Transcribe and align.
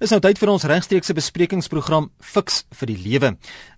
Dis 0.00 0.14
nou 0.14 0.16
tyd 0.24 0.38
vir 0.40 0.48
ons 0.48 0.62
regstreekse 0.64 1.12
besprekingsprogram 1.12 2.06
Fix 2.24 2.62
vir 2.78 2.88
die 2.88 2.96
Lewe. 3.02 3.30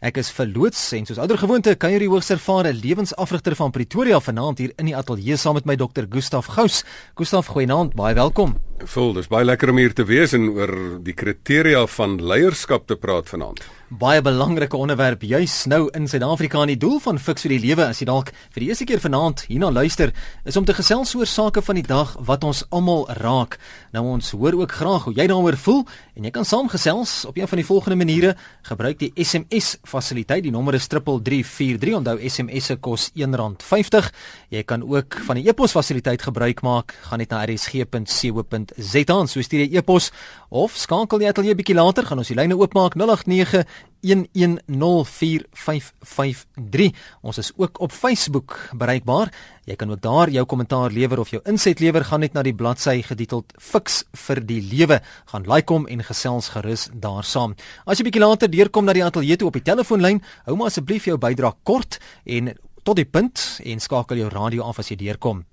Ek 0.07 0.21
is 0.23 0.31
verloots 0.31 0.79
en 0.95 1.09
soos 1.09 1.19
ouer 1.19 1.41
gewoonte 1.41 1.75
kan 1.75 1.91
jy 1.91 2.05
die 2.05 2.11
hoogs 2.13 2.31
ervare 2.31 2.71
lewensafrigter 2.79 3.59
van 3.59 3.75
Pretoria 3.75 4.23
vanaand 4.23 4.63
hier 4.63 4.71
in 4.79 4.93
die 4.93 4.95
ateljee 4.95 5.35
saam 5.35 5.59
met 5.59 5.67
my 5.67 5.75
dokter 5.75 6.07
Gustaf 6.07 6.55
Gous. 6.55 6.85
Gustaf, 7.19 7.51
goeienaand, 7.51 7.99
baie 7.99 8.15
welkom. 8.15 8.55
Voel, 8.85 9.13
dis 9.15 9.29
baie 9.31 9.47
lekker 9.47 9.71
om 9.71 9.79
hier 9.79 9.95
te 9.95 10.07
wees 10.09 10.35
en 10.37 10.49
oor 10.57 10.73
die 11.07 11.15
kriteria 11.15 11.85
van 11.97 12.19
leierskap 12.19 12.89
te 12.91 12.99
praat 12.99 13.31
vanaand 13.31 13.63
baie 14.01 14.23
belangrike 14.25 14.77
onderwerp 14.77 15.21
juis 15.27 15.67
nou 15.69 15.83
in 15.93 16.07
Suid-Afrika 16.09 16.63
en 16.63 16.71
die 16.71 16.79
doel 16.81 16.97
van 17.05 17.19
Fix 17.21 17.45
vir 17.45 17.53
die 17.53 17.61
Lewe 17.67 17.85
as 17.91 17.99
jy 18.01 18.07
dalk 18.09 18.31
vir 18.55 18.65
die 18.65 18.69
eerste 18.71 18.87
keer 18.89 19.03
vanaand 19.03 19.43
hierna 19.51 19.69
luister 19.69 20.15
is 20.49 20.57
om 20.57 20.65
te 20.65 20.73
gesels 20.77 21.13
oor 21.19 21.29
sake 21.29 21.61
van 21.67 21.77
die 21.77 21.85
dag 21.85 22.15
wat 22.25 22.47
ons 22.49 22.63
almal 22.73 23.05
raak. 23.21 23.59
Nou 23.93 24.07
ons 24.15 24.33
hoor 24.33 24.57
ook 24.63 24.73
graag 24.79 25.05
hoe 25.09 25.13
jy 25.19 25.27
daaroor 25.29 25.59
voel 25.61 25.83
en 26.17 26.25
jy 26.25 26.33
kan 26.33 26.49
saamgesels 26.49 27.27
op 27.29 27.37
een 27.37 27.51
van 27.51 27.61
die 27.61 27.67
volgende 27.69 27.99
maniere. 28.01 28.33
Gebruik 28.65 29.01
die 29.03 29.11
SMS 29.17 29.77
fasiliteit. 29.85 30.47
Die 30.47 30.55
nommer 30.55 30.79
is 30.79 30.89
3343. 30.89 31.97
Onthou 32.01 32.17
SMS 32.17 32.73
se 32.73 32.79
kos 32.81 33.11
R1.50. 33.13 34.09
Jy 34.57 34.65
kan 34.65 34.87
ook 34.89 35.21
van 35.29 35.41
die 35.41 35.49
e-pos 35.51 35.77
fasiliteit 35.77 36.25
gebruik 36.25 36.65
maak. 36.65 36.97
Gaan 37.11 37.21
net 37.21 37.35
na 37.35 37.45
rsg.co.za 37.45 38.72
en 38.77 39.29
so 39.29 39.43
stuur 39.43 39.67
jy 39.67 39.79
e-pos 39.79 40.11
of 40.51 40.77
skakel 40.77 41.21
jy 41.21 41.29
ateljee 41.29 41.55
bietjie 41.55 41.77
later 41.77 42.07
gaan 42.07 42.19
ons 42.19 42.29
die 42.29 42.37
lyne 42.37 42.57
oopmaak 42.57 42.95
089 42.97 43.65
11045553. 44.03 46.91
Ons 47.23 47.39
is 47.39 47.53
ook 47.57 47.81
op 47.81 47.93
Facebook 47.93 48.71
bereikbaar. 48.77 49.33
Jy 49.65 49.77
kan 49.79 49.91
ook 49.91 50.01
daar 50.03 50.31
jou 50.31 50.47
kommentaar 50.47 50.91
lewer 50.91 51.21
of 51.21 51.29
jou 51.31 51.43
inset 51.47 51.81
lewer. 51.81 52.05
Gaan 52.05 52.21
net 52.21 52.33
na 52.35 52.43
die 52.43 52.55
bladsy 52.55 53.03
getiteld 53.07 53.53
Fix 53.59 54.05
vir 54.27 54.47
die 54.47 54.63
lewe. 54.63 55.01
Gaan 55.31 55.47
like 55.47 55.73
hom 55.73 55.87
en 55.87 56.03
gesels 56.03 56.49
gerus 56.57 56.89
daar 56.93 57.25
saam. 57.25 57.55
As 57.87 57.99
jy 57.99 58.05
bietjie 58.11 58.25
later 58.25 58.51
deurkom 58.51 58.85
na 58.85 58.93
die 58.93 59.05
ateljee 59.05 59.37
toe 59.39 59.49
op 59.53 59.59
die 59.61 59.71
telefoonlyn, 59.71 60.23
hou 60.47 60.57
maar 60.57 60.67
asseblief 60.73 61.05
jou 61.07 61.19
bydrae 61.19 61.53
kort 61.63 61.99
en 62.27 62.59
tot 62.83 62.97
die 62.99 63.07
punt 63.07 63.61
en 63.63 63.81
skakel 63.81 64.17
jou 64.25 64.31
radio 64.35 64.63
af 64.67 64.79
as 64.83 64.91
jy 64.91 64.97
deurkom. 64.99 65.52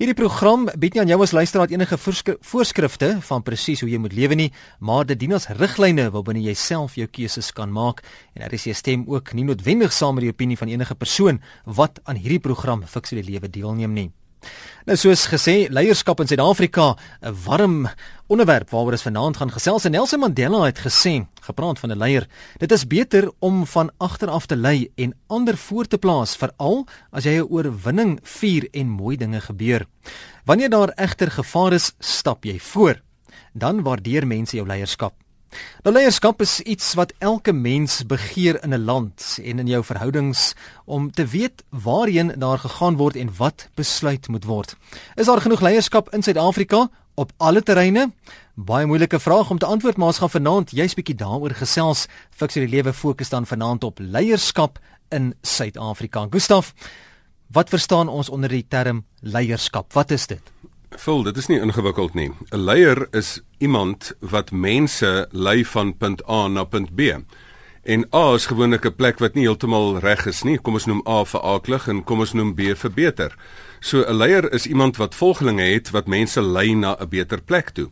Hierdie 0.00 0.16
program 0.16 0.68
bied 0.80 0.94
nie 0.94 1.02
aan 1.02 1.10
jou 1.12 1.18
as 1.22 1.34
luisteraar 1.36 1.72
enige 1.72 1.98
voorskrifte 1.98 3.10
van 3.26 3.42
presies 3.44 3.82
hoe 3.84 3.90
jy 3.90 3.98
moet 4.00 4.16
lewe 4.16 4.38
nie, 4.38 4.48
maar 4.80 5.04
dit 5.08 5.18
dien 5.20 5.34
as 5.36 5.50
riglyne 5.58 6.08
waarbinne 6.14 6.44
jy 6.46 6.54
self 6.56 6.96
jou 6.96 7.08
keuses 7.08 7.52
kan 7.52 7.72
maak 7.72 8.00
en 8.34 8.44
daar 8.44 8.56
is 8.56 8.64
jy 8.66 8.76
stem 8.76 9.04
ook 9.08 9.34
nie 9.36 9.44
noodwendig 9.44 9.92
saam 9.92 10.16
met 10.16 10.24
die 10.28 10.32
opinie 10.32 10.56
van 10.56 10.72
enige 10.72 10.96
persoon 10.96 11.42
wat 11.66 12.00
aan 12.04 12.16
hierdie 12.16 12.40
program 12.40 12.86
fiksie 12.86 13.22
lewe 13.22 13.48
deelneem 13.48 13.92
nie. 13.92 14.10
Nou 14.88 14.96
soos 14.96 15.26
gesê, 15.28 15.68
leierskap 15.68 16.20
in 16.20 16.26
Suid-Afrika, 16.26 16.96
'n 17.22 17.36
warm 17.44 17.88
onderwerp 18.26 18.70
waaroor 18.70 18.92
ons 18.92 19.02
vanaand 19.02 19.36
gaan 19.36 19.52
gesels. 19.52 19.84
En 19.84 19.90
Nelson 19.90 20.20
Mandela 20.20 20.64
het 20.64 20.78
gesê, 20.78 21.26
gepraat 21.40 21.78
van 21.78 21.90
'n 21.90 21.98
leier, 21.98 22.26
dit 22.58 22.72
is 22.72 22.86
beter 22.86 23.30
om 23.38 23.66
van 23.66 23.90
agter 23.98 24.28
af 24.28 24.46
te 24.46 24.56
lei 24.56 24.90
en 24.96 25.14
ander 25.26 25.56
voor 25.56 25.86
te 25.86 25.98
plaas, 25.98 26.36
veral 26.36 26.86
as 27.10 27.24
jy 27.24 27.38
'n 27.38 27.48
oorwinning 27.50 28.20
vier 28.22 28.68
en 28.72 28.88
mooi 28.88 29.16
dinge 29.16 29.40
gebeur. 29.40 29.86
Wanneer 30.44 30.70
daar 30.70 30.92
egter 30.96 31.30
gevaar 31.30 31.72
is, 31.72 31.92
stap 31.98 32.44
jy 32.44 32.58
voor. 32.58 33.00
Dan 33.52 33.82
waardeer 33.82 34.26
mense 34.26 34.56
jou 34.56 34.66
leierskap. 34.66 35.14
Nou 35.82 35.94
leierskap 35.94 36.40
is 36.40 36.60
iets 36.60 36.94
wat 36.94 37.12
elke 37.18 37.52
mens 37.52 38.06
begeer 38.06 38.62
in 38.62 38.74
'n 38.74 38.84
land 38.84 39.38
en 39.42 39.58
in 39.58 39.66
jou 39.66 39.84
verhoudings 39.84 40.54
om 40.84 41.10
te 41.10 41.26
weet 41.26 41.64
waarheen 41.68 42.32
daar 42.38 42.58
gegaan 42.58 42.96
word 42.96 43.16
en 43.16 43.30
wat 43.36 43.68
besluit 43.74 44.28
moet 44.28 44.44
word. 44.44 44.76
Is 45.14 45.26
daar 45.26 45.40
genoeg 45.40 45.60
leierskap 45.60 46.12
in 46.14 46.22
Suid-Afrika 46.22 46.90
op 47.14 47.32
alle 47.36 47.62
terreine? 47.62 48.12
Baie 48.54 48.86
moeilike 48.86 49.20
vraag 49.20 49.50
om 49.50 49.58
te 49.58 49.66
antwoord, 49.66 49.96
maar 49.96 50.06
ons 50.06 50.18
gaan 50.18 50.30
vanaand 50.30 50.70
juist 50.70 50.94
bietjie 50.94 51.14
daaroor 51.14 51.54
gesels. 51.54 52.06
Fiks 52.30 52.54
die 52.54 52.68
lewe 52.68 52.92
fokus 52.92 53.28
dan 53.28 53.46
vanaand 53.46 53.84
op 53.84 53.98
leierskap 53.98 54.78
in 55.08 55.34
Suid-Afrika. 55.42 56.26
Gustaf, 56.30 56.74
wat 57.46 57.68
verstaan 57.68 58.08
ons 58.08 58.28
onder 58.28 58.48
die 58.48 58.66
term 58.68 59.04
leierskap? 59.20 59.92
Wat 59.92 60.10
is 60.10 60.26
dit? 60.26 60.42
Vul, 60.98 61.22
dit 61.22 61.36
is 61.36 61.46
nie 61.46 61.60
ingewikkeld 61.60 62.14
nie. 62.14 62.30
'n 62.50 62.58
Leier 62.58 63.06
is 63.10 63.40
iemand 63.58 64.12
wat 64.18 64.50
mense 64.50 65.28
lei 65.30 65.64
van 65.64 65.96
punt 65.96 66.28
A 66.28 66.48
na 66.48 66.64
punt 66.64 66.94
B. 66.94 67.00
En 67.82 68.06
A 68.14 68.34
is 68.34 68.46
gewoonlik 68.46 68.84
'n 68.84 68.94
plek 68.94 69.18
wat 69.18 69.34
nie 69.34 69.44
heeltemal 69.44 69.98
reg 69.98 70.26
is 70.26 70.42
nie. 70.42 70.58
Kom 70.58 70.74
ons 70.74 70.86
noem 70.86 71.02
A 71.08 71.24
vir 71.24 71.40
aaklig 71.40 71.88
en 71.88 72.04
kom 72.04 72.18
ons 72.18 72.32
noem 72.32 72.54
B 72.54 72.60
vir 72.74 72.90
beter. 72.90 73.36
So 73.80 74.02
'n 74.02 74.16
leier 74.16 74.52
is 74.52 74.66
iemand 74.66 74.96
wat 74.96 75.14
volgelinge 75.14 75.62
het 75.62 75.90
wat 75.90 76.06
mense 76.06 76.42
lei 76.42 76.74
na 76.74 76.96
'n 77.00 77.08
beter 77.08 77.42
plek 77.42 77.70
toe. 77.70 77.90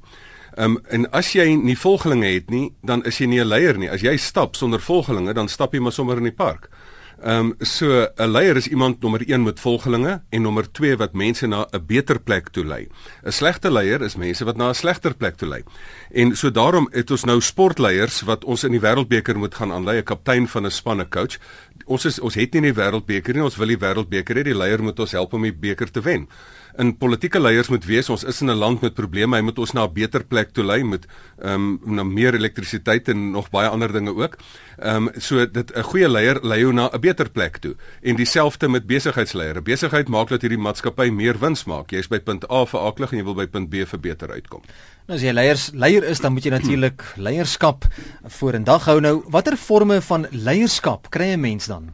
Um, 0.57 0.79
en 0.89 1.11
as 1.11 1.33
jy 1.33 1.55
nie 1.55 1.79
volgelinge 1.79 2.27
het 2.27 2.51
nie, 2.51 2.73
dan 2.83 3.05
is 3.05 3.19
jy 3.19 3.27
nie 3.27 3.41
'n 3.41 3.47
leier 3.47 3.79
nie. 3.79 3.91
As 3.91 4.01
jy 4.01 4.17
stap 4.17 4.57
sonder 4.57 4.81
volgelinge, 4.81 5.33
dan 5.33 5.49
stap 5.49 5.73
jy 5.73 5.81
maar 5.81 5.93
sommer 5.93 6.17
in 6.17 6.23
die 6.23 6.33
park. 6.33 6.69
Ehm 7.19 7.51
um, 7.51 7.55
so 7.59 8.06
'n 8.17 8.31
leier 8.31 8.56
is 8.56 8.69
iemand 8.69 9.01
nommer 9.01 9.21
1 9.27 9.43
met 9.43 9.61
volgelinge 9.61 10.23
en 10.29 10.43
nommer 10.43 10.71
2 10.71 10.97
wat 10.97 11.12
mense 11.12 11.47
na 11.47 11.67
'n 11.71 11.87
beter 11.87 12.21
plek 12.21 12.49
toe 12.49 12.65
lei. 12.65 12.89
'n 13.25 13.33
Slegte 13.33 13.71
leier 13.71 14.03
is 14.03 14.17
mense 14.17 14.45
wat 14.45 14.56
na 14.56 14.69
'n 14.69 14.75
slegter 14.75 15.15
plek 15.15 15.37
toe 15.37 15.49
lei. 15.49 15.62
En 16.11 16.37
so 16.37 16.51
daarom 16.51 16.89
het 16.91 17.11
ons 17.11 17.25
nou 17.25 17.41
sportleiers 17.41 18.21
wat 18.21 18.45
ons 18.45 18.65
in 18.65 18.71
die 18.71 18.81
wêreldbeker 18.81 19.39
moet 19.39 19.55
gaan 19.55 19.73
aanlei, 19.73 19.99
'n 19.99 20.05
kaptein 20.05 20.49
van 20.49 20.67
'n 20.67 20.71
span, 20.71 21.01
'n 21.01 21.09
coach. 21.09 21.39
Ons 21.87 22.05
is 22.05 22.21
ons 22.21 22.34
het 22.34 22.53
nie 22.53 22.62
die 22.62 22.75
wêreldbeker 22.75 23.35
nie, 23.35 23.43
ons 23.43 23.56
wil 23.56 23.67
die 23.67 23.79
wêreldbeker 23.79 24.37
hê. 24.37 24.43
Die 24.43 24.56
leier 24.56 24.83
moet 24.83 25.00
ons 25.00 25.12
help 25.12 25.33
om 25.33 25.43
die 25.43 25.53
beker 25.53 25.91
te 25.91 26.00
wen 26.00 26.29
in 26.78 26.93
politieke 26.99 27.41
leiers 27.41 27.69
moet 27.72 27.87
wees 27.89 28.09
ons 28.12 28.25
is 28.25 28.41
in 28.43 28.50
'n 28.50 28.59
land 28.59 28.81
met 28.81 28.94
probleme 28.94 29.37
hy 29.37 29.43
moet 29.43 29.59
ons 29.59 29.72
na 29.72 29.84
'n 29.84 29.93
beter 29.93 30.25
plek 30.25 30.53
toe 30.53 30.65
lei 30.65 30.84
met 30.84 31.06
ehm 31.43 31.55
um, 31.55 31.81
na 31.97 32.03
meer 32.03 32.34
elektrisiteit 32.34 33.09
en 33.09 33.31
nog 33.31 33.50
baie 33.50 33.69
ander 33.69 33.93
dinge 33.93 34.15
ook. 34.15 34.39
Ehm 34.78 35.09
um, 35.09 35.11
so 35.21 35.47
dit 35.47 35.72
'n 35.75 35.83
goeie 35.83 36.09
leier 36.09 36.38
lei 36.43 36.61
jou 36.61 36.72
na 36.72 36.88
'n 36.93 37.00
beter 37.00 37.31
plek 37.31 37.59
toe 37.59 37.75
en 38.03 38.17
dieselfde 38.17 38.69
met 38.69 38.87
besigheidsleiers. 38.87 39.62
Besigheid 39.62 40.09
maak 40.09 40.28
dat 40.28 40.43
hierdie 40.43 40.59
maatskappy 40.59 41.11
meer 41.11 41.38
wins 41.38 41.65
maak. 41.65 41.91
Jy 41.91 41.99
is 41.99 42.09
by 42.09 42.19
punt 42.19 42.50
A 42.50 42.65
vir 42.65 42.81
aklig 42.81 43.12
en 43.12 43.19
jy 43.19 43.25
wil 43.25 43.34
by 43.34 43.47
punt 43.47 43.71
B 43.71 43.75
vir 43.87 44.00
beter 44.00 44.31
uitkom. 44.31 44.62
Nou 45.09 45.17
as 45.17 45.22
jy 45.22 45.33
leiers 45.33 45.71
leier 45.72 46.05
is 46.05 46.21
dan 46.21 46.33
moet 46.33 46.44
jy 46.44 46.50
natuurlik 46.50 47.03
leierskap 47.17 47.84
vorendag 48.27 48.84
hou. 48.84 49.00
Nou 49.00 49.25
watter 49.28 49.56
forme 49.56 50.00
van 50.00 50.27
leierskap 50.31 51.11
kry 51.11 51.33
'n 51.33 51.41
mens 51.41 51.67
dan? 51.67 51.93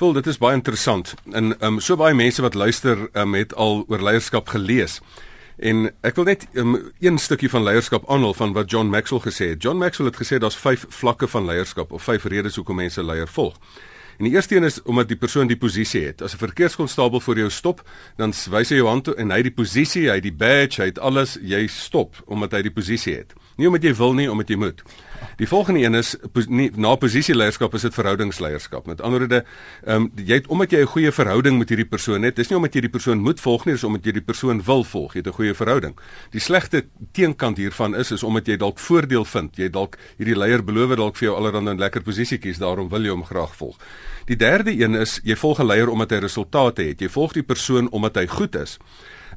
Vol, 0.00 0.14
dit 0.16 0.30
is 0.32 0.38
baie 0.40 0.56
interessant. 0.56 1.10
En 1.28 1.50
ehm 1.52 1.74
um, 1.74 1.78
so 1.84 1.92
baie 2.00 2.14
mense 2.16 2.40
wat 2.40 2.54
luister 2.56 3.02
um, 3.12 3.34
het 3.36 3.50
al 3.52 3.82
oor 3.84 4.00
leierskap 4.00 4.48
gelees. 4.48 4.94
En 5.60 5.90
ek 6.00 6.16
wil 6.16 6.24
net 6.24 6.46
um, 6.56 6.78
een 7.04 7.18
stukkie 7.20 7.50
van 7.52 7.66
leierskap 7.66 8.06
aanhaal 8.08 8.32
van 8.38 8.54
wat 8.56 8.70
John 8.72 8.88
Maxwell 8.88 9.20
gesê 9.26 9.50
het. 9.52 9.60
John 9.62 9.76
Maxwell 9.76 10.08
het 10.08 10.16
gesê 10.16 10.38
daar's 10.40 10.56
5 10.56 10.86
vlakke 11.02 11.28
van 11.28 11.44
leierskap 11.44 11.92
of 11.92 12.02
5 12.08 12.24
redes 12.32 12.56
hoekom 12.56 12.80
mense 12.80 13.04
leier 13.04 13.28
volg. 13.28 13.58
En 14.16 14.24
die 14.24 14.32
eerste 14.32 14.56
een 14.56 14.64
is 14.64 14.82
omdat 14.82 15.08
die 15.12 15.20
persoon 15.20 15.52
die 15.52 15.60
posisie 15.60 16.06
het. 16.06 16.22
As 16.22 16.32
'n 16.32 16.46
verkeerskonstabel 16.46 17.20
voor 17.20 17.36
jou 17.36 17.50
stop, 17.50 17.84
dan 18.16 18.32
wys 18.50 18.68
hy 18.68 18.76
jou 18.76 18.88
hand 18.88 19.04
toe 19.04 19.14
en 19.14 19.30
hy 19.30 19.36
het 19.36 19.52
die 19.52 19.62
posisie, 19.64 20.08
hy 20.08 20.14
het 20.14 20.22
die 20.22 20.32
badge, 20.32 20.80
hy 20.80 20.88
het 20.88 20.98
alles, 20.98 21.36
jy 21.42 21.66
stop 21.66 22.16
omdat 22.24 22.52
hy 22.52 22.62
die 22.62 22.72
posisie 22.72 23.16
het. 23.16 23.34
Nie 23.60 23.68
omdat 23.68 23.84
jy 23.84 23.92
wil 23.98 24.14
nie, 24.16 24.28
omdat 24.32 24.48
jy 24.48 24.56
moet. 24.56 24.80
Die 25.36 25.48
volgende 25.48 25.82
een 25.82 25.94
is 25.98 26.14
nie, 26.48 26.70
na 26.80 26.94
posisieleierskap 26.96 27.74
is 27.76 27.84
dit 27.84 27.96
verhoudingsleierskap. 27.96 28.86
Met 28.88 29.02
ander 29.04 29.20
woorde, 29.24 29.42
ehm 29.84 30.06
um, 30.06 30.08
jy 30.16 30.38
het 30.40 30.48
omdat 30.48 30.72
jy 30.72 30.80
'n 30.80 30.92
goeie 30.94 31.12
verhouding 31.12 31.58
met 31.58 31.68
hierdie 31.68 31.88
persoon 31.88 32.22
het, 32.22 32.36
dis 32.36 32.48
nie 32.48 32.56
omdat 32.56 32.74
jy 32.74 32.80
die 32.80 32.94
persoon 32.96 33.18
moet 33.18 33.40
volg 33.40 33.66
nie, 33.66 33.74
dis 33.74 33.84
omdat 33.84 34.04
jy 34.04 34.12
die 34.12 34.24
persoon 34.24 34.62
wil 34.64 34.84
volg. 34.84 35.12
Jy 35.12 35.18
het 35.18 35.28
'n 35.28 35.36
goeie 35.36 35.54
verhouding. 35.54 35.94
Die 36.30 36.40
slegte 36.40 36.84
teenkant 37.12 37.56
hiervan 37.56 37.94
is 37.94 38.10
is 38.10 38.22
omdat 38.22 38.46
jy 38.46 38.56
dalk 38.56 38.78
voordeel 38.78 39.24
vind. 39.24 39.56
Jy 39.56 39.68
dalk 39.68 39.96
hierdie 40.16 40.36
leier 40.36 40.64
beloof 40.64 40.96
dalk 40.96 41.16
vir 41.16 41.28
jou 41.28 41.36
allerhande 41.36 41.74
'n 41.74 41.78
lekker 41.78 42.02
posisietjies, 42.02 42.58
daarom 42.58 42.88
wil 42.88 43.02
jy 43.02 43.10
hom 43.10 43.24
graag 43.24 43.56
volg. 43.56 43.76
Die 44.26 44.36
derde 44.36 44.72
een 44.72 44.94
is 44.94 45.20
jy 45.22 45.36
volg 45.36 45.60
'n 45.60 45.66
leier 45.66 45.88
omdat 45.88 46.10
hy 46.10 46.18
resultate 46.18 46.82
het. 46.82 47.00
Jy 47.00 47.08
volg 47.08 47.32
die 47.32 47.42
persoon 47.42 47.90
omdat 47.90 48.14
hy 48.14 48.26
goed 48.26 48.54
is. 48.54 48.78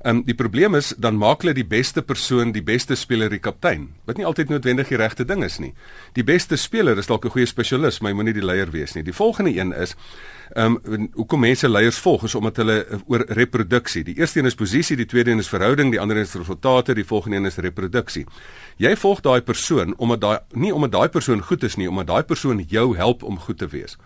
Ehm 0.04 0.18
um, 0.18 0.24
die 0.28 0.36
probleem 0.36 0.76
is 0.76 0.90
dan 1.00 1.16
maak 1.16 1.46
hulle 1.46 1.54
die 1.56 1.64
beste 1.64 2.02
persoon, 2.04 2.50
die 2.52 2.64
beste 2.64 2.96
speler 3.00 3.30
die 3.32 3.40
kaptein, 3.40 3.86
wat 4.04 4.18
nie 4.20 4.26
altyd 4.28 4.50
noodwendig 4.52 4.90
die 4.92 4.98
regte 5.00 5.24
ding 5.26 5.46
is 5.48 5.62
nie. 5.64 5.72
Die 6.18 6.26
beste 6.28 6.58
speler 6.60 6.98
is 7.00 7.08
dalk 7.08 7.24
'n 7.26 7.32
goeie 7.32 7.48
spesialis, 7.48 8.02
maar 8.02 8.12
hy 8.12 8.16
moenie 8.16 8.34
die 8.34 8.44
leier 8.44 8.72
wees 8.72 8.96
nie. 8.96 9.04
Die 9.04 9.14
volgende 9.16 9.56
een 9.56 9.72
is 9.72 9.96
ehm 10.56 10.76
um, 10.84 11.08
hoekom 11.14 11.40
mense 11.40 11.70
leiers 11.70 11.98
volg 11.98 12.24
is 12.24 12.36
omdat 12.36 12.58
hulle 12.58 12.86
oor 13.08 13.24
reproduksie. 13.28 14.04
Die 14.04 14.18
eerste 14.20 14.40
een 14.40 14.46
is 14.46 14.56
posisie, 14.56 14.98
die 14.98 15.06
tweede 15.06 15.32
een 15.32 15.40
is 15.40 15.48
verhouding, 15.48 15.92
die 15.92 16.00
ander 16.00 16.18
een 16.18 16.24
is 16.24 16.36
resultate, 16.36 16.94
die 16.94 17.06
volgende 17.06 17.38
een 17.38 17.46
is 17.46 17.56
reproduksie. 17.56 18.26
Jy 18.78 18.96
volg 18.96 19.22
daai 19.22 19.42
persoon 19.42 19.94
omdat 19.98 20.22
daai 20.22 20.40
nie 20.52 20.74
omdat 20.74 20.92
daai 20.92 21.10
persoon 21.10 21.42
goed 21.42 21.64
is 21.64 21.76
nie, 21.76 21.90
omdat 21.90 22.08
daai 22.08 22.24
persoon 22.24 22.60
jou 22.68 22.96
help 22.96 23.24
om 23.24 23.40
goed 23.40 23.58
te 23.58 23.68
wees. 23.68 23.98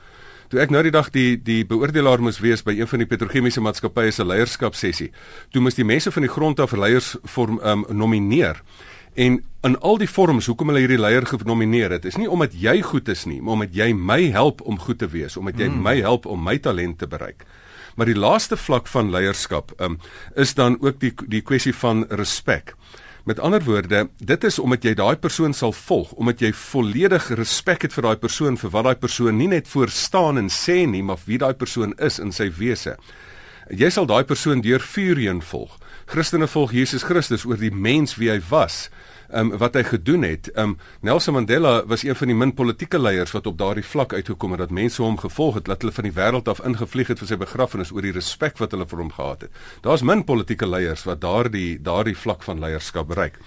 Toe 0.48 0.62
ek 0.64 0.72
nou 0.72 0.80
die 0.86 0.94
dag 0.96 1.10
die 1.12 1.36
die 1.44 1.64
beoordelaar 1.68 2.22
moes 2.24 2.40
wees 2.40 2.64
by 2.64 2.78
een 2.78 2.88
van 2.88 3.02
die 3.04 3.10
petrochemiese 3.10 3.60
maatskappye 3.64 4.14
se 4.16 4.24
leierskapsessie, 4.24 5.10
toe 5.52 5.64
moes 5.64 5.76
die 5.76 5.88
mense 5.88 6.12
van 6.16 6.24
die 6.24 6.32
grond 6.32 6.62
af 6.64 6.72
leiers 6.72 7.16
vorm 7.36 7.60
um, 7.60 7.84
nomineer. 7.92 8.62
En 9.18 9.42
in 9.68 9.76
al 9.82 9.98
die 10.00 10.08
vorms 10.08 10.48
hoekom 10.48 10.72
hulle 10.72 10.86
hierdie 10.86 11.02
leier 11.02 11.26
genomineer 11.28 11.98
het, 11.98 12.06
is 12.06 12.20
nie 12.22 12.30
omdat 12.32 12.56
jy 12.56 12.78
goed 12.86 13.10
is 13.12 13.26
nie, 13.28 13.42
maar 13.42 13.58
omdat 13.58 13.76
jy 13.76 13.90
my 13.92 14.22
help 14.32 14.62
om 14.62 14.80
goed 14.80 15.02
te 15.02 15.10
wees, 15.12 15.36
omdat 15.36 15.60
jy 15.60 15.68
mm. 15.68 15.82
my 15.84 15.96
help 16.06 16.30
om 16.30 16.44
my 16.44 16.56
talent 16.64 17.00
te 17.02 17.10
bereik. 17.12 17.44
Maar 17.98 18.12
die 18.12 18.20
laaste 18.20 18.56
vlak 18.62 18.88
van 18.88 19.12
leierskap 19.12 19.74
um, 19.82 19.98
is 20.38 20.54
dan 20.56 20.78
ook 20.80 21.02
die 21.02 21.12
die 21.28 21.42
kwessie 21.42 21.76
van 21.76 22.06
respek. 22.08 22.76
Met 23.28 23.40
ander 23.40 23.64
woorde, 23.64 24.10
dit 24.18 24.44
is 24.44 24.56
omdat 24.60 24.86
jy 24.88 24.94
daai 24.96 25.18
persoon 25.20 25.52
sal 25.54 25.74
volg, 25.76 26.14
omdat 26.16 26.40
jy 26.40 26.54
volledig 26.56 27.26
respek 27.36 27.82
het 27.84 27.92
vir 27.92 28.06
daai 28.06 28.20
persoon 28.22 28.56
vir 28.56 28.72
wat 28.72 28.86
daai 28.88 29.02
persoon 29.02 29.36
nie 29.36 29.50
net 29.52 29.68
voor 29.68 29.92
staan 29.92 30.40
en 30.40 30.48
sê 30.48 30.86
nie, 30.88 31.02
maar 31.04 31.20
wie 31.26 31.36
daai 31.44 31.52
persoon 31.60 31.92
is 32.00 32.22
in 32.24 32.32
sy 32.32 32.48
wese. 32.56 32.94
Jy 33.68 33.90
sal 33.92 34.08
daai 34.08 34.24
persoon 34.24 34.64
deur 34.64 34.80
vuur 34.80 35.20
heen 35.20 35.42
volg. 35.44 35.76
Christene 36.08 36.48
volg 36.48 36.72
Jesus 36.72 37.04
Christus 37.04 37.44
oor 37.44 37.60
die 37.60 37.74
mens 37.74 38.16
wie 38.16 38.32
hy 38.32 38.40
was 38.48 38.86
um, 39.34 39.54
wat 39.58 39.76
hy 39.78 39.84
gedoen 39.84 40.26
het. 40.28 40.50
Um, 40.56 40.78
Nelson 41.02 41.34
Mandela 41.34 41.86
was 41.86 42.04
een 42.04 42.16
van 42.16 42.28
die 42.32 42.36
min 42.38 42.54
politieke 42.54 43.00
leiers 43.00 43.32
wat 43.36 43.48
op 43.48 43.58
daardie 43.58 43.86
vlak 43.86 44.14
uitgekom 44.14 44.56
het 44.56 44.66
dat 44.66 44.76
mense 44.76 45.02
hom 45.02 45.18
gevolg 45.18 45.62
het, 45.62 45.66
dat 45.66 45.82
hulle 45.82 45.96
van 45.96 46.10
die 46.10 46.16
wêreld 46.16 46.48
af 46.48 46.64
ingevlieg 46.66 47.08
het 47.08 47.20
vir 47.20 47.32
sy 47.32 47.38
begrafnis 47.38 47.92
oor 47.92 48.06
die 48.06 48.16
respek 48.16 48.58
wat 48.62 48.76
hulle 48.76 48.88
vir 48.88 49.04
hom 49.04 49.12
gehad 49.12 49.48
het. 49.48 49.64
Daar's 49.82 50.06
min 50.06 50.24
politieke 50.24 50.68
leiers 50.68 51.06
wat 51.08 51.22
daardie 51.22 51.80
daardie 51.82 52.18
vlak 52.18 52.44
van 52.44 52.60
leierskap 52.64 53.08
bereik. 53.08 53.40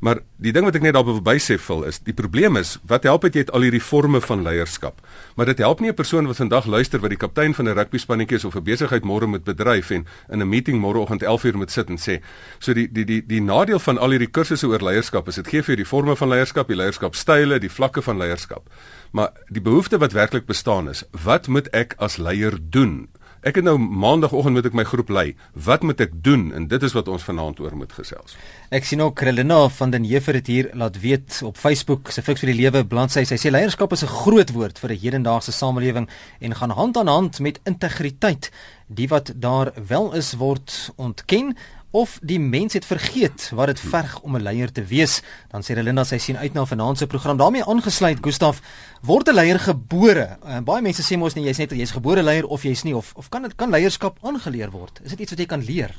Maar 0.00 0.22
die 0.40 0.52
ding 0.56 0.64
wat 0.64 0.76
ek 0.78 0.84
net 0.84 0.94
daarop 0.96 1.18
wil 1.18 1.24
bysê 1.24 1.58
vol 1.60 1.82
is, 1.84 1.98
die 2.00 2.14
probleem 2.16 2.56
is, 2.56 2.78
wat 2.88 3.04
help 3.04 3.26
dit 3.26 3.36
jy 3.36 3.42
het 3.44 3.50
al 3.56 3.66
hierdie 3.66 3.82
forme 3.84 4.22
van 4.24 4.40
leierskap? 4.46 5.02
Maar 5.36 5.52
dit 5.52 5.60
help 5.60 5.80
nie 5.80 5.90
'n 5.90 5.94
persoon 5.94 6.26
wat 6.26 6.40
vandag 6.40 6.66
luister 6.66 7.00
wat 7.00 7.10
die 7.10 7.20
kaptein 7.20 7.54
van 7.54 7.68
'n 7.68 7.76
rugby 7.76 7.98
spannetjie 7.98 8.36
is 8.36 8.44
of 8.44 8.56
'n 8.56 8.64
besigheid 8.64 9.04
môre 9.04 9.26
moet 9.26 9.44
bedryf 9.44 9.90
en 9.90 10.06
in 10.30 10.40
'n 10.40 10.48
meeting 10.48 10.80
môreoggend 10.80 11.22
11:00 11.22 11.56
moet 11.56 11.70
sit 11.70 11.88
en 11.88 11.98
sê. 11.98 12.22
So 12.58 12.72
die 12.72 12.88
die 12.92 13.04
die 13.04 13.26
die 13.26 13.40
nadeel 13.40 13.78
van 13.78 13.98
al 13.98 14.10
hierdie 14.10 14.30
kursusse 14.30 14.66
oor 14.66 14.82
leierskap 14.82 15.28
is 15.28 15.34
dit 15.34 15.48
gee 15.48 15.62
vir 15.62 15.76
jou 15.76 15.76
die 15.76 15.84
forme 15.84 16.16
van 16.16 16.28
leierskap, 16.28 16.66
die 16.68 16.76
leierskapstyle, 16.76 17.58
die 17.58 17.70
vlakke 17.70 18.02
van 18.02 18.16
leierskap. 18.16 18.70
Maar 19.12 19.30
die 19.48 19.62
behoefte 19.62 19.98
wat 19.98 20.12
werklik 20.12 20.46
bestaan 20.46 20.88
is, 20.88 21.04
wat 21.24 21.48
moet 21.48 21.68
ek 21.68 21.94
as 21.98 22.16
leier 22.16 22.58
doen? 22.70 23.08
Ek 23.40 23.56
het 23.56 23.64
nou 23.64 23.78
maandagooggend 23.80 24.52
met 24.52 24.66
ek 24.68 24.74
my 24.76 24.82
groep 24.84 25.08
lei. 25.08 25.30
Wat 25.56 25.80
moet 25.80 26.02
ek 26.04 26.10
doen? 26.24 26.50
En 26.52 26.66
dit 26.68 26.82
is 26.84 26.92
wat 26.92 27.06
ons 27.08 27.22
vanaand 27.24 27.62
oor 27.64 27.72
moet 27.72 27.92
gesels. 27.96 28.34
Ek 28.68 28.84
sien 28.84 29.00
ook 29.00 29.14
Krelina 29.16 29.62
van 29.78 29.94
den 29.94 30.04
Heever 30.04 30.36
het 30.36 30.50
hier 30.52 30.68
laat 30.76 30.98
weet 31.00 31.38
op 31.48 31.56
Facebook 31.56 32.12
se 32.12 32.20
Fix 32.20 32.44
vir 32.44 32.52
die 32.52 32.58
Lewe 32.58 32.84
bladsy. 32.84 33.24
Sy 33.24 33.38
sê 33.40 33.48
leierskap 33.48 33.96
is 33.96 34.04
'n 34.04 34.12
groot 34.12 34.52
woord 34.52 34.78
vir 34.78 34.92
'n 34.92 35.00
hedendaagse 35.00 35.52
samelewing 35.52 36.08
en 36.40 36.54
gaan 36.54 36.70
hand 36.70 36.96
aan 36.96 37.06
hand 37.06 37.40
met 37.40 37.60
integriteit. 37.64 38.50
Die 38.88 39.08
wat 39.08 39.32
daar 39.34 39.72
wel 39.88 40.12
is 40.12 40.34
word 40.34 40.92
ontken 40.96 41.56
of 41.90 42.18
die 42.22 42.38
mens 42.40 42.72
het 42.72 42.84
vergeet 42.86 43.50
wat 43.54 43.66
dit 43.66 43.80
verg 43.80 44.20
om 44.20 44.36
'n 44.36 44.42
leier 44.42 44.72
te 44.72 44.84
wees. 44.84 45.22
Dan 45.50 45.62
sê 45.62 45.74
Relinda 45.74 46.04
sy 46.04 46.18
sien 46.18 46.36
uit 46.36 46.52
na 46.52 46.64
vanaand 46.64 46.98
se 46.98 47.06
program. 47.06 47.36
daarmee 47.36 47.64
aangesluit 47.64 48.18
Gustaf 48.20 48.60
word 49.02 49.28
'n 49.28 49.34
leier 49.34 49.58
gebore. 49.58 50.38
Uh, 50.46 50.60
baie 50.60 50.82
mense 50.82 51.02
sê 51.02 51.18
mos 51.18 51.34
net 51.34 51.44
jy's 51.44 51.58
net 51.58 51.70
jy's 51.70 51.90
gebore 51.90 52.22
leier 52.22 52.46
of 52.46 52.62
jy's 52.62 52.82
nie 52.82 52.96
of 52.96 53.12
of 53.16 53.28
kan 53.28 53.42
dit 53.42 53.54
kan 53.54 53.70
leierskap 53.70 54.18
aangeleer 54.22 54.70
word? 54.70 55.00
Is 55.02 55.10
dit 55.10 55.20
iets 55.20 55.30
wat 55.30 55.38
jy 55.38 55.46
kan 55.46 55.64
leer? 55.64 55.94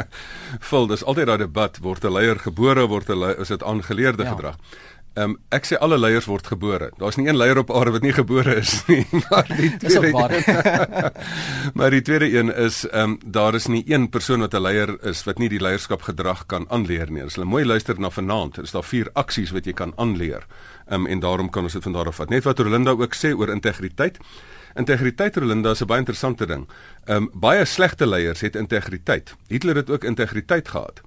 Vul, 0.68 0.86
dis 0.86 1.04
altyd 1.04 1.26
daai 1.26 1.38
debat 1.38 1.78
word 1.78 2.04
'n 2.04 2.12
leier 2.12 2.38
gebore 2.38 2.86
word 2.88 3.08
'n 3.08 3.40
is 3.40 3.48
dit 3.48 3.62
aangeleerde 3.62 4.22
ja. 4.22 4.30
gedrag. 4.30 4.56
Ehm 5.18 5.30
um, 5.30 5.32
ek 5.50 5.64
sê 5.66 5.74
alle 5.82 5.96
leiers 5.98 6.28
word 6.30 6.46
gebore. 6.46 6.92
Daar's 7.00 7.16
nie 7.18 7.26
een 7.26 7.36
leier 7.36 7.58
op 7.58 7.70
aarde 7.74 7.96
wat 7.96 8.04
nie 8.06 8.12
gebore 8.14 8.54
is 8.60 8.76
nie. 8.86 9.02
Maar 9.30 9.48
die 9.48 9.70
tweede 9.82 11.10
Maar 11.78 11.90
die 11.90 12.02
tweede 12.02 12.28
een 12.30 12.52
is 12.54 12.84
ehm 12.86 13.16
um, 13.16 13.18
daar 13.26 13.54
is 13.58 13.66
nie 13.66 13.82
een 13.90 14.06
persoon 14.08 14.40
wat 14.46 14.54
'n 14.54 14.62
leier 14.62 14.94
is 15.02 15.24
wat 15.26 15.38
nie 15.38 15.48
die 15.48 15.60
leierskap 15.60 16.02
gedrag 16.02 16.46
kan 16.46 16.66
aanleer 16.70 17.10
nie. 17.10 17.24
As 17.26 17.34
jy 17.34 17.42
mooi 17.42 17.64
luister 17.64 17.98
na 17.98 18.10
vanaand, 18.10 18.62
is 18.62 18.70
daar 18.70 18.86
vier 18.86 19.10
aksies 19.12 19.50
wat 19.50 19.66
jy 19.66 19.72
kan 19.72 19.92
aanleer. 19.96 20.46
Ehm 20.86 21.00
um, 21.00 21.06
en 21.06 21.20
daarom 21.20 21.50
kan 21.50 21.62
ons 21.62 21.72
dit 21.72 21.82
van 21.82 21.92
daar 21.92 22.06
af 22.06 22.16
vat. 22.16 22.30
Net 22.30 22.44
wat 22.44 22.58
Rolinda 22.58 22.90
ook 22.90 23.14
sê 23.14 23.34
oor 23.34 23.50
integriteit. 23.50 24.18
Integriteit 24.76 25.36
Rolinda 25.36 25.70
is 25.70 25.82
'n 25.82 25.86
baie 25.86 26.00
interessante 26.00 26.46
ding. 26.46 26.68
Ehm 27.04 27.16
um, 27.16 27.30
baie 27.34 27.64
slegte 27.64 28.06
leiers 28.06 28.40
het 28.40 28.56
integriteit. 28.56 29.34
Hitler 29.48 29.76
het 29.76 29.90
ook 29.90 30.04
integriteit 30.04 30.68
gehad. 30.68 31.00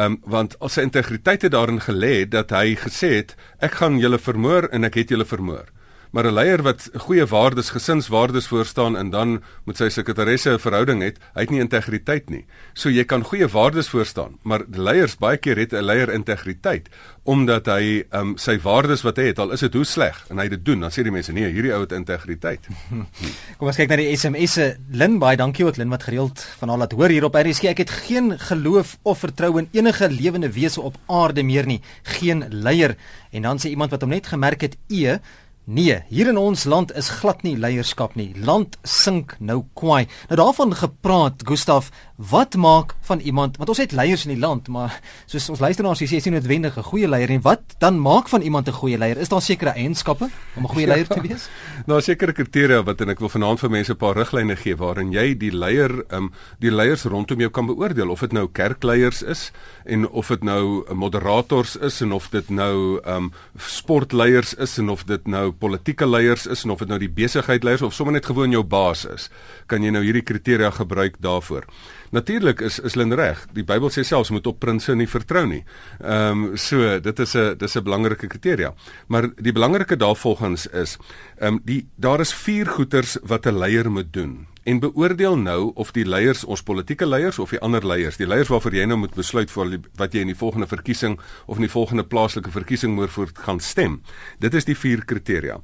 Um, 0.00 0.20
want 0.24 0.54
al 0.64 0.70
sy 0.72 0.86
integriteit 0.86 1.42
het 1.44 1.52
daarin 1.52 1.80
gelê 1.84 2.24
dat 2.24 2.52
hy 2.56 2.76
gesê 2.80 3.10
het 3.18 3.34
ek 3.60 3.76
gaan 3.80 3.98
julle 4.00 4.18
vermoor 4.18 4.70
en 4.72 4.88
ek 4.88 4.96
het 5.02 5.12
julle 5.12 5.26
vermoor 5.28 5.71
maar 6.12 6.26
'n 6.26 6.34
leier 6.34 6.62
wat 6.62 6.90
goeie 6.94 7.26
waardes, 7.26 7.70
gesinswaardes 7.70 8.46
voorstaan 8.46 8.96
en 8.96 9.10
dan 9.10 9.42
met 9.64 9.76
sy 9.76 9.88
sekretaresse 9.88 10.50
'n 10.50 10.58
verhouding 10.58 11.02
het, 11.02 11.18
hy 11.34 11.40
het 11.40 11.50
nie 11.50 11.60
integriteit 11.60 12.30
nie. 12.30 12.44
So 12.74 12.88
jy 12.88 13.04
kan 13.04 13.24
goeie 13.24 13.48
waardes 13.48 13.88
voorstaan, 13.88 14.38
maar 14.42 14.64
leiers 14.70 15.16
baie 15.16 15.36
keer 15.36 15.56
het 15.56 15.72
'n 15.72 15.84
leier 15.84 16.12
integriteit 16.12 16.88
omdat 17.22 17.66
hy 17.66 18.02
um, 18.10 18.34
sy 18.36 18.56
waardes 18.58 19.04
wat 19.06 19.16
hy 19.16 19.28
het, 19.30 19.38
al 19.38 19.52
is 19.54 19.60
dit 19.60 19.74
hoe 19.74 19.84
sleg 19.86 20.24
en 20.28 20.38
hy 20.38 20.48
dit 20.48 20.64
doen, 20.64 20.80
dan 20.80 20.90
sê 20.90 21.04
die 21.06 21.12
mense 21.14 21.32
nee, 21.32 21.46
hierdie 21.54 21.70
ou 21.74 21.80
het 21.84 21.92
integriteit. 21.92 22.66
Kom 23.58 23.70
ons 23.70 23.78
kyk 23.78 23.92
na 23.92 23.96
die 24.00 24.16
SMS'e. 24.16 24.76
Lin 24.90 25.20
baie 25.22 25.36
dankie 25.36 25.64
ook 25.64 25.78
Lin 25.78 25.92
wat 25.92 26.02
gereeld 26.02 26.42
van 26.58 26.68
al 26.68 26.82
laat 26.82 26.96
hoor 26.98 27.14
hier 27.14 27.24
op 27.24 27.38
RSG. 27.38 27.70
Ek 27.70 27.84
het 27.84 27.94
geen 28.08 28.34
geloof 28.38 28.96
of 29.02 29.22
vertroue 29.22 29.62
in 29.62 29.68
enige 29.72 30.10
lewende 30.10 30.50
wese 30.50 30.82
op 30.82 30.98
aarde 31.06 31.46
meer 31.46 31.66
nie, 31.66 31.80
geen 32.02 32.44
leier. 32.50 32.96
En 33.30 33.42
dan 33.42 33.62
sê 33.62 33.70
iemand 33.70 33.94
wat 33.94 34.02
hom 34.02 34.10
net 34.10 34.26
gemerk 34.26 34.66
het, 34.66 34.76
e 34.90 35.20
Nee, 35.64 36.00
hier 36.08 36.26
in 36.26 36.38
ons 36.40 36.64
land 36.66 36.90
is 36.98 37.06
glad 37.20 37.44
nie 37.46 37.54
leierskap 37.54 38.16
nie. 38.18 38.32
Land 38.34 38.74
sink 38.82 39.36
nou 39.38 39.60
kwaai. 39.78 40.08
Nou 40.26 40.38
daarvan 40.40 40.74
gepraat, 40.74 41.44
Gustaf, 41.46 41.92
wat 42.30 42.56
maak 42.58 42.96
van 43.06 43.20
iemand 43.20 43.56
want 43.56 43.70
ons 43.70 43.78
het 43.78 43.92
leiers 43.94 44.24
in 44.26 44.34
die 44.34 44.40
land, 44.42 44.66
maar 44.68 44.96
soos 45.30 45.48
ons 45.54 45.62
luisteraars 45.62 46.02
sê, 46.02 46.18
is 46.18 46.26
nie 46.26 46.34
noodwendig 46.34 46.76
'n 46.78 46.82
goeie 46.82 47.08
leier 47.08 47.28
nie. 47.28 47.40
Wat 47.40 47.62
dan 47.78 48.00
maak 48.00 48.28
van 48.28 48.42
iemand 48.42 48.68
'n 48.68 48.72
goeie 48.72 48.98
leier? 48.98 49.18
Is 49.18 49.28
daar 49.28 49.42
sekere 49.42 49.70
eienskappe 49.70 50.30
om 50.56 50.62
'n 50.64 50.68
goeie 50.68 50.86
leier 50.86 51.06
te 51.06 51.20
wees? 51.20 51.48
nou 51.86 52.00
sekere 52.00 52.32
kriteria 52.32 52.82
wat 52.82 53.00
en 53.00 53.08
ek 53.10 53.18
wil 53.18 53.28
vanaand 53.28 53.60
vir 53.60 53.70
mense 53.70 53.92
'n 53.92 53.96
paar 53.96 54.16
riglyne 54.16 54.56
gee 54.56 54.76
waarin 54.76 55.12
jy 55.12 55.38
die 55.38 55.52
leier, 55.52 56.04
ehm 56.10 56.24
um, 56.24 56.32
die 56.58 56.70
leiers 56.70 57.04
rondom 57.04 57.38
jou 57.38 57.50
kan 57.50 57.66
beoordeel 57.66 58.10
of 58.10 58.20
dit 58.20 58.32
nou 58.32 58.48
kerkleiers 58.52 59.22
is 59.22 59.52
en 59.84 60.08
of 60.08 60.28
dit 60.28 60.42
nou 60.42 60.94
moderators 60.94 61.76
is 61.76 62.00
en 62.00 62.12
of 62.12 62.28
dit 62.30 62.50
nou 62.50 63.00
ehm 63.04 63.16
um, 63.16 63.32
sportleiers 63.56 64.54
is 64.54 64.78
en 64.78 64.88
of 64.88 65.04
dit 65.04 65.26
nou 65.26 65.51
politieke 65.58 66.06
leiers 66.06 66.46
is 66.46 66.64
en 66.64 66.70
of 66.70 66.78
dit 66.78 66.88
nou 66.88 66.98
die 66.98 67.10
besigheidleiers 67.10 67.82
of 67.82 67.94
sommer 67.94 68.14
net 68.14 68.26
gewoon 68.26 68.52
jou 68.54 68.62
baas 68.62 69.04
is, 69.04 69.28
kan 69.66 69.82
jy 69.82 69.90
nou 69.90 70.02
hierdie 70.04 70.24
kriteria 70.24 70.70
gebruik 70.70 71.18
daarvoor. 71.20 71.66
Natuurlik 72.12 72.60
is 72.60 72.78
is 72.78 72.94
Lin 72.94 73.14
reg. 73.16 73.46
Die 73.56 73.64
Bybel 73.64 73.90
sê 73.90 74.04
selfs 74.04 74.30
moet 74.30 74.46
op 74.46 74.60
prinses 74.60 74.96
nie 74.96 75.08
vertrou 75.08 75.46
nie. 75.46 75.64
Ehm 76.00 76.44
um, 76.52 76.56
so 76.56 77.00
dit 77.00 77.18
is 77.18 77.34
'n 77.34 77.56
dis 77.58 77.76
'n 77.76 77.84
belangrike 77.84 78.26
kriteria. 78.26 78.74
Maar 79.08 79.30
die 79.36 79.52
belangrike 79.52 79.96
daarvolgens 79.96 80.66
is 80.66 80.98
ehm 81.38 81.54
um, 81.54 81.60
die 81.64 81.86
daar 81.96 82.20
is 82.20 82.34
vier 82.34 82.66
goeters 82.66 83.16
wat 83.22 83.46
'n 83.46 83.58
leier 83.58 83.90
moet 83.90 84.12
doen 84.12 84.51
en 84.64 84.78
beoordeel 84.78 85.36
nou 85.38 85.72
of 85.74 85.90
die 85.92 86.04
leiers 86.06 86.44
ons 86.44 86.62
politieke 86.62 87.06
leiers 87.06 87.38
of 87.38 87.50
die 87.50 87.60
ander 87.60 87.86
leiers, 87.86 88.16
die 88.16 88.26
leiers 88.26 88.50
waarvoor 88.52 88.74
jy 88.76 88.84
nou 88.86 88.98
moet 89.02 89.14
besluit 89.18 89.50
vir 89.50 89.78
wat 89.98 90.14
jy 90.14 90.22
in 90.22 90.30
die 90.30 90.38
volgende 90.38 90.68
verkiesing 90.70 91.18
of 91.46 91.58
in 91.58 91.66
die 91.66 91.72
volgende 91.72 92.04
plaaslike 92.06 92.50
verkiesing 92.54 92.94
moet 92.94 93.10
voor 93.10 93.32
gaan 93.34 93.60
stem. 93.60 94.00
Dit 94.38 94.54
is 94.54 94.68
die 94.68 94.76
vier 94.78 95.04
kriteria. 95.04 95.60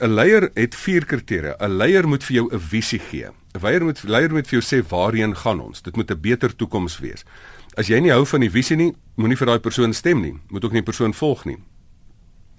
'n 0.00 0.14
Leier 0.14 0.50
het 0.54 0.74
vier 0.74 1.04
kriteria. 1.04 1.56
'n 1.60 1.76
Leier 1.76 2.08
moet 2.08 2.24
vir 2.24 2.34
jou 2.34 2.48
'n 2.52 2.60
visie 2.60 2.98
gee. 2.98 3.28
'n 3.28 3.60
Leier 3.62 3.84
moet 3.84 4.02
leier 4.04 4.32
moet 4.32 4.46
vir 4.46 4.60
jou 4.60 4.64
sê 4.64 4.88
waarheen 4.88 5.36
gaan 5.36 5.60
ons. 5.60 5.82
Dit 5.82 5.96
moet 5.96 6.10
'n 6.10 6.20
beter 6.20 6.56
toekoms 6.56 6.98
wees. 6.98 7.24
As 7.76 7.88
jy 7.88 8.00
nie 8.00 8.10
hou 8.10 8.24
van 8.26 8.40
die 8.40 8.50
visie 8.50 8.76
nie, 8.76 8.94
moenie 9.16 9.36
vir 9.36 9.46
daai 9.46 9.58
persoon 9.58 9.92
stem 9.92 10.20
nie. 10.20 10.34
Moet 10.48 10.64
ook 10.64 10.72
nie 10.72 10.80
die 10.80 10.90
persoon 10.90 11.14
volg 11.14 11.44
nie. 11.44 11.58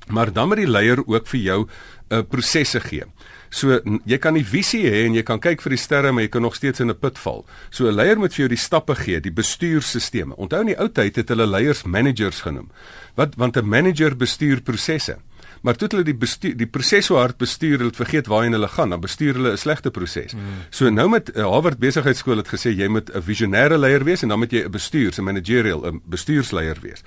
Maar 0.08 0.34
dan 0.34 0.48
moet 0.48 0.58
die 0.58 0.70
leier 0.70 1.08
ook 1.08 1.28
vir 1.28 1.40
jou 1.40 1.66
'n 1.66 2.16
uh, 2.16 2.22
prosesse 2.22 2.80
gee. 2.80 3.04
So 3.50 3.79
jy 4.06 4.18
kan 4.18 4.34
die 4.34 4.46
visie 4.46 4.86
hê 4.86 5.06
en 5.08 5.15
jy 5.18 5.24
kan 5.24 5.39
kyk 5.39 5.62
vir 5.62 5.70
die 5.70 5.82
sterre, 5.82 6.12
maar 6.12 6.24
jy 6.24 6.29
kan 6.29 6.41
nog 6.41 6.56
steeds 6.56 6.79
in 6.79 6.89
'n 6.89 7.00
put 7.00 7.18
val. 7.18 7.46
So 7.70 7.88
'n 7.88 7.96
leier 7.96 8.18
moet 8.18 8.34
vir 8.34 8.48
jou 8.48 8.50
die 8.50 8.58
stappe 8.58 8.96
gee, 8.96 9.20
die 9.20 9.32
bestuurstelsels. 9.32 10.36
Onthou 10.38 10.62
in 10.62 10.68
die 10.68 10.79
ou 10.79 10.89
tyd 10.89 11.15
het 11.15 11.29
hulle 11.29 11.48
leiers 11.48 11.84
managers 11.84 12.41
genoem. 12.41 12.70
Wat 13.15 13.36
want 13.36 13.58
'n 13.58 13.68
manager 13.68 14.15
bestuur 14.15 14.62
prosesse. 14.62 15.18
Maar 15.62 15.75
toe 15.75 15.88
hulle 15.91 16.03
die 16.03 16.15
bestuur, 16.15 16.56
die 16.58 16.68
proses 16.68 17.06
so 17.06 17.18
hard 17.20 17.38
bestuur, 17.38 17.82
hulle 17.82 17.96
vergeet 17.96 18.29
waarheen 18.32 18.56
hulle 18.56 18.68
gaan, 18.68 18.89
dan 18.89 19.01
bestuur 19.03 19.34
hulle 19.34 19.51
'n 19.51 19.58
slegte 19.58 19.91
proses. 19.91 20.34
Mm. 20.34 20.39
So 20.70 20.89
nou 20.89 21.10
met 21.10 21.36
uh, 21.36 21.44
Harvard 21.44 21.79
Besigheidsskool 21.79 22.38
het 22.38 22.48
gesê 22.48 22.72
jy 22.72 22.88
moet 22.88 23.10
'n 23.13 23.22
visionêre 23.22 23.77
leier 23.77 24.03
wees 24.03 24.22
en 24.22 24.29
dan 24.29 24.39
moet 24.39 24.51
jy 24.51 24.63
'n 24.63 24.72
bestuurs, 24.72 25.18
'n 25.18 25.24
managerial, 25.24 25.86
'n 25.86 26.01
bestuursleier 26.06 26.77
wees. 26.82 27.03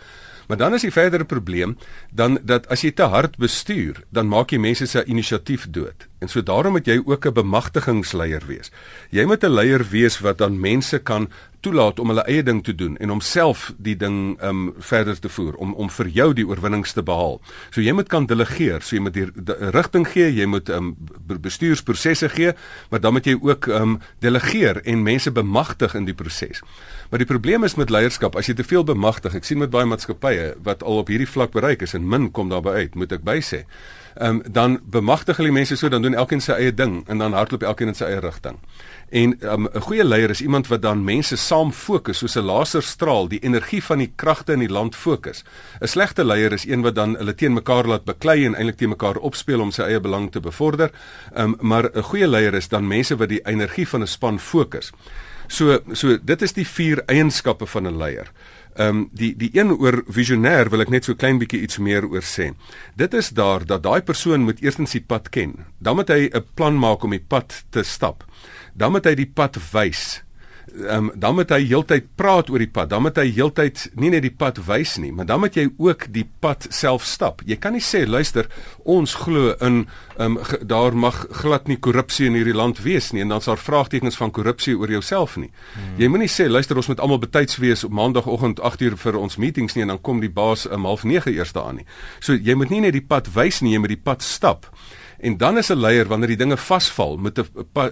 Maar 0.49 0.57
dan 0.57 0.75
is 0.75 0.83
die 0.83 0.93
verdere 0.93 1.25
probleem 1.25 1.77
dan 2.11 2.39
dat 2.43 2.69
as 2.69 2.81
jy 2.83 2.91
te 2.91 3.03
hard 3.03 3.37
bestuur, 3.39 4.03
dan 4.11 4.29
maak 4.29 4.51
jy 4.51 4.59
mense 4.59 4.87
se 4.87 5.05
inisiatief 5.05 5.71
dood. 5.71 6.12
En 6.23 6.31
so 6.31 6.43
daarom 6.43 6.73
moet 6.79 6.87
jy 6.87 7.01
ook 7.05 7.27
'n 7.27 7.33
bemagtigingsleier 7.33 8.43
wees. 8.47 8.71
Jy 9.11 9.25
moet 9.25 9.43
'n 9.45 9.51
leier 9.51 9.85
wees 9.91 10.21
wat 10.21 10.39
dan 10.39 10.61
mense 10.61 10.99
kan 10.99 11.29
toelaat 11.61 11.99
om 11.99 12.09
hulle 12.11 12.25
eie 12.27 12.43
ding 12.43 12.65
te 12.65 12.75
doen 12.75 12.97
en 12.97 13.09
homself 13.09 13.73
die 13.77 13.97
ding 13.97 14.43
um 14.43 14.75
verder 14.79 15.19
te 15.19 15.29
voer 15.29 15.55
om 15.55 15.75
om 15.75 15.91
vir 15.91 16.09
jou 16.09 16.33
die 16.35 16.47
oorwinnings 16.47 16.93
te 16.93 17.03
behaal. 17.03 17.41
So 17.71 17.81
jy 17.81 17.93
moet 17.93 18.09
kan 18.09 18.27
delegeer, 18.27 18.83
so 18.83 18.97
jy 18.97 19.03
moet 19.03 19.15
die, 19.15 19.27
die 19.35 19.71
rigting 19.71 20.07
gee, 20.09 20.33
jy 20.35 20.47
moet 20.47 20.69
um 20.69 20.97
bestuursprosesse 21.27 22.29
gee, 22.29 22.53
maar 22.91 23.01
dan 23.01 23.13
moet 23.13 23.27
jy 23.31 23.39
ook 23.41 23.67
um 23.67 24.01
delegeer 24.19 24.83
en 24.85 25.03
mense 25.03 25.31
bemagtig 25.31 25.95
in 25.95 26.05
die 26.05 26.15
proses. 26.15 26.63
Maar 27.11 27.19
die 27.19 27.31
probleem 27.31 27.65
is 27.65 27.75
met 27.75 27.91
leierskap, 27.91 28.37
as 28.37 28.47
jy 28.47 28.55
te 28.55 28.65
veel 28.65 28.85
bemagtig, 28.85 29.35
ek 29.35 29.45
sien 29.45 29.59
met 29.59 29.71
baie 29.71 29.87
maatskappye 29.87 30.55
wat 30.63 30.83
al 30.83 31.03
op 31.05 31.09
hierdie 31.09 31.31
vlak 31.31 31.53
bereik 31.53 31.83
is 31.83 31.95
en 31.95 32.09
min 32.09 32.31
kom 32.31 32.49
daarby 32.49 32.71
uit, 32.71 32.95
moet 32.95 33.13
ek 33.13 33.27
bysê 33.27 33.63
ehm 33.63 34.02
um, 34.21 34.43
dan 34.51 34.81
bemagtig 34.85 35.37
hulle 35.37 35.53
mense 35.53 35.77
so 35.77 35.89
dan 35.89 36.03
doen 36.03 36.15
elkeen 36.15 36.41
sy 36.41 36.53
eie 36.53 36.75
ding 36.75 37.03
en 37.09 37.19
dan 37.19 37.33
hardloop 37.33 37.63
elkeen 37.63 37.89
in 37.89 37.95
sy 37.95 38.05
eie 38.05 38.21
rigting. 38.21 38.59
En 39.11 39.35
ehm, 39.41 39.63
'n 39.63 39.77
um, 39.77 39.83
goeie 39.83 40.05
leier 40.05 40.31
is 40.31 40.41
iemand 40.41 40.67
wat 40.69 40.83
dan 40.83 41.05
mense 41.05 41.37
saam 41.37 41.73
fokus 41.73 42.19
soos 42.19 42.37
'n 42.37 42.45
laserstraal, 42.45 43.29
die 43.29 43.43
energie 43.43 43.83
van 43.85 43.99
die 43.99 44.13
kragte 44.17 44.53
in 44.53 44.59
die 44.59 44.73
land 44.73 44.97
fokus. 44.97 45.45
'n 45.81 45.87
Slegte 45.87 46.25
leier 46.25 46.53
is 46.53 46.67
een 46.67 46.83
wat 46.83 46.95
dan 46.95 47.17
hulle 47.17 47.35
teen 47.35 47.53
mekaar 47.53 47.87
laat 47.87 48.05
beklei 48.05 48.45
en 48.45 48.55
eintlik 48.55 48.77
teen 48.77 48.89
mekaar 48.89 49.17
opspeel 49.17 49.61
om 49.61 49.71
sy 49.71 49.83
eie 49.83 50.01
belang 50.01 50.31
te 50.33 50.41
bevorder. 50.41 50.91
Um, 51.37 51.57
maar 51.61 51.91
'n 51.95 52.03
goeie 52.03 52.29
leier 52.29 52.55
is 52.55 52.69
dan 52.69 52.87
mense 52.87 53.17
wat 53.17 53.29
die 53.29 53.45
energie 53.45 53.89
van 53.89 54.03
'n 54.03 54.07
span 54.07 54.39
fokus. 54.39 54.93
So 55.49 55.79
so 55.93 56.19
dit 56.23 56.43
is 56.43 56.53
die 56.53 56.67
vier 56.67 57.03
eienskappe 57.07 57.67
van 57.67 57.87
'n 57.87 57.97
leier. 57.97 58.33
Ehm 58.75 58.89
um, 58.89 59.09
die 59.13 59.35
die 59.37 59.51
een 59.53 59.73
oor 59.77 60.03
visionêr 60.09 60.71
wil 60.73 60.81
ek 60.81 60.91
net 60.91 61.05
so 61.05 61.15
klein 61.15 61.39
bietjie 61.39 61.61
iets 61.61 61.79
meer 61.79 62.07
oor 62.09 62.25
sê. 62.25 62.53
Dit 62.97 63.15
is 63.15 63.29
daar 63.37 63.67
dat 63.67 63.83
daai 63.83 64.01
persoon 64.01 64.45
moet 64.49 64.63
eerstens 64.63 64.93
die 64.97 65.05
pad 65.05 65.29
ken. 65.29 65.67
Dan 65.79 65.97
moet 65.97 66.09
hy 66.09 66.31
'n 66.33 66.45
plan 66.55 66.79
maak 66.79 67.05
om 67.05 67.11
die 67.11 67.25
pad 67.29 67.65
te 67.71 67.83
stap. 67.83 68.25
Dan 68.75 68.93
moet 68.93 69.05
hy 69.05 69.15
die 69.15 69.33
pad 69.35 69.59
wys 69.73 70.23
um, 70.89 71.11
dan 71.15 71.35
moet 71.35 71.51
hy 71.53 71.61
heeltyd 71.67 72.09
praat 72.17 72.51
oor 72.51 72.63
die 72.63 72.71
pad. 72.71 72.91
Dan 72.93 73.05
moet 73.07 73.19
hy 73.21 73.27
heeltyd 73.35 73.85
nie 74.01 74.13
net 74.13 74.25
die 74.25 74.33
pad 74.35 74.61
wys 74.67 74.97
nie, 75.03 75.13
maar 75.13 75.29
dan 75.29 75.43
moet 75.43 75.57
jy 75.59 75.69
ook 75.77 76.07
die 76.15 76.25
pad 76.45 76.67
self 76.75 77.05
stap. 77.09 77.43
Jy 77.47 77.59
kan 77.63 77.77
nie 77.77 77.85
sê 77.85 78.05
luister, 78.09 78.49
ons 78.89 79.15
glo 79.25 79.53
in 79.65 79.85
um, 80.23 80.39
daar 80.61 80.97
mag 80.97 81.25
glad 81.43 81.69
nie 81.71 81.79
korrupsie 81.83 82.29
in 82.31 82.37
hierdie 82.39 82.57
land 82.57 82.83
wees 82.85 83.13
nie 83.13 83.25
en 83.25 83.35
dan's 83.35 83.49
daar 83.51 83.61
vraagtekens 83.61 84.19
van 84.21 84.33
korrupsie 84.35 84.77
oor 84.79 84.91
jouself 84.91 85.37
nie. 85.41 85.51
Hmm. 85.75 85.99
Jy 86.01 86.11
moenie 86.13 86.31
sê 86.33 86.49
luister, 86.51 86.79
ons 86.79 86.91
moet 86.91 87.03
almal 87.03 87.23
betyds 87.23 87.61
wees 87.63 87.85
op 87.87 87.95
maandagooggend 87.97 88.63
8uur 88.63 88.99
vir 89.05 89.21
ons 89.21 89.39
meetings 89.41 89.77
nie 89.77 89.87
en 89.87 89.95
dan 89.97 90.03
kom 90.03 90.23
die 90.23 90.33
baas 90.33 90.67
om 90.67 90.87
09:30 90.87 91.37
eers 91.37 91.53
daan 91.53 91.83
nie. 91.83 91.87
So 92.21 92.35
jy 92.35 92.57
moet 92.59 92.71
nie 92.71 92.83
net 92.87 92.97
die 92.97 93.07
pad 93.07 93.31
wys 93.35 93.63
nie, 93.63 93.75
jy 93.77 93.85
moet 93.85 93.97
die 93.97 94.05
pad 94.05 94.23
stap. 94.23 94.67
En 95.23 95.37
dan 95.37 95.59
is 95.59 95.71
'n 95.71 95.79
leier 95.79 96.07
wanneer 96.07 96.29
die 96.29 96.37
dinge 96.37 96.57
vasval, 96.57 97.17
moet 97.17 97.39
'n 97.39 97.47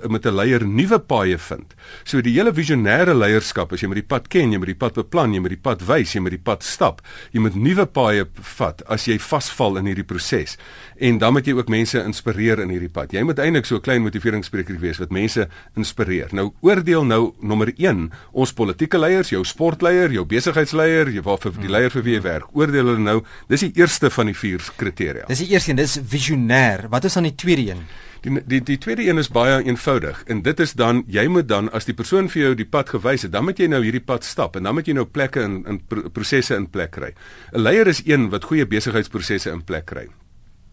met 0.09 0.27
'n 0.27 0.35
leier 0.35 0.67
nuwe 0.67 0.99
paaie 0.99 1.39
vind. 1.39 1.75
So 2.03 2.21
die 2.21 2.33
hele 2.33 2.53
visionêre 2.53 3.15
leierskap, 3.15 3.73
as 3.73 3.81
jy 3.81 3.89
met 3.89 3.97
die 3.97 4.07
pad 4.07 4.29
ken, 4.29 4.53
jy 4.53 4.59
met 4.59 4.67
die 4.67 4.75
pad 4.75 4.95
beplan, 4.95 5.33
jy 5.33 5.41
met 5.41 5.51
die 5.51 5.61
pad 5.63 5.87
wys, 5.87 6.13
jy 6.13 6.21
met 6.21 6.33
die 6.33 6.43
pad 6.43 6.63
stap. 6.63 7.01
Jy 7.31 7.41
moet 7.41 7.55
nuwe 7.55 7.87
paaie 7.87 8.27
vat 8.35 8.83
as 8.87 9.05
jy 9.05 9.19
vasval 9.19 9.77
in 9.77 9.87
hierdie 9.87 10.05
proses. 10.05 10.59
En 10.97 11.19
dan 11.19 11.33
moet 11.33 11.47
jy 11.47 11.53
ook 11.53 11.69
mense 11.69 12.05
inspireer 12.05 12.59
in 12.59 12.69
hierdie 12.69 12.89
pad. 12.89 13.13
Jy 13.13 13.23
moet 13.23 13.39
eintlik 13.39 13.65
so 13.65 13.77
'n 13.77 13.81
klein 13.81 14.03
motiveringsspreker 14.03 14.79
wees 14.81 14.99
wat 14.99 15.11
mense 15.11 15.49
inspireer. 15.77 16.29
Nou 16.33 16.53
oordeel 16.61 17.05
nou 17.05 17.35
nommer 17.41 17.73
1, 17.77 18.11
ons 18.33 18.53
politieke 18.53 18.99
leiers, 18.99 19.31
jou 19.31 19.45
sportleier, 19.45 20.11
jou 20.11 20.25
besigheidsleier, 20.25 21.09
jy 21.09 21.23
waar 21.23 21.39
vir 21.39 21.53
die 21.53 21.61
hmm. 21.61 21.71
leier 21.71 21.91
vir 21.91 22.03
wie 22.03 22.15
jy 22.15 22.23
werk. 22.23 22.49
Oordeel 22.53 22.87
hulle 22.87 22.99
nou, 22.99 23.23
dis 23.49 23.61
die 23.61 23.73
eerste 23.75 24.11
van 24.11 24.27
die 24.27 24.35
vier 24.35 24.61
kriteria. 24.77 25.25
Dis 25.27 25.39
die 25.39 25.49
eerste 25.49 25.71
een, 25.71 25.77
dis 25.77 26.01
visionêr. 26.03 26.89
Wat 26.89 27.05
is 27.05 27.20
dan 27.21 27.29
die 27.29 27.35
tweede 27.37 27.71
een? 27.71 27.85
Die 28.21 28.41
die 28.47 28.61
die 28.63 28.79
tweede 28.79 29.07
een 29.09 29.19
is 29.19 29.31
baie 29.33 29.63
eenvoudig 29.65 30.23
en 30.27 30.43
dit 30.45 30.61
is 30.61 30.75
dan 30.77 31.05
jy 31.09 31.27
moet 31.33 31.49
dan 31.49 31.71
as 31.73 31.89
die 31.89 31.97
persoon 31.97 32.29
vir 32.29 32.43
jou 32.43 32.55
die 32.55 32.69
pad 32.69 32.93
gewys 32.93 33.25
het, 33.25 33.33
dan 33.33 33.47
moet 33.49 33.61
jy 33.61 33.69
nou 33.73 33.81
hierdie 33.85 34.05
pad 34.05 34.25
stap 34.25 34.57
en 34.57 34.69
dan 34.69 34.77
moet 34.77 34.89
jy 34.89 34.97
nou 34.97 35.07
plekke 35.09 35.41
in 35.45 35.63
in 35.69 35.81
prosesse 36.13 36.57
in 36.57 36.69
plek 36.69 36.93
kry. 36.97 37.15
'n 37.53 37.61
Leier 37.61 37.89
is 37.89 38.03
een 38.05 38.29
wat 38.31 38.45
goeie 38.45 38.67
besigheidsprosesse 38.67 39.51
in 39.51 39.65
plek 39.65 39.87
kry. 39.87 40.09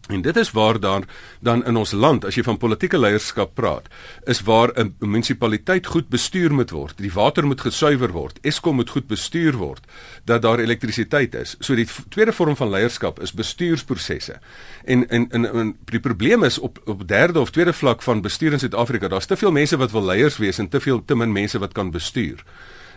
En 0.08 0.22
dit 0.22 0.36
is 0.36 0.50
waar 0.50 0.80
dan 0.80 1.04
dan 1.40 1.64
in 1.64 1.76
ons 1.76 1.90
land 1.92 2.24
as 2.24 2.34
jy 2.34 2.42
van 2.42 2.56
politieke 2.56 2.98
leierskap 2.98 3.54
praat, 3.54 3.88
is 4.24 4.40
waar 4.40 4.72
'n 4.74 4.94
munisipaliteit 4.98 5.86
goed 5.86 6.08
bestuur 6.08 6.52
moet 6.52 6.70
word. 6.70 6.96
Die 6.96 7.12
water 7.12 7.46
moet 7.46 7.60
gesuiwer 7.60 8.12
word. 8.12 8.38
Eskom 8.40 8.74
moet 8.74 8.90
goed 8.90 9.06
bestuur 9.06 9.56
word 9.56 9.84
dat 10.24 10.42
daar 10.42 10.58
elektrisiteit 10.58 11.34
is. 11.34 11.56
So 11.60 11.74
die 11.74 11.88
tweede 12.08 12.32
vorm 12.32 12.56
van 12.56 12.70
leierskap 12.70 13.20
is 13.20 13.32
bestuursprosesse. 13.32 14.40
En 14.84 15.08
en 15.08 15.30
en, 15.30 15.52
en 15.52 15.76
die 15.84 16.00
probleem 16.00 16.44
is 16.44 16.58
op 16.58 16.80
op 16.84 17.08
derde 17.08 17.40
of 17.40 17.50
tweede 17.50 17.72
vlak 17.72 18.02
van 18.02 18.20
bestuur 18.20 18.52
in 18.52 18.58
Suid-Afrika, 18.58 19.08
daar's 19.08 19.26
te 19.26 19.36
veel 19.36 19.52
mense 19.52 19.76
wat 19.76 19.90
wil 19.90 20.04
leiers 20.04 20.36
wees 20.36 20.58
en 20.58 20.68
te 20.68 20.80
veel 20.80 21.04
te 21.04 21.14
min 21.14 21.32
mense 21.32 21.58
wat 21.58 21.72
kan 21.72 21.90
bestuur. 21.90 22.44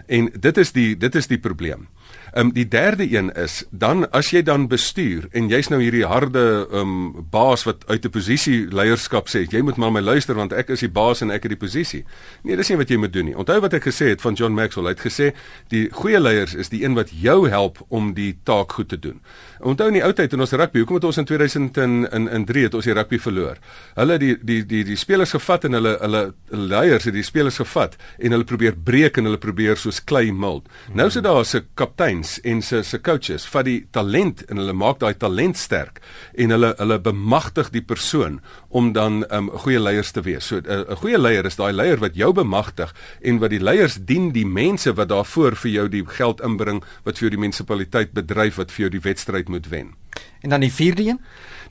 En 0.05 0.31
dit 0.39 0.57
is 0.57 0.71
die 0.71 0.97
dit 0.97 1.15
is 1.15 1.27
die 1.27 1.39
probleem. 1.39 1.87
Ehm 2.31 2.45
um, 2.45 2.53
die 2.53 2.67
derde 2.67 3.11
een 3.11 3.33
is 3.35 3.65
dan 3.69 4.09
as 4.11 4.29
jy 4.31 4.39
dan 4.41 4.67
bestuur 4.67 5.25
en 5.31 5.49
jy's 5.51 5.67
nou 5.67 5.81
hierdie 5.81 6.05
harde 6.07 6.67
ehm 6.71 6.79
um, 6.79 7.25
baas 7.29 7.65
wat 7.67 7.83
uit 7.87 8.05
'n 8.05 8.09
posisie 8.09 8.67
leierskap 8.71 9.27
sê 9.27 9.43
jy 9.51 9.61
moet 9.61 9.75
maar 9.75 9.91
my 9.91 9.99
luister 9.99 10.35
want 10.35 10.53
ek 10.53 10.69
is 10.69 10.79
die 10.79 10.89
baas 10.89 11.21
en 11.21 11.31
ek 11.31 11.43
het 11.43 11.51
die 11.51 11.67
posisie. 11.67 12.05
Nee, 12.43 12.55
dis 12.55 12.69
nie 12.69 12.77
wat 12.77 12.89
jy 12.89 12.97
moet 12.97 13.13
doen 13.13 13.25
nie. 13.25 13.35
Onthou 13.35 13.59
wat 13.59 13.73
ek 13.73 13.83
gesê 13.83 14.05
het 14.05 14.21
van 14.21 14.33
John 14.33 14.53
Maxwell. 14.53 14.85
Hy 14.85 14.89
het 14.89 15.03
gesê 15.03 15.33
die 15.67 15.89
goeie 15.91 16.19
leiers 16.19 16.53
is 16.53 16.69
die 16.69 16.83
een 16.83 16.93
wat 16.93 17.09
jou 17.11 17.49
help 17.49 17.83
om 17.89 18.13
die 18.13 18.37
taak 18.43 18.71
goed 18.71 18.89
te 18.89 18.99
doen. 18.99 19.19
Onthou 19.59 19.87
in 19.87 19.93
die 19.93 20.03
ou 20.03 20.13
tyd 20.13 20.33
in 20.33 20.39
ons 20.39 20.51
rugby, 20.51 20.79
hoekom 20.79 20.95
het 20.95 21.03
ons 21.03 21.17
in 21.17 21.25
2000 21.25 21.77
in 21.77 22.07
in 22.11 22.29
in 22.29 22.45
3 22.45 22.63
het 22.63 22.73
ons 22.73 22.85
die 22.85 22.93
rugby 22.93 23.19
verloor? 23.19 23.57
Hulle 23.95 24.17
die 24.17 24.37
die 24.41 24.65
die 24.65 24.83
die 24.83 24.95
spelers 24.95 25.31
gevat 25.31 25.63
en 25.63 25.73
hulle 25.73 25.97
hulle 25.99 26.33
leiers 26.47 27.03
het 27.03 27.13
die 27.13 27.23
spelers 27.23 27.57
gevat 27.57 27.97
en 28.19 28.31
hulle 28.31 28.43
probeer 28.43 28.75
breek 28.75 29.17
en 29.17 29.25
hulle 29.25 29.37
probeer 29.37 29.77
soos 29.77 30.03
klei 30.03 30.31
meld. 30.31 30.63
Nou 30.93 31.09
sit 31.09 31.23
daar 31.23 31.43
'n 31.43 31.67
kaptein 31.75 32.00
kapteins 32.01 32.39
en 32.41 32.61
se 32.61 32.81
se 32.83 32.97
coaches 32.97 33.43
vat 33.53 33.65
die 33.65 33.85
talent 33.93 34.41
en 34.49 34.57
hulle 34.57 34.73
maak 34.73 34.99
daai 34.99 35.13
talent 35.13 35.57
sterk 35.57 35.99
en 36.33 36.49
hulle 36.49 36.71
hulle 36.79 36.97
bemagtig 36.99 37.69
die 37.75 37.83
persoon 37.85 38.39
om 38.69 38.93
dan 38.93 39.21
'n 39.21 39.25
um, 39.29 39.49
goeie 39.49 39.79
leiers 39.79 40.11
te 40.11 40.21
wees. 40.21 40.45
So 40.47 40.57
'n 40.57 40.65
uh, 40.65 40.97
goeie 40.97 41.19
leier 41.19 41.45
is 41.45 41.55
daai 41.55 41.73
leier 41.73 41.99
wat 41.99 42.15
jou 42.15 42.33
bemagtig 42.33 42.93
en 43.21 43.39
wat 43.39 43.49
die 43.49 43.61
leiers 43.61 43.99
dien 44.05 44.31
die 44.31 44.45
mense 44.45 44.93
wat 44.93 45.09
daarvoor 45.09 45.55
vir 45.55 45.71
jou 45.71 45.89
die 45.89 46.05
geld 46.05 46.41
inbring 46.41 46.83
wat 47.03 47.17
vir 47.17 47.29
jou 47.29 47.29
die 47.29 47.39
munisipaliteit 47.45 48.13
bedryf 48.13 48.55
wat 48.55 48.71
vir 48.71 48.81
jou 48.81 48.89
die 48.89 49.09
wedstryd 49.09 49.49
moet 49.49 49.69
wen. 49.69 49.93
En 50.41 50.49
dan 50.49 50.59
die 50.59 50.73
vierde 50.73 51.03
een? 51.03 51.19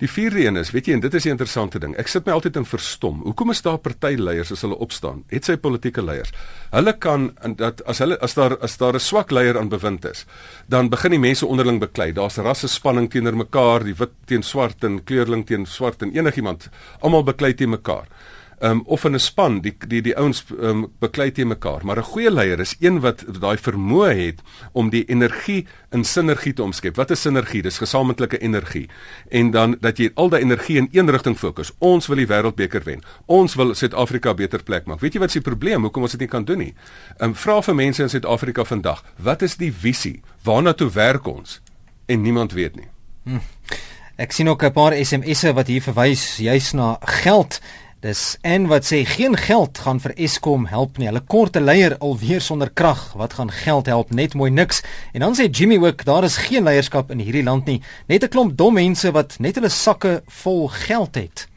Die 0.01 0.09
vierde 0.09 0.41
een 0.41 0.57
is, 0.57 0.71
weet 0.73 0.87
jy, 0.89 0.95
en 0.97 1.03
dit 1.05 1.15
is 1.15 1.25
'n 1.27 1.35
interessante 1.35 1.79
ding. 1.79 1.95
Ek 1.97 2.09
sit 2.09 2.25
my 2.25 2.33
altyd 2.33 2.57
in 2.57 2.65
verstom. 2.65 3.21
Hoekom 3.23 3.51
is 3.51 3.63
daar 3.63 3.79
partyleiers 3.79 4.53
as 4.53 4.61
hulle 4.61 4.79
opstaan? 4.79 5.25
Het 5.29 5.45
sy 5.45 5.57
politieke 5.57 6.03
leiers. 6.03 6.33
Hulle 6.71 6.93
kan 6.99 7.37
dat 7.57 7.85
as 7.85 7.99
hulle 7.99 8.17
as 8.21 8.35
daar 8.35 8.59
as 8.63 8.77
daar 8.77 8.95
'n 8.95 9.01
swak 9.01 9.31
leier 9.31 9.59
aan 9.59 9.69
bewind 9.69 10.05
is, 10.05 10.25
dan 10.69 10.89
begin 10.89 11.11
die 11.11 11.21
mense 11.21 11.47
onderling 11.47 11.81
beklei. 11.81 12.13
Daar's 12.13 12.37
rasse 12.37 12.69
spanning 12.69 13.11
teenoor 13.11 13.37
mekaar, 13.37 13.85
die 13.85 13.95
wit 13.95 14.11
teen 14.25 14.43
swart 14.43 14.85
en 14.85 15.05
kleurling 15.05 15.47
teen 15.47 15.67
swart 15.67 16.03
en 16.03 16.17
enigiemand, 16.17 16.69
almal 17.01 17.25
beklei 17.25 17.55
teen 17.55 17.71
mekaar 17.71 18.07
um, 18.61 18.83
of 18.87 19.05
in 19.05 19.15
'n 19.15 19.19
span 19.19 19.61
die 19.61 19.75
die 19.89 20.03
die 20.03 20.17
ouens 20.17 20.45
um, 20.61 20.93
beklei 20.99 21.31
te 21.33 21.45
mekaar. 21.45 21.85
Maar 21.85 21.99
'n 21.99 22.03
goeie 22.13 22.31
leier 22.31 22.61
is 22.61 22.77
een 22.81 23.01
wat 23.01 23.25
daai 23.41 23.57
vermoë 23.57 24.15
het 24.15 24.41
om 24.73 24.91
die 24.91 25.05
energie 25.05 25.67
in 25.91 26.05
sinergie 26.05 26.53
te 26.53 26.63
omskep. 26.63 26.97
Wat 26.97 27.11
is 27.11 27.21
sinergie? 27.21 27.63
Dis 27.63 27.79
gesamentlike 27.79 28.39
energie. 28.39 28.89
En 29.29 29.51
dan 29.51 29.77
dat 29.81 29.97
jy 29.99 30.11
al 30.15 30.29
daai 30.29 30.43
energie 30.43 30.77
in 30.77 30.89
een 30.93 31.11
rigting 31.11 31.39
fokus. 31.39 31.73
Ons 31.79 32.07
wil 32.07 32.17
die 32.17 32.27
wêreldbeker 32.27 32.83
wen. 32.85 33.03
Ons 33.27 33.55
wil 33.55 33.75
Suid-Afrika 33.75 34.35
beter 34.35 34.63
plek 34.63 34.87
maak. 34.87 35.01
Weet 35.01 35.13
jy 35.13 35.19
wat 35.19 35.29
is 35.29 35.43
die 35.43 35.51
probleem? 35.51 35.83
Hoekom 35.83 36.03
ons 36.03 36.11
dit 36.11 36.21
nie 36.21 36.29
kan 36.29 36.45
doen 36.45 36.59
nie? 36.59 36.75
Um, 37.19 37.35
vra 37.35 37.63
vir 37.63 37.75
mense 37.75 38.03
in 38.03 38.09
Suid-Afrika 38.09 38.65
vandag 38.65 39.05
wat 39.17 39.43
is 39.43 39.57
die 39.57 39.73
visie? 39.73 40.23
Waarna 40.45 40.73
toe 40.73 40.91
werk 40.91 41.27
ons? 41.27 41.61
En 42.07 42.23
niemand 42.23 42.53
weet 42.53 42.77
nie. 42.77 42.89
Hm. 43.25 43.39
Ek 44.21 44.33
sien 44.33 44.49
ook 44.49 44.63
'n 44.63 44.73
paar 44.73 44.93
SMS'e 44.93 45.53
wat 45.53 45.67
hier 45.67 45.83
verwys 45.83 46.37
juis 46.37 46.73
na 46.73 46.99
geld. 47.01 47.61
Dis 48.01 48.39
en 48.41 48.65
wat 48.71 48.87
sê 48.89 49.03
geen 49.05 49.35
geld 49.37 49.77
gaan 49.85 49.99
vir 50.01 50.15
Eskom 50.17 50.63
help 50.71 50.97
nie. 50.97 51.11
Hulle 51.11 51.21
korte 51.21 51.61
leier 51.61 51.99
alweer 52.01 52.41
sonder 52.41 52.71
krag. 52.73 53.03
Wat 53.21 53.35
gaan 53.37 53.53
geld 53.53 53.91
help? 53.93 54.15
Net 54.17 54.33
mooi 54.33 54.49
niks. 54.51 54.81
En 55.13 55.21
dan 55.21 55.37
sê 55.37 55.51
Jimmy 55.51 55.77
ook 55.85 56.07
daar 56.09 56.25
is 56.25 56.39
geen 56.49 56.65
leierskap 56.65 57.13
in 57.13 57.21
hierdie 57.21 57.45
land 57.45 57.69
nie. 57.69 57.83
Net 58.09 58.25
'n 58.25 58.33
klomp 58.33 58.57
dom 58.57 58.75
mense 58.75 59.13
wat 59.13 59.37
net 59.39 59.61
hulle 59.61 59.69
sakke 59.69 60.23
vol 60.27 60.69
geld 60.69 61.15
het. 61.15 61.50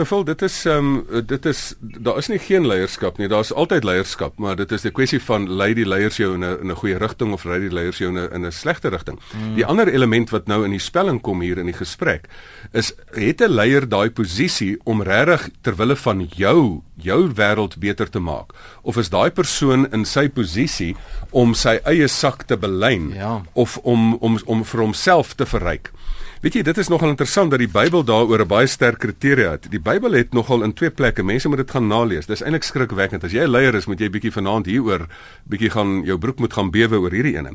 Nou 0.00 0.08
vol 0.08 0.22
dit 0.24 0.42
is 0.46 0.54
ehm 0.64 0.86
um, 0.96 1.24
dit 1.28 1.46
is 1.46 1.58
daar 1.78 2.16
is 2.16 2.30
nie 2.32 2.38
geen 2.40 2.64
leierskap 2.66 3.18
nie. 3.20 3.26
Daar's 3.28 3.50
altyd 3.52 3.84
leierskap, 3.84 4.38
maar 4.40 4.56
dit 4.56 4.72
is 4.72 4.84
'n 4.84 4.92
kwessie 4.96 5.20
van 5.20 5.44
lei 5.50 5.74
die 5.74 5.84
leiers 5.84 6.16
jou 6.16 6.34
in 6.34 6.44
'n 6.44 6.60
in 6.62 6.70
'n 6.70 6.76
goeie 6.76 6.96
rigting 6.96 7.32
of 7.32 7.44
lei 7.44 7.58
die 7.60 7.72
leiers 7.72 7.98
jou 7.98 8.08
in 8.08 8.16
'n 8.16 8.32
in 8.32 8.46
'n 8.46 8.52
slegte 8.52 8.88
rigting. 8.88 9.18
Hmm. 9.30 9.54
Die 9.54 9.66
ander 9.66 9.92
element 9.92 10.30
wat 10.30 10.46
nou 10.46 10.64
in 10.64 10.70
die 10.70 10.80
spelling 10.80 11.20
kom 11.20 11.40
hier 11.40 11.58
in 11.58 11.66
die 11.66 11.76
gesprek 11.76 12.28
is 12.72 12.94
het 13.12 13.40
'n 13.40 13.52
leier 13.52 13.88
daai 13.88 14.10
posisie 14.10 14.80
om 14.84 15.02
regtig 15.02 15.50
ter 15.60 15.76
wille 15.76 15.96
van 15.96 16.28
jou 16.36 16.82
jou 16.94 17.30
wêreld 17.34 17.78
beter 17.78 18.10
te 18.10 18.18
maak 18.18 18.52
of 18.82 18.96
is 18.96 19.10
daai 19.10 19.30
persoon 19.30 19.92
in 19.92 20.04
sy 20.04 20.28
posisie 20.28 20.96
om 21.30 21.54
sy 21.54 21.80
eie 21.84 22.08
sak 22.08 22.42
te 22.42 22.56
belyn 22.56 23.12
ja. 23.14 23.42
of 23.52 23.78
om 23.82 24.14
om 24.14 24.38
om 24.44 24.64
vir 24.64 24.80
homself 24.80 25.34
te 25.34 25.46
verryk? 25.46 25.92
Weet 26.40 26.54
jy, 26.56 26.60
dit 26.64 26.78
is 26.80 26.88
nogal 26.88 27.10
interessant 27.12 27.50
dat 27.52 27.60
die 27.60 27.68
Bybel 27.68 28.00
daaroor 28.08 28.40
'n 28.40 28.48
baie 28.48 28.66
sterk 28.66 28.98
kriteria 28.98 29.50
het. 29.50 29.66
Die 29.70 29.78
Bybel 29.80 30.12
het 30.16 30.32
nogal 30.32 30.62
in 30.62 30.72
twee 30.72 30.90
plekke, 30.90 31.22
mense 31.22 31.48
moet 31.48 31.58
dit 31.58 31.70
gaan 31.70 31.86
nalees. 31.86 32.26
Dis 32.26 32.40
eintlik 32.40 32.62
skrikwekkend. 32.62 33.24
As 33.24 33.32
jy 33.32 33.44
'n 33.44 33.50
leier 33.50 33.74
is, 33.74 33.86
moet 33.86 34.00
jy 34.00 34.08
bietjie 34.08 34.32
vanaand 34.32 34.66
hieroor 34.66 35.06
bietjie 35.44 35.70
gaan 35.70 36.02
jou 36.02 36.18
broek 36.18 36.38
moet 36.38 36.52
gaan 36.52 36.70
bewe 36.70 36.96
oor 36.96 37.10
hierdie 37.10 37.36
ene. 37.36 37.52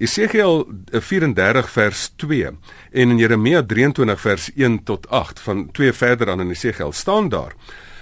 Esegiel 0.00 0.66
34 0.90 1.70
vers 1.70 2.12
2 2.16 2.46
en 2.92 3.10
in 3.10 3.18
Jeremia 3.18 3.62
23 3.62 4.20
vers 4.20 4.50
1 4.56 4.82
tot 4.82 5.06
8 5.10 5.40
van 5.40 5.70
twee 5.72 5.92
verder 5.92 6.30
aan 6.30 6.40
in 6.40 6.50
Esegiel 6.50 6.92
staan 6.92 7.28
daar 7.28 7.54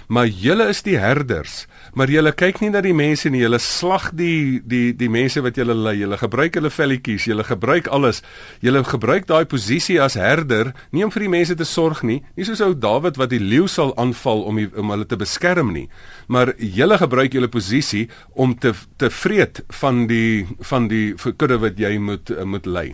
maar 0.07 0.27
julle 0.27 0.67
is 0.69 0.83
die 0.85 0.97
herders. 0.97 1.65
Maar 1.93 2.09
julle 2.09 2.31
kyk 2.33 2.57
nie 2.63 2.71
na 2.73 2.81
die 2.81 2.93
mense 2.97 3.29
nie. 3.29 3.43
Julle 3.43 3.59
slag 3.61 4.09
die 4.17 4.61
die 4.65 4.95
die 4.97 5.09
mense 5.13 5.43
wat 5.45 5.57
julle 5.59 5.75
lei. 5.77 5.95
Julle 5.99 6.17
gebruik 6.17 6.57
hulle 6.57 6.71
velletjies. 6.73 7.27
Julle 7.29 7.45
gebruik 7.45 7.89
alles. 7.93 8.23
Julle 8.65 8.81
gebruik 8.87 9.27
daai 9.29 9.45
posisie 9.49 9.99
as 10.01 10.17
herder 10.17 10.73
nie 10.91 11.05
om 11.05 11.13
vir 11.13 11.27
die 11.27 11.33
mense 11.35 11.57
te 11.59 11.67
sorg 11.69 12.01
nie. 12.03 12.21
Nie 12.37 12.47
soos 12.49 12.63
ou 12.65 12.73
Dawid 12.73 13.19
wat 13.21 13.29
die 13.33 13.41
leeu 13.41 13.67
sal 13.69 13.93
aanval 14.01 14.41
om 14.49 14.57
die, 14.57 14.69
om 14.73 14.89
hulle 14.95 15.05
te 15.05 15.19
beskerm 15.21 15.69
nie. 15.75 15.85
Maar 16.27 16.55
julle 16.57 16.97
gebruik 16.97 17.37
julle 17.37 17.51
posisie 17.53 18.07
om 18.33 18.57
te 18.57 18.73
te 18.97 19.11
vreet 19.13 19.61
van 19.83 20.07
die 20.09 20.47
van 20.65 20.89
die 20.89 21.13
kudde 21.37 21.61
wat 21.61 21.77
jy 21.77 21.97
moet 22.01 22.33
moet 22.43 22.65
lei 22.65 22.89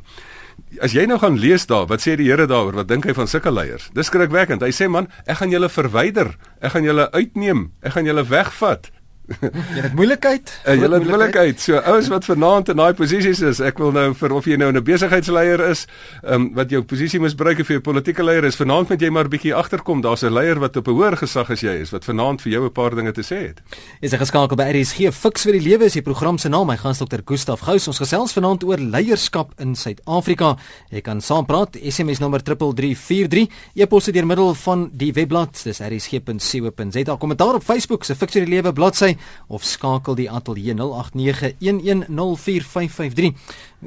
as 0.83 0.93
jy 0.95 1.05
nou 1.09 1.17
gaan 1.21 1.39
lees 1.39 1.65
daar, 1.69 1.87
wat 1.89 2.03
sê 2.03 2.15
die 2.19 2.29
Here 2.29 2.47
daaroor? 2.49 2.77
Wat 2.81 2.89
dink 2.89 3.07
hy 3.07 3.15
van 3.17 3.27
sulke 3.29 3.51
leiers? 3.53 3.89
Dis 3.95 4.09
skrikwekkend. 4.11 4.63
Hy 4.65 4.71
sê 4.75 4.89
man, 4.91 5.09
ek 5.25 5.41
gaan 5.41 5.53
julle 5.53 5.69
verwyder. 5.71 6.33
Ek 6.61 6.75
gaan 6.75 6.87
julle 6.87 7.09
uitneem. 7.15 7.69
Ek 7.85 7.95
gaan 7.97 8.09
julle 8.09 8.25
wegvat. 8.29 8.91
jy 9.75 9.83
het 9.83 9.95
moeilikheid. 9.97 10.51
Uh, 10.65 10.75
jy 10.75 10.89
het 10.89 11.07
moeilikheid. 11.07 11.61
So 11.61 11.79
ouens 11.79 12.09
wat 12.11 12.25
vanaand 12.25 12.71
in 12.73 12.79
daai 12.81 12.93
posisies 12.97 13.41
is, 13.45 13.61
ek 13.63 13.79
wil 13.81 13.91
nou 13.95 14.13
vir 14.17 14.33
of 14.35 14.47
jy 14.49 14.57
nou 14.59 14.71
'n 14.71 14.83
besigheidsleier 14.83 15.61
is, 15.69 15.85
ehm 16.23 16.33
um, 16.33 16.49
wat 16.55 16.69
jou 16.69 16.81
posisie 16.83 17.19
misbruik 17.19 17.59
jy 17.59 17.77
'n 17.77 17.81
politieke 17.81 18.23
leier 18.23 18.43
is, 18.45 18.55
vanaand 18.55 18.89
moet 18.89 19.01
jy 19.01 19.09
maar 19.09 19.29
bietjie 19.29 19.53
agterkom. 19.53 20.01
Daar's 20.01 20.23
'n 20.23 20.33
leier 20.33 20.59
wat 20.59 20.77
op 20.77 20.87
'n 20.87 20.91
hoër 20.91 21.17
gesag 21.17 21.51
as 21.51 21.61
jy 21.61 21.81
is 21.81 21.91
wat 21.91 22.05
vanaand 22.05 22.41
vir 22.41 22.51
jou 22.51 22.65
'n 22.65 22.71
paar 22.71 22.95
dinge 22.95 23.11
te 23.11 23.21
sê 23.21 23.47
het. 23.47 23.61
Is 24.01 24.13
'n 24.13 24.17
geskakel 24.17 24.55
by 24.55 24.71
RSG 24.73 25.11
Fix 25.13 25.43
vir 25.43 25.53
die 25.53 25.69
lewe 25.69 25.85
is 25.85 25.93
die 25.93 26.01
program 26.01 26.37
se 26.37 26.49
naam. 26.49 26.67
My 26.67 26.77
gas 26.77 26.97
Dr. 26.97 27.21
Gustaf 27.25 27.59
Gous. 27.59 27.87
Ons 27.87 27.99
gesels 27.99 28.33
vanaand 28.33 28.63
oor 28.63 28.77
leierskap 28.77 29.53
in 29.59 29.75
Suid-Afrika. 29.75 30.57
Jy 30.89 31.01
kan 31.01 31.21
saampraat. 31.21 31.77
SMS 31.81 32.19
nommer 32.19 32.41
3343. 32.43 33.47
E-pos 33.75 34.05
deur 34.05 34.25
middel 34.25 34.53
van 34.53 34.89
die 34.93 35.13
webblad. 35.13 35.63
Dis 35.63 35.79
rsg.co.za. 35.79 37.15
Kommentaar 37.15 37.55
op 37.55 37.63
Facebook 37.63 38.03
se 38.03 38.15
Fix 38.15 38.33
vir 38.33 38.45
die 38.45 38.55
lewe 38.55 38.73
bladsy 38.73 39.18
of 39.47 39.63
skakel 39.63 40.15
die 40.15 40.31
ateljee 40.31 40.73
0891104553. 40.73 40.79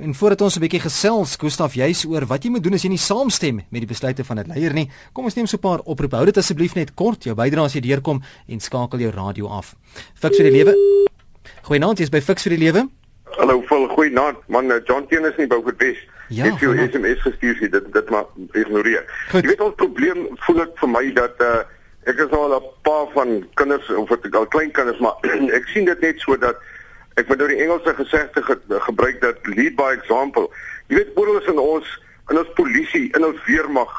En 0.00 0.14
voordat 0.14 0.40
ons 0.40 0.56
'n 0.56 0.60
bietjie 0.60 0.80
gesels, 0.80 1.36
Gustaf, 1.36 1.74
jy's 1.74 2.04
oor 2.04 2.26
wat 2.26 2.44
jy 2.44 2.50
moet 2.50 2.62
doen 2.62 2.74
as 2.74 2.82
jy 2.82 2.88
nie 2.88 2.98
saamstem 2.98 3.56
met 3.56 3.80
die 3.80 3.86
besluite 3.86 4.24
van 4.24 4.38
'n 4.38 4.48
leier 4.48 4.72
nie. 4.72 4.90
Kom 5.12 5.24
ons 5.24 5.34
neem 5.34 5.46
so 5.46 5.56
'n 5.56 5.60
paar 5.60 5.80
oproepe. 5.84 6.16
Hou 6.16 6.24
dit 6.24 6.36
asseblief 6.36 6.74
net 6.74 6.94
kort, 6.94 7.24
jou 7.24 7.34
bydrae 7.34 7.64
as 7.64 7.72
jy 7.72 7.80
deurkom 7.80 8.22
en 8.48 8.60
skakel 8.60 8.98
jou 8.98 9.10
radio 9.10 9.48
af. 9.48 9.74
Fix 10.14 10.36
vir 10.36 10.50
die 10.50 10.64
lewe. 10.64 10.76
Goeienaand, 11.62 11.98
jy's 11.98 12.10
by 12.10 12.20
Fix 12.20 12.42
vir 12.42 12.56
die 12.56 12.64
lewe. 12.64 12.88
Hallo, 13.38 13.62
vol 13.68 13.88
goeienaand. 13.88 14.36
Man, 14.48 14.70
eh, 14.70 14.80
John 14.84 15.06
Teen 15.08 15.24
is 15.24 15.36
nie 15.36 15.46
by 15.46 15.62
vir 15.64 15.74
bes. 15.74 15.96
Ja, 16.28 16.46
ek 16.46 16.52
het 16.52 16.60
jou 16.60 16.76
SMS 16.76 17.22
gestuur, 17.22 17.60
dit 17.60 17.92
dit 17.92 18.10
maar 18.10 18.24
ignoreer. 18.52 19.04
Goed. 19.30 19.42
Jy 19.42 19.48
weet 19.48 19.60
ons 19.60 19.74
probleem 19.76 20.28
voel 20.46 20.62
ek 20.64 20.76
vir 20.80 20.88
my 20.88 21.04
dat 21.16 21.40
uh 21.40 21.62
ek 22.11 22.18
is 22.18 22.30
al 22.30 22.54
'n 22.56 22.62
paar 22.82 23.06
van 23.14 23.47
kinders 23.54 23.88
of 23.90 24.11
ek 24.11 24.35
al 24.35 24.47
klein 24.47 24.71
kinders 24.71 24.99
maar 24.99 25.16
ek 25.59 25.68
sien 25.75 25.85
dit 25.85 26.00
net 26.00 26.21
so 26.21 26.37
dat 26.37 26.56
ek 27.21 27.28
moet 27.28 27.42
nou 27.42 27.49
die 27.49 27.61
Engelse 27.61 27.94
gesegde 27.94 28.42
ge, 28.42 28.56
gebruik 28.68 29.21
dat 29.21 29.37
lead 29.42 29.76
by 29.76 29.92
example. 29.92 30.49
Jy 30.88 30.97
weet 30.97 31.16
oral 31.21 31.40
is 31.40 31.50
in 31.50 31.61
ons 31.61 31.99
in 32.30 32.38
ons 32.38 32.52
polisie, 32.56 33.09
in 33.16 33.25
ons 33.26 33.40
weermag, 33.44 33.92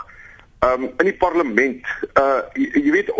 um 0.66 0.88
in 0.98 1.10
die 1.10 1.18
parlement. 1.22 1.90
Uh 2.18 2.42
jy, 2.58 2.70
jy 2.88 2.94
weet 2.96 3.12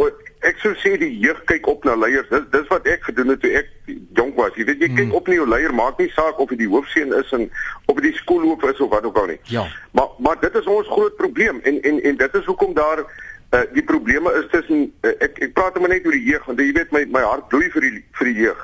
ek 0.44 0.60
sou 0.64 0.74
sê 0.82 0.96
die 1.00 1.12
jeug 1.22 1.40
kyk 1.50 1.68
op 1.70 1.86
na 1.88 1.96
leiers. 2.00 2.30
Dis 2.32 2.48
dis 2.56 2.72
wat 2.72 2.88
ek 2.90 3.06
gedoen 3.10 3.34
het 3.36 3.44
toe 3.44 3.52
ek 3.62 3.70
jonk 4.18 4.40
was. 4.40 4.56
Jy 4.60 4.66
weet 4.72 4.82
jy 4.82 4.90
kyk 4.96 5.10
hmm. 5.12 5.18
op 5.20 5.30
na 5.30 5.38
jou 5.38 5.48
leier, 5.50 5.76
maak 5.76 6.00
nie 6.02 6.10
saak 6.16 6.40
of 6.42 6.52
hy 6.52 6.60
die 6.64 6.72
hoofseun 6.72 7.14
is 7.20 7.36
en 7.36 7.46
of 7.86 8.00
hy 8.00 8.08
die 8.10 8.16
skoolhoof 8.22 8.66
is 8.72 8.82
of 8.84 8.92
wat 8.96 9.06
ook 9.08 9.20
al 9.22 9.30
nie. 9.36 9.40
Ja. 9.54 9.68
Maar 9.98 10.18
maar 10.24 10.42
dit 10.42 10.58
is 10.60 10.72
ons 10.72 10.90
groot 10.90 11.16
probleem 11.22 11.62
en 11.64 11.80
en 11.82 12.02
en 12.02 12.20
dit 12.24 12.42
is 12.42 12.50
hoekom 12.50 12.74
daar 12.80 13.06
Uh, 13.54 13.60
die 13.74 13.84
probleme 13.84 14.32
is 14.34 14.48
tussen 14.50 14.88
uh, 15.06 15.12
ek 15.22 15.38
ek 15.46 15.52
praat 15.54 15.76
maar 15.78 15.92
net 15.92 16.08
oor 16.10 16.16
die 16.16 16.26
jeug 16.26 16.46
want 16.50 16.62
jy 16.64 16.72
weet 16.74 16.94
my 16.96 17.04
my 17.14 17.22
hart 17.22 17.46
bloei 17.52 17.68
vir 17.76 17.86
die 17.86 18.00
vir 18.18 18.30
die 18.32 18.48
jeug. 18.48 18.64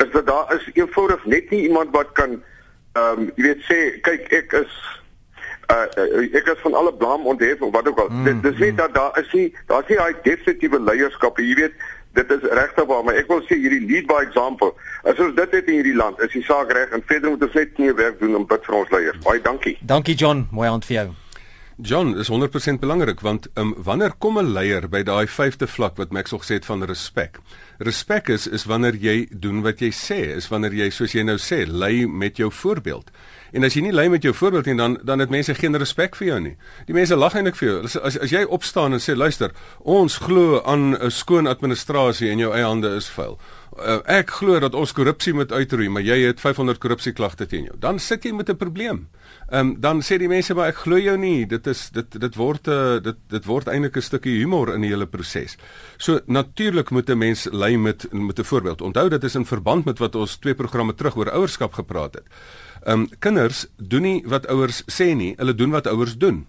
Is 0.00 0.08
dat 0.14 0.30
daar 0.30 0.54
is 0.56 0.64
eenvoudig 0.72 1.26
net 1.28 1.52
nie 1.52 1.66
iemand 1.66 1.92
wat 1.92 2.14
kan 2.16 2.38
ehm 2.38 3.20
um, 3.20 3.28
jy 3.36 3.44
weet 3.50 3.66
sê 3.68 3.78
kyk 4.06 4.32
ek 4.38 4.56
is 4.62 4.78
uh, 5.68 5.84
uh 5.84 6.24
ek 6.40 6.48
is 6.54 6.64
van 6.64 6.78
alle 6.80 6.94
blame 7.02 7.28
onthef 7.34 7.60
of 7.68 7.76
wat 7.76 7.92
ook 7.92 8.00
al. 8.06 8.08
Mm, 8.08 8.24
dit 8.30 8.42
dis 8.48 8.58
nie 8.64 8.72
mm. 8.72 8.80
dat 8.80 8.96
daar 8.96 9.20
is 9.20 9.28
nie 9.36 9.46
daar's 9.68 9.92
nie 9.92 10.00
daai 10.00 10.16
definitiewe 10.30 10.80
leierskap 10.88 11.44
jy 11.44 11.54
weet 11.60 11.86
dit 12.16 12.36
is 12.38 12.50
regtig 12.62 12.88
waar 12.88 13.04
maar 13.04 13.20
ek 13.20 13.28
wil 13.28 13.44
sê 13.44 13.60
hierdie 13.60 13.84
lead 13.92 14.08
by 14.08 14.24
example. 14.24 14.72
As 15.04 15.20
ons 15.20 15.36
dit 15.36 15.56
het 15.60 15.68
in 15.68 15.82
hierdie 15.82 15.98
land 16.00 16.22
is 16.24 16.32
die 16.32 16.46
saak 16.48 16.72
reg 16.72 16.96
en 16.96 17.04
verder 17.12 17.36
moet 17.36 17.44
ons 17.50 17.60
net 17.60 17.76
nie 17.78 17.92
werk 17.92 18.16
doen 18.24 18.40
om 18.40 18.48
bid 18.48 18.64
vir 18.64 18.84
ons 18.84 18.96
leiers. 18.96 19.24
Baie 19.28 19.44
dankie. 19.44 19.76
Dankie 19.84 20.16
John, 20.16 20.48
mooi 20.50 20.72
aand 20.72 20.88
vir 20.88 21.02
jou. 21.02 21.10
John 21.82 22.18
is 22.18 22.28
100% 22.28 22.78
belangrik 22.78 23.20
want 23.20 23.46
um, 23.56 23.74
wanneer 23.78 24.12
kom 24.18 24.38
'n 24.38 24.52
leier 24.52 24.88
by 24.88 25.02
daai 25.02 25.26
vyfde 25.26 25.66
vlak 25.66 25.96
wat 25.96 26.12
Max 26.12 26.30
gesê 26.32 26.58
het 26.58 26.64
van 26.64 26.84
respek. 26.84 27.38
Respek 27.78 28.28
is 28.28 28.46
is 28.46 28.64
wanneer 28.64 28.94
jy 28.94 29.28
doen 29.30 29.62
wat 29.62 29.80
jy 29.80 29.90
sê, 29.90 30.36
is 30.36 30.48
wanneer 30.48 30.72
jy 30.72 30.90
soos 30.90 31.12
jy 31.12 31.22
nou 31.22 31.38
sê, 31.38 31.64
lei 31.66 32.06
met 32.06 32.36
jou 32.36 32.50
voorbeeld. 32.50 33.10
En 33.52 33.64
as 33.64 33.74
jy 33.74 33.82
nie 33.82 33.92
lei 33.92 34.08
met 34.08 34.22
jou 34.22 34.34
voorbeeld 34.34 34.66
nie 34.66 34.76
dan 34.76 34.98
dan 35.02 35.18
het 35.18 35.30
mense 35.30 35.54
geen 35.54 35.76
respek 35.76 36.16
vir 36.16 36.26
jou 36.26 36.40
nie. 36.40 36.56
Die 36.86 36.94
mense 36.94 37.16
lag 37.16 37.34
eintlik 37.34 37.56
vir 37.56 37.68
jou. 37.68 37.82
As 37.84 37.96
as, 37.96 38.18
as 38.18 38.30
jy 38.30 38.44
opstaan 38.44 38.92
en 38.92 39.00
sê 39.00 39.16
luister, 39.16 39.50
ons 39.78 40.16
glo 40.16 40.62
aan 40.62 40.94
'n 40.94 41.10
skoon 41.10 41.46
administrasie 41.46 42.30
en 42.30 42.38
jou 42.38 42.52
eie 42.54 42.64
hande 42.64 42.96
is 42.96 43.08
vuil 43.08 43.38
uh, 43.78 43.98
ek 44.10 44.32
glo 44.40 44.58
dat 44.62 44.74
ons 44.78 44.92
korrupsie 44.94 45.32
moet 45.36 45.52
uitroei, 45.52 45.88
maar 45.92 46.04
jy 46.04 46.18
het 46.24 46.40
500 46.42 46.80
korrupsieklagte 46.82 47.46
teen 47.50 47.68
jou. 47.70 47.76
Dan 47.80 47.98
sit 47.98 48.24
jy 48.24 48.32
met 48.32 48.50
'n 48.50 48.56
probleem. 48.56 49.08
Ehm 49.50 49.60
um, 49.60 49.80
dan 49.80 50.00
sê 50.02 50.18
die 50.18 50.28
mense 50.28 50.54
maar 50.54 50.68
ek 50.68 50.82
glo 50.84 50.98
jou 50.98 51.16
nie. 51.16 51.46
Dit 51.46 51.66
is 51.66 51.90
dit 51.90 52.20
dit 52.20 52.34
word 52.34 52.66
'n 52.66 52.70
uh, 52.70 53.02
dit 53.02 53.16
dit 53.28 53.44
word 53.44 53.68
eintlik 53.68 53.96
'n 53.96 54.02
stukkie 54.02 54.38
humor 54.38 54.74
in 54.74 54.80
die 54.80 54.90
hele 54.90 55.06
proses. 55.06 55.56
So 55.98 56.20
natuurlik 56.26 56.90
moet 56.90 57.10
'n 57.10 57.18
mens 57.18 57.48
lei 57.52 57.76
met 57.76 58.06
met 58.12 58.38
'n 58.38 58.44
voorbeeld. 58.44 58.82
Onthou 58.82 59.08
dit 59.08 59.24
is 59.24 59.34
in 59.34 59.46
verband 59.46 59.84
met 59.84 59.98
wat 59.98 60.14
ons 60.14 60.36
twee 60.36 60.54
programme 60.54 60.94
terug 60.94 61.16
oor 61.16 61.30
ouerskap 61.30 61.72
gepraat 61.72 62.14
het. 62.14 62.26
Ehm 62.82 63.00
um, 63.00 63.08
kinders 63.18 63.66
doen 63.76 64.02
nie 64.02 64.22
wat 64.26 64.46
ouers 64.46 64.82
sê 64.88 65.14
nie, 65.14 65.34
hulle 65.36 65.54
doen 65.54 65.70
wat 65.70 65.86
ouers 65.86 66.16
doen. 66.18 66.46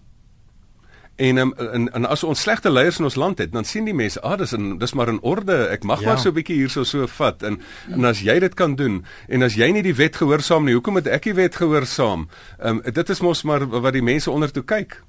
En, 1.16 1.36
um, 1.36 1.52
en 1.54 1.92
en 1.92 2.06
as 2.08 2.24
ons 2.24 2.40
slegte 2.40 2.70
leiers 2.70 2.98
in 2.98 3.04
ons 3.04 3.18
land 3.20 3.38
het, 3.38 3.52
dan 3.52 3.64
sien 3.64 3.84
die 3.84 3.94
mense, 3.94 4.20
"Ag, 4.20 4.32
ah, 4.32 4.38
dis 4.38 4.52
in 4.52 4.78
dis 4.78 4.92
maar 4.92 5.08
in 5.08 5.20
orde. 5.20 5.68
Ek 5.68 5.84
mag 5.84 6.00
ja. 6.00 6.06
maar 6.06 6.18
so 6.18 6.28
'n 6.28 6.34
bietjie 6.34 6.56
hierso 6.56 6.84
so 6.84 7.06
vat." 7.06 7.42
En 7.42 7.60
en 7.90 8.04
as 8.04 8.20
jy 8.20 8.38
dit 8.38 8.54
kan 8.54 8.74
doen 8.74 9.04
en 9.28 9.42
as 9.42 9.54
jy 9.54 9.70
nie 9.70 9.82
die 9.82 9.94
wet 9.94 10.16
gehoorsaam 10.16 10.64
nie, 10.64 10.72
hoekom 10.74 10.92
moet 10.92 11.06
ek 11.06 11.22
die 11.22 11.34
wet 11.34 11.54
gehoorsaam? 11.54 12.28
Ehm 12.58 12.80
um, 12.84 12.92
dit 12.92 13.10
is 13.10 13.20
mos 13.20 13.42
maar 13.42 13.68
wat 13.68 13.92
die 13.92 14.02
mense 14.02 14.30
onder 14.30 14.52
toe 14.52 14.64
kyk. 14.64 15.02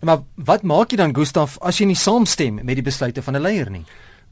Maar 0.00 0.18
wat 0.34 0.62
maak 0.62 0.90
jy 0.90 0.96
dan 0.96 1.14
Gustaf 1.14 1.58
as 1.60 1.78
jy 1.78 1.86
nie 1.86 1.98
saamstem 1.98 2.54
met 2.54 2.74
die 2.74 2.82
besluite 2.82 3.22
van 3.22 3.36
'n 3.36 3.40
leier 3.40 3.70
nie? 3.70 3.84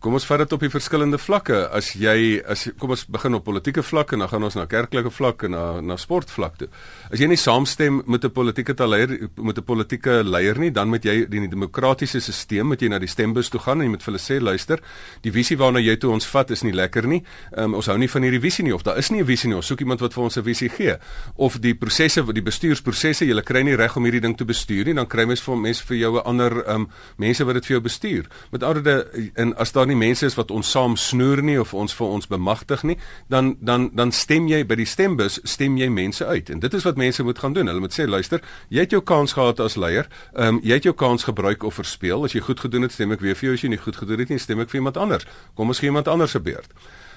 Kom 0.03 0.17
ons 0.19 0.25
vat 0.27 0.41
dit 0.43 0.53
op 0.57 0.63
die 0.65 0.71
verskillende 0.71 1.19
vlakke. 1.21 1.61
As 1.71 1.93
jy 1.95 2.41
as 2.51 2.65
kom 2.81 2.91
ons 2.91 3.05
begin 3.07 3.37
op 3.39 3.45
politieke 3.47 3.85
vlak 3.87 4.13
en 4.13 4.25
dan 4.25 4.31
gaan 4.33 4.47
ons 4.49 4.57
na 4.59 4.65
kerklike 4.67 5.13
vlak 5.15 5.45
en 5.47 5.55
na 5.55 5.65
na 5.81 5.97
sportvlak 5.97 6.57
toe. 6.59 6.69
As 7.11 7.21
jy 7.23 7.29
nie 7.31 7.39
saamstem 7.39 8.03
met 8.07 8.25
'n 8.25 8.31
politieke 8.31 8.75
leier 8.87 9.29
met 9.37 9.59
'n 9.59 9.63
politieke 9.65 10.23
leier 10.25 10.59
nie, 10.59 10.71
dan 10.71 10.89
moet 10.89 11.05
jy 11.05 11.27
in 11.31 11.43
die 11.43 11.49
demokratiese 11.49 12.21
stelsel 12.21 12.65
moet 12.65 12.83
jy 12.83 12.89
na 12.89 12.99
die 12.99 13.09
stembus 13.09 13.49
toe 13.49 13.61
gaan 13.61 13.81
en 13.81 13.85
jy 13.85 13.91
moet 13.91 14.03
vir 14.03 14.13
hulle 14.13 14.19
sê 14.19 14.43
luister, 14.43 14.81
die 15.23 15.31
visie 15.31 15.57
waarna 15.57 15.79
jy 15.79 15.97
toe 15.97 16.11
ons 16.11 16.27
vat 16.27 16.51
is 16.51 16.63
nie 16.63 16.73
lekker 16.73 17.07
nie. 17.07 17.23
Um, 17.57 17.75
ons 17.75 17.87
hou 17.87 17.99
nie 17.99 18.09
van 18.09 18.23
hierdie 18.23 18.41
visie 18.41 18.65
nie 18.65 18.75
of 18.75 18.83
daar 18.83 18.99
is 18.99 19.11
nie 19.11 19.21
'n 19.21 19.27
visie 19.27 19.49
nie. 19.49 19.57
Ons 19.57 19.67
soek 19.67 19.81
iemand 19.81 20.01
wat 20.01 20.15
vir 20.15 20.25
ons 20.25 20.37
'n 20.37 20.43
visie 20.43 20.69
gee. 20.69 20.97
Of 21.37 21.61
die 21.61 21.75
prosesse, 21.75 22.33
die 22.33 22.43
bestuursprosesse, 22.43 23.25
jy 23.25 23.43
kry 23.43 23.63
nie 23.63 23.77
reg 23.77 23.97
om 23.97 24.05
hierdie 24.05 24.21
ding 24.21 24.37
te 24.37 24.45
bestuur 24.45 24.85
nie, 24.85 24.95
dan 24.95 25.07
kry 25.07 25.25
mens 25.27 25.41
vir 25.41 25.57
mense 25.57 25.85
vir 25.85 25.97
jou 25.97 26.17
'n 26.17 26.25
ander 26.25 26.69
um, 26.69 26.89
mense 27.19 27.45
wat 27.45 27.55
dit 27.55 27.67
vir 27.67 27.75
jou 27.75 27.81
bestuur. 27.81 28.27
Met 28.51 28.63
ander 28.63 28.83
woorde, 28.83 29.31
en 29.35 29.57
as 29.57 29.73
daar 29.73 29.87
nie 29.93 29.99
mense 29.99 30.27
is 30.27 30.37
wat 30.39 30.51
ons 30.55 30.71
saam 30.73 30.97
snoer 30.99 31.43
nie 31.45 31.59
of 31.61 31.75
ons 31.77 31.95
vir 31.97 32.07
ons 32.17 32.29
bemagtig 32.31 32.85
nie, 32.89 32.97
dan 33.33 33.55
dan 33.61 33.91
dan 33.99 34.13
stem 34.17 34.49
jy 34.51 34.63
by 34.67 34.79
die 34.81 34.89
stembus, 34.89 35.39
stem 35.49 35.77
jy 35.81 35.91
mense 35.93 36.27
uit. 36.27 36.51
En 36.51 36.63
dit 36.63 36.75
is 36.75 36.87
wat 36.89 37.01
mense 37.01 37.23
moet 37.23 37.39
gaan 37.39 37.57
doen. 37.57 37.71
Hulle 37.71 37.85
moet 37.85 37.95
sê, 37.95 38.09
luister, 38.09 38.43
jy 38.73 38.87
het 38.87 38.97
jou 38.97 39.03
kans 39.13 39.37
gehad 39.39 39.61
as 39.61 39.77
leier. 39.77 40.11
Ehm 40.35 40.57
um, 40.57 40.61
jy 40.65 40.81
het 40.81 40.89
jou 40.89 40.97
kans 40.97 41.29
gebruik 41.29 41.63
of 41.69 41.79
verspeel. 41.81 42.25
As 42.25 42.37
jy 42.37 42.43
goed 42.45 42.61
gedoen 42.61 42.89
het, 42.89 42.97
stem 42.97 43.13
ek 43.13 43.25
weer 43.25 43.39
vir 43.39 43.51
jou. 43.51 43.55
As 43.55 43.65
jy 43.65 43.73
nie 43.73 43.81
goed 43.83 43.97
gedoen 43.97 44.25
het 44.25 44.35
nie, 44.35 44.41
stem 44.43 44.61
ek 44.65 44.73
vir 44.73 44.83
iemand 44.83 44.97
anders. 44.97 45.27
Kom 45.55 45.73
ons 45.73 45.83
gee 45.83 45.93
iemand 45.93 46.09
anders 46.09 46.37
se 46.37 46.41
beurt. 46.41 46.71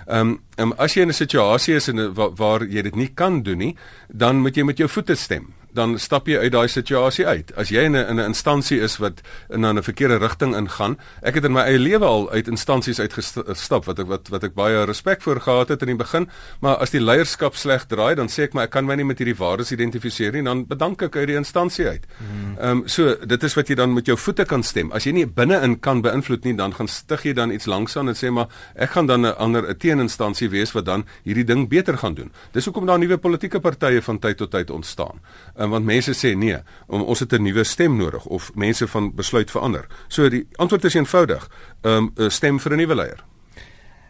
Ehm 0.05 0.35
um, 0.35 0.39
um, 0.61 0.73
as 0.77 0.93
jy 0.93 1.01
in 1.01 1.09
'n 1.09 1.21
situasie 1.23 1.75
is 1.75 1.87
in 1.87 2.13
waar, 2.13 2.33
waar 2.35 2.65
jy 2.65 2.81
dit 2.81 2.95
nie 2.95 3.11
kan 3.13 3.43
doen 3.43 3.57
nie, 3.57 3.75
dan 4.07 4.41
moet 4.41 4.55
jy 4.55 4.63
met 4.63 4.77
jou 4.77 4.89
voete 4.89 5.15
stem 5.15 5.53
dan 5.75 5.99
stap 5.99 6.27
jy 6.27 6.39
uit 6.39 6.51
daai 6.51 6.67
situasie 6.71 7.25
uit. 7.27 7.51
As 7.59 7.69
jy 7.69 7.85
in 7.85 7.95
'n 7.95 8.05
in 8.09 8.19
'n 8.19 8.25
instansie 8.31 8.79
is 8.79 8.97
wat 8.97 9.21
in 9.49 9.65
'n 9.65 9.83
verkeerde 9.83 10.17
rigting 10.17 10.55
ingaan, 10.55 10.97
ek 11.21 11.35
het 11.35 11.45
in 11.45 11.51
my 11.53 11.61
eie 11.61 11.79
lewe 11.79 12.05
al 12.05 12.31
uit 12.31 12.47
instansies 12.47 12.99
uitgestap 12.99 13.85
wat 13.85 13.99
ek 13.99 14.07
wat 14.07 14.29
wat 14.29 14.43
ek 14.43 14.53
baie 14.53 14.85
respek 14.85 15.21
voor 15.21 15.39
gehad 15.41 15.69
het 15.69 15.81
in 15.81 15.87
die 15.87 15.95
begin, 15.95 16.29
maar 16.61 16.77
as 16.77 16.89
die 16.89 17.01
leierskap 17.01 17.55
sleg 17.55 17.85
draai, 17.85 18.15
dan 18.15 18.27
sê 18.27 18.43
ek 18.43 18.53
maar 18.53 18.63
ek 18.63 18.71
kan 18.71 18.85
my 18.85 18.95
nie 18.95 19.05
met 19.05 19.19
hierdie 19.19 19.37
waardes 19.37 19.71
identifiseer 19.71 20.31
nie, 20.31 20.43
dan 20.43 20.65
bedank 20.65 21.01
ek 21.01 21.15
uit 21.15 21.27
die 21.27 21.35
instansie 21.35 21.87
uit. 21.87 22.05
Hmm. 22.17 22.57
Ehm 22.57 22.71
um, 22.71 22.87
so 22.87 23.15
dit 23.15 23.43
is 23.43 23.55
wat 23.55 23.67
jy 23.67 23.75
dan 23.75 23.93
met 23.93 24.05
jou 24.05 24.17
voete 24.17 24.45
kan 24.45 24.63
stem. 24.63 24.91
As 24.91 25.03
jy 25.03 25.11
nie 25.11 25.25
binne-in 25.25 25.79
kan 25.79 26.01
beïnvloed 26.01 26.43
nie, 26.43 26.55
dan 26.55 26.73
gaan 26.73 26.87
stig 26.87 27.23
jy 27.23 27.33
dan 27.33 27.51
iets 27.51 27.65
langs 27.65 27.97
aan 27.97 28.07
en 28.07 28.15
sê 28.15 28.31
maar 28.31 28.47
ek 28.75 28.89
gaan 28.89 29.07
dan 29.07 29.25
'n 29.25 29.35
ander 29.37 29.69
'n 29.69 29.77
teeninstansie 29.77 30.49
wees 30.49 30.71
wat 30.71 30.85
dan 30.85 31.05
hierdie 31.23 31.45
ding 31.45 31.69
beter 31.69 31.97
gaan 31.97 32.13
doen. 32.13 32.31
Dis 32.51 32.65
hoekom 32.65 32.85
daar 32.85 32.99
nuwe 32.99 33.17
politieke 33.17 33.59
partye 33.59 34.01
van 34.01 34.19
tyd 34.19 34.37
tot 34.37 34.51
tyd 34.51 34.69
ontstaan. 34.69 35.19
Um, 35.57 35.64
um, 35.65 35.75
want 35.75 35.85
mense 35.85 36.13
sê 36.13 36.35
nee, 36.37 36.57
om, 36.87 37.01
ons 37.01 37.19
het 37.19 37.33
'n 37.33 37.43
nuwe 37.43 37.63
stem 37.63 37.97
nodig 37.97 38.25
of 38.25 38.51
mense 38.55 38.87
van 38.87 39.13
besluit 39.15 39.51
verander. 39.51 39.87
So 40.07 40.29
die 40.29 40.47
antwoord 40.55 40.83
is 40.83 40.93
eenvoudig. 40.95 41.49
Ehm 41.81 42.11
um, 42.15 42.29
stem 42.29 42.59
vir 42.59 42.71
'n 42.71 42.77
nuwe 42.77 42.95
leier. 42.95 43.23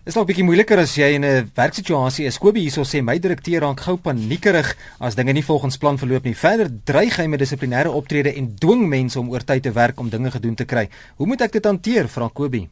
Is 0.05 0.13
nog 0.13 0.23
'n 0.23 0.27
bietjie 0.27 0.45
moeiliker 0.45 0.77
as 0.77 0.95
jy 0.95 1.15
in 1.15 1.25
'n 1.25 1.51
werksituasie 1.55 2.25
is. 2.25 2.37
Kobie 2.37 2.61
hierso 2.61 2.83
sê 2.83 3.01
my 3.01 3.19
direkteur 3.19 3.61
raak 3.61 3.79
gou 3.79 3.97
paniekerig 3.97 4.77
as 4.99 5.15
dinge 5.15 5.33
nie 5.33 5.43
volgens 5.43 5.77
plan 5.77 5.97
verloop 5.97 6.23
nie. 6.23 6.35
Verder 6.35 6.69
dreig 6.83 7.17
hy 7.17 7.25
met 7.25 7.39
dissiplinêre 7.39 7.89
optrede 7.89 8.35
en 8.35 8.55
dwing 8.55 8.87
mense 8.87 9.19
om 9.19 9.29
oor 9.29 9.43
tyd 9.43 9.63
te 9.63 9.71
werk 9.71 9.99
om 9.99 10.09
dinge 10.09 10.31
gedoen 10.31 10.55
te 10.55 10.65
kry. 10.65 10.89
Hoe 11.15 11.27
moet 11.27 11.41
ek 11.41 11.51
dit 11.51 11.65
hanteer, 11.65 12.07
vra 12.07 12.29
Kobie? 12.33 12.69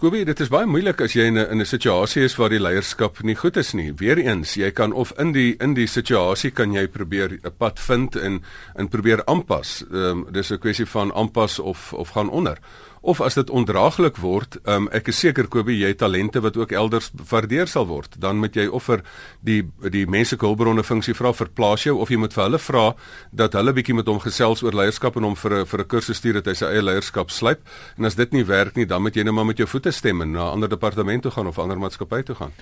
Kobie, 0.00 0.22
dit 0.24 0.38
is 0.40 0.48
baie 0.48 0.64
moeilik 0.64 1.02
as 1.04 1.12
jy 1.12 1.26
in 1.28 1.36
'n 1.36 1.50
in 1.52 1.60
'n 1.60 1.66
situasie 1.68 2.22
is 2.24 2.36
waar 2.38 2.48
die 2.48 2.58
leierskap 2.58 3.20
nie 3.22 3.34
goed 3.34 3.56
is 3.58 3.74
nie. 3.74 3.92
Weereens, 3.92 4.54
jy 4.56 4.70
kan 4.70 4.92
of 4.92 5.12
in 5.18 5.32
die 5.32 5.56
in 5.60 5.74
die 5.74 5.86
situasie 5.86 6.50
kan 6.50 6.72
jy 6.72 6.88
probeer 6.88 7.38
'n 7.44 7.52
pad 7.58 7.78
vind 7.78 8.16
en 8.16 8.42
en 8.76 8.88
probeer 8.88 9.22
aanpas. 9.26 9.84
Ehm 9.92 10.04
um, 10.04 10.26
dis 10.32 10.50
'n 10.50 10.58
kwessie 10.58 10.86
van 10.86 11.12
aanpas 11.12 11.58
of 11.58 11.92
of 11.92 12.08
gaan 12.08 12.30
onder 12.30 12.58
of 13.00 13.20
as 13.20 13.34
dit 13.34 13.50
ondraaglik 13.50 14.18
word, 14.20 14.58
um, 14.68 14.88
ek 14.92 15.08
is 15.08 15.20
seker 15.22 15.48
Kobie 15.48 15.78
jy 15.80 15.92
het 15.92 16.00
talente 16.02 16.40
wat 16.44 16.56
ook 16.56 16.72
elders 16.76 17.10
waardeer 17.30 17.68
sal 17.70 17.86
word. 17.88 18.18
Dan 18.20 18.40
moet 18.42 18.56
jy 18.56 18.66
offer 18.68 19.04
die 19.40 19.62
die 19.80 20.06
menslike 20.06 20.44
hulpbronne 20.44 20.84
funksie 20.84 21.14
vra 21.16 21.32
vir 21.32 21.48
plaas 21.56 21.86
jou 21.86 21.96
of 22.00 22.12
jy 22.12 22.20
moet 22.20 22.36
vir 22.36 22.44
hulle 22.44 22.60
vra 22.60 22.84
dat 23.32 23.56
hulle 23.56 23.74
bietjie 23.76 23.96
met 23.96 24.08
hom 24.10 24.20
gesels 24.20 24.62
oor 24.62 24.76
leierskap 24.76 25.16
en 25.16 25.30
hom 25.30 25.36
vir 25.36 25.60
'n 25.60 25.66
vir 25.66 25.80
'n 25.80 25.88
kursus 25.88 26.16
stuur 26.16 26.34
dat 26.34 26.46
hy 26.46 26.54
sy 26.54 26.66
eie 26.66 26.82
leierskap 26.82 27.30
slyp. 27.30 27.60
En 27.96 28.04
as 28.04 28.14
dit 28.14 28.32
nie 28.32 28.44
werk 28.44 28.76
nie, 28.76 28.86
dan 28.86 29.02
moet 29.02 29.16
jy 29.16 29.24
net 29.24 29.34
maar 29.34 29.46
met 29.46 29.56
jou 29.56 29.66
voete 29.66 29.92
stem 29.92 30.20
en 30.22 30.32
na 30.32 30.44
'n 30.44 30.52
ander 30.52 30.68
departement 30.68 31.22
toe 31.22 31.30
gaan 31.30 31.46
of 31.46 31.56
'n 31.56 31.62
ander 31.62 31.78
maatskappy 31.78 32.22
toe 32.22 32.34
gaan. 32.34 32.52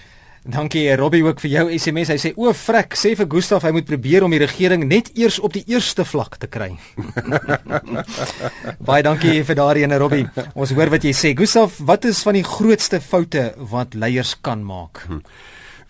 Dankie 0.49 0.87
Robbie 0.97 1.21
ook 1.27 1.43
vir 1.45 1.51
jou 1.51 1.65
SMS. 1.77 2.09
Hy 2.15 2.17
sê 2.23 2.31
o, 2.41 2.49
frek, 2.57 2.95
sê 2.97 3.11
vir 3.19 3.27
Gustaf 3.29 3.67
hy 3.67 3.73
moet 3.77 3.89
probeer 3.89 4.25
om 4.25 4.33
die 4.33 4.41
regering 4.41 4.87
net 4.89 5.11
eers 5.19 5.37
op 5.45 5.53
die 5.53 5.65
eerste 5.69 6.07
vlak 6.09 6.39
te 6.41 6.49
kry. 6.49 6.71
Baie 8.89 9.05
dankie 9.05 9.43
vir 9.45 9.59
daardie 9.59 9.85
ene 9.85 9.99
Robbie. 10.01 10.25
Ons 10.57 10.73
hoor 10.73 10.89
wat 10.95 11.05
jy 11.05 11.13
sê. 11.13 11.35
Gustaf, 11.37 11.77
wat 11.85 12.09
is 12.09 12.23
van 12.25 12.39
die 12.39 12.47
grootste 12.49 13.03
foute 13.05 13.51
wat 13.75 13.93
leiers 13.93 14.39
kan 14.41 14.65
maak? 14.65 15.05
Hm. 15.11 15.21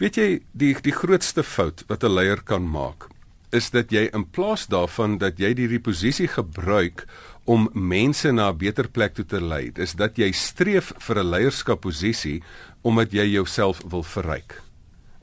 Weet 0.03 0.18
jy 0.18 0.29
die 0.59 0.75
die 0.83 0.97
grootste 0.97 1.47
fout 1.47 1.87
wat 1.87 2.03
'n 2.03 2.14
leier 2.18 2.42
kan 2.42 2.66
maak 2.66 3.07
is 3.55 3.71
dat 3.73 3.92
jy 3.92 4.09
in 4.12 4.27
plaas 4.29 4.66
daarvan 4.68 5.16
dat 5.21 5.38
jy 5.40 5.55
die 5.57 5.81
posisie 5.81 6.29
gebruik 6.29 7.07
om 7.49 7.68
mense 7.73 8.31
na 8.33 8.51
'n 8.51 8.59
beter 8.59 8.88
plek 8.88 9.14
toe 9.14 9.25
te 9.25 9.40
lei, 9.40 9.73
is 9.77 9.94
dat 9.94 10.18
jy 10.18 10.33
streef 10.33 10.92
vir 10.99 11.18
'n 11.18 11.31
leierskapposisie 11.31 12.42
omdat 12.83 13.12
jy 13.12 13.27
jouself 13.27 13.81
wil 13.88 14.03
verryk. 14.03 14.62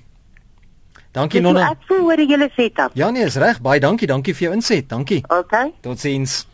Dankie 1.13 1.41
Nonna. 1.43 1.73
Ek 1.75 1.89
voel 1.89 2.05
oor 2.07 2.21
julle 2.23 2.47
setup. 2.55 2.95
Ja 2.95 3.11
nee, 3.11 3.25
is 3.27 3.35
reg. 3.41 3.59
Baie 3.61 3.81
dankie. 3.83 4.07
Dankie 4.07 4.35
vir 4.35 4.49
jou 4.49 4.55
inset. 4.55 4.87
Dankie. 4.89 5.25
Okay. 5.27 5.73
Totsiens. 5.83 6.45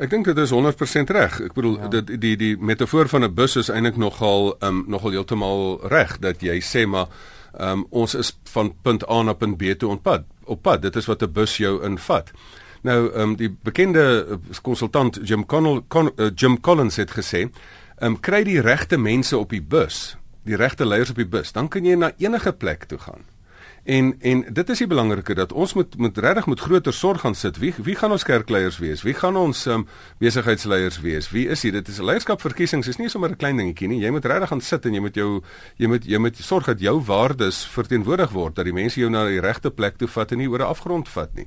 Ek 0.00 0.10
dink 0.10 0.24
dit 0.26 0.38
is 0.40 0.50
100% 0.50 1.12
reg. 1.12 1.36
Ek 1.44 1.52
bedoel 1.54 1.76
ja. 1.76 1.90
dit 1.98 2.14
die 2.22 2.32
die 2.40 2.54
metafoor 2.56 3.10
van 3.12 3.24
'n 3.28 3.34
bus 3.34 3.56
is 3.60 3.68
eintlik 3.68 4.00
nogal 4.00 4.56
um 4.64 4.84
nogal 4.88 5.12
heeltemal 5.12 5.80
reg 5.92 6.18
dat 6.18 6.40
jy 6.40 6.60
sê 6.60 6.86
maar 6.86 7.12
um 7.60 7.86
ons 7.90 8.14
is 8.14 8.32
van 8.54 8.72
punt 8.82 9.04
A 9.10 9.22
na 9.22 9.34
punt 9.34 9.58
B 9.58 9.76
toe 9.76 9.92
op 9.92 10.02
pad. 10.02 10.24
Op 10.44 10.62
pad. 10.62 10.82
Dit 10.82 10.96
is 10.96 11.06
wat 11.06 11.22
'n 11.22 11.32
bus 11.32 11.56
jou 11.56 11.84
invat. 11.84 12.32
Nou 12.82 13.12
um 13.14 13.36
die 13.36 13.50
bekende 13.62 14.26
uh, 14.28 14.36
konsultant 14.62 15.20
Jim 15.22 15.46
Connell 15.46 15.82
Con, 15.88 16.10
uh, 16.16 16.30
Jim 16.34 16.60
Collins 16.60 16.96
het 16.96 17.10
gesê, 17.10 17.50
um 18.00 18.20
kry 18.20 18.42
die 18.44 18.60
regte 18.60 18.96
mense 18.96 19.38
op 19.38 19.50
die 19.50 19.62
bus, 19.62 20.16
die 20.44 20.56
regte 20.56 20.86
leiers 20.86 21.10
op 21.10 21.16
die 21.16 21.28
bus, 21.28 21.52
dan 21.52 21.68
kan 21.68 21.84
jy 21.84 21.94
na 21.94 22.10
enige 22.18 22.52
plek 22.52 22.84
toe 22.84 22.98
gaan. 22.98 23.31
En 23.84 24.14
en 24.20 24.44
dit 24.54 24.68
is 24.68 24.78
die 24.78 24.86
belangrike 24.86 25.34
dat 25.34 25.52
ons 25.52 25.72
moet 25.74 25.96
moet 25.96 26.18
regtig 26.18 26.46
met 26.46 26.60
groter 26.60 26.92
sorg 26.94 27.20
gaan 27.20 27.34
sit. 27.34 27.58
Wie 27.58 27.74
wie 27.82 27.96
gaan 27.96 28.10
ons 28.10 28.22
kerkleiers 28.22 28.78
wees? 28.78 29.02
Wie 29.02 29.14
gaan 29.14 29.36
ons 29.36 29.66
um, 29.66 29.86
besigheidsleiers 30.18 31.00
wees? 31.00 31.30
Wie 31.30 31.48
is 31.48 31.62
hier? 31.62 31.72
Dit 31.72 31.88
is 31.88 31.98
'n 31.98 32.04
leierskapverkiesings. 32.04 32.86
Dit 32.86 32.94
is 32.94 33.00
nie 33.00 33.08
sommer 33.08 33.30
'n 33.30 33.36
klein 33.36 33.56
dingetjie 33.56 33.88
nie. 33.88 33.98
Jy 33.98 34.10
moet 34.10 34.24
regtig 34.24 34.48
gaan 34.48 34.60
sit 34.60 34.86
en 34.86 34.94
jy 34.94 35.00
moet 35.00 35.14
jou 35.14 35.42
jy 35.76 35.86
moet 35.86 36.04
jy 36.04 36.18
moet 36.18 36.36
sorg 36.36 36.64
dat 36.64 36.80
jou 36.80 37.00
waardes 37.00 37.66
verteenwoordig 37.66 38.30
word, 38.30 38.54
dat 38.54 38.64
die 38.64 38.72
mense 38.72 39.00
jou 39.00 39.10
na 39.10 39.26
die 39.26 39.40
regte 39.40 39.70
plek 39.70 39.96
toe 39.96 40.08
vat 40.08 40.32
en 40.32 40.38
nie 40.38 40.48
oor 40.48 40.60
'n 40.60 40.70
afgrond 40.70 41.08
vat 41.08 41.34
nie. 41.34 41.46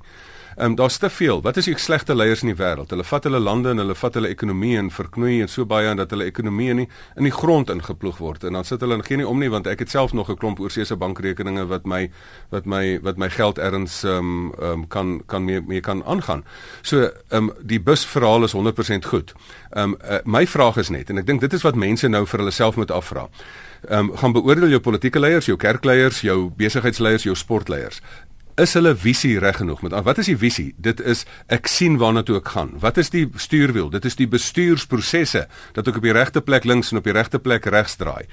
Ehm 0.56 0.70
um, 0.70 0.76
daar's 0.76 0.98
te 0.98 1.10
veel. 1.10 1.42
Wat 1.42 1.58
is 1.58 1.66
die 1.66 1.78
slegte 1.78 2.16
leiers 2.16 2.42
in 2.42 2.48
die 2.48 2.56
wêreld? 2.56 2.90
Hulle 2.90 3.04
vat 3.04 3.24
hulle 3.28 3.40
lande 3.40 3.70
en 3.70 3.78
hulle 3.78 3.96
vat 3.96 4.14
hulle 4.16 4.30
ekonomie 4.32 4.78
en 4.80 4.88
verknoei 4.92 5.42
en 5.44 5.50
so 5.52 5.66
baie 5.68 5.90
aan 5.90 6.00
dat 6.00 6.14
hulle 6.16 6.24
ekonomie 6.24 6.74
nie 6.74 6.86
in 7.16 7.28
die 7.28 7.32
grond 7.32 7.70
ingeploeg 7.70 8.22
word 8.24 8.44
en 8.48 8.56
dan 8.56 8.64
sit 8.64 8.80
hulle 8.80 9.02
geen 9.04 9.20
nie 9.20 9.28
om 9.28 9.40
nie 9.40 9.50
want 9.52 9.68
ek 9.68 9.84
het 9.84 9.92
self 9.92 10.14
nog 10.14 10.30
'n 10.32 10.38
klomp 10.40 10.60
oorseese 10.60 10.96
bankrekeninge 10.96 11.66
wat 11.68 11.86
my 11.86 12.10
wat 12.52 12.66
my 12.66 13.00
wat 13.04 13.18
my 13.18 13.30
geld 13.30 13.58
erns 13.58 14.04
ehm 14.04 14.18
um, 14.18 14.54
um, 14.62 14.88
kan 14.88 15.22
kan 15.26 15.44
mee 15.44 15.62
mee 15.62 15.82
kan 15.82 16.04
aangaan. 16.04 16.46
So 16.82 17.04
ehm 17.04 17.50
um, 17.50 17.52
die 17.62 17.80
busverhaal 17.80 18.44
is 18.44 18.56
100% 18.56 19.06
goed. 19.06 19.34
Ehm 19.72 19.84
um, 19.84 19.98
uh, 20.10 20.20
my 20.24 20.48
vraag 20.48 20.78
is 20.78 20.90
net 20.90 21.10
en 21.10 21.18
ek 21.18 21.26
dink 21.26 21.42
dit 21.42 21.54
is 21.54 21.64
wat 21.64 21.76
mense 21.76 22.08
nou 22.08 22.26
vir 22.26 22.40
hulle 22.40 22.52
self 22.52 22.76
moet 22.76 22.92
afvra. 22.92 23.28
Ehm 23.90 24.00
um, 24.00 24.18
gaan 24.18 24.32
beoordeel 24.32 24.70
jou 24.70 24.80
politieke 24.80 25.20
leiers, 25.20 25.46
jou 25.46 25.58
kerkleiers, 25.58 26.22
jou 26.22 26.52
besigheidsleiers, 26.56 27.24
jou 27.24 27.36
sportleiers 27.36 28.02
is 28.56 28.74
hulle 28.78 28.96
visie 28.96 29.36
reg 29.40 29.58
genoeg? 29.60 29.82
Met 29.84 29.96
wat 30.06 30.20
is 30.22 30.30
die 30.32 30.38
visie? 30.40 30.70
Dit 30.78 31.02
is 31.04 31.26
ek 31.52 31.68
sien 31.68 31.98
waarna 32.00 32.24
toe 32.24 32.38
ek 32.40 32.54
gaan. 32.56 32.72
Wat 32.80 32.98
is 33.02 33.12
die 33.12 33.26
stuurwiel? 33.36 33.90
Dit 33.92 34.06
is 34.08 34.16
die 34.16 34.28
bestuursprosesse 34.32 35.46
dat 35.76 35.88
ek 35.92 36.00
op 36.00 36.08
die 36.08 36.16
regte 36.16 36.42
plek 36.42 36.64
links 36.64 36.94
en 36.94 37.02
op 37.02 37.08
die 37.08 37.16
regte 37.16 37.40
plek 37.40 37.68
regs 37.68 38.00
draai. 38.00 38.24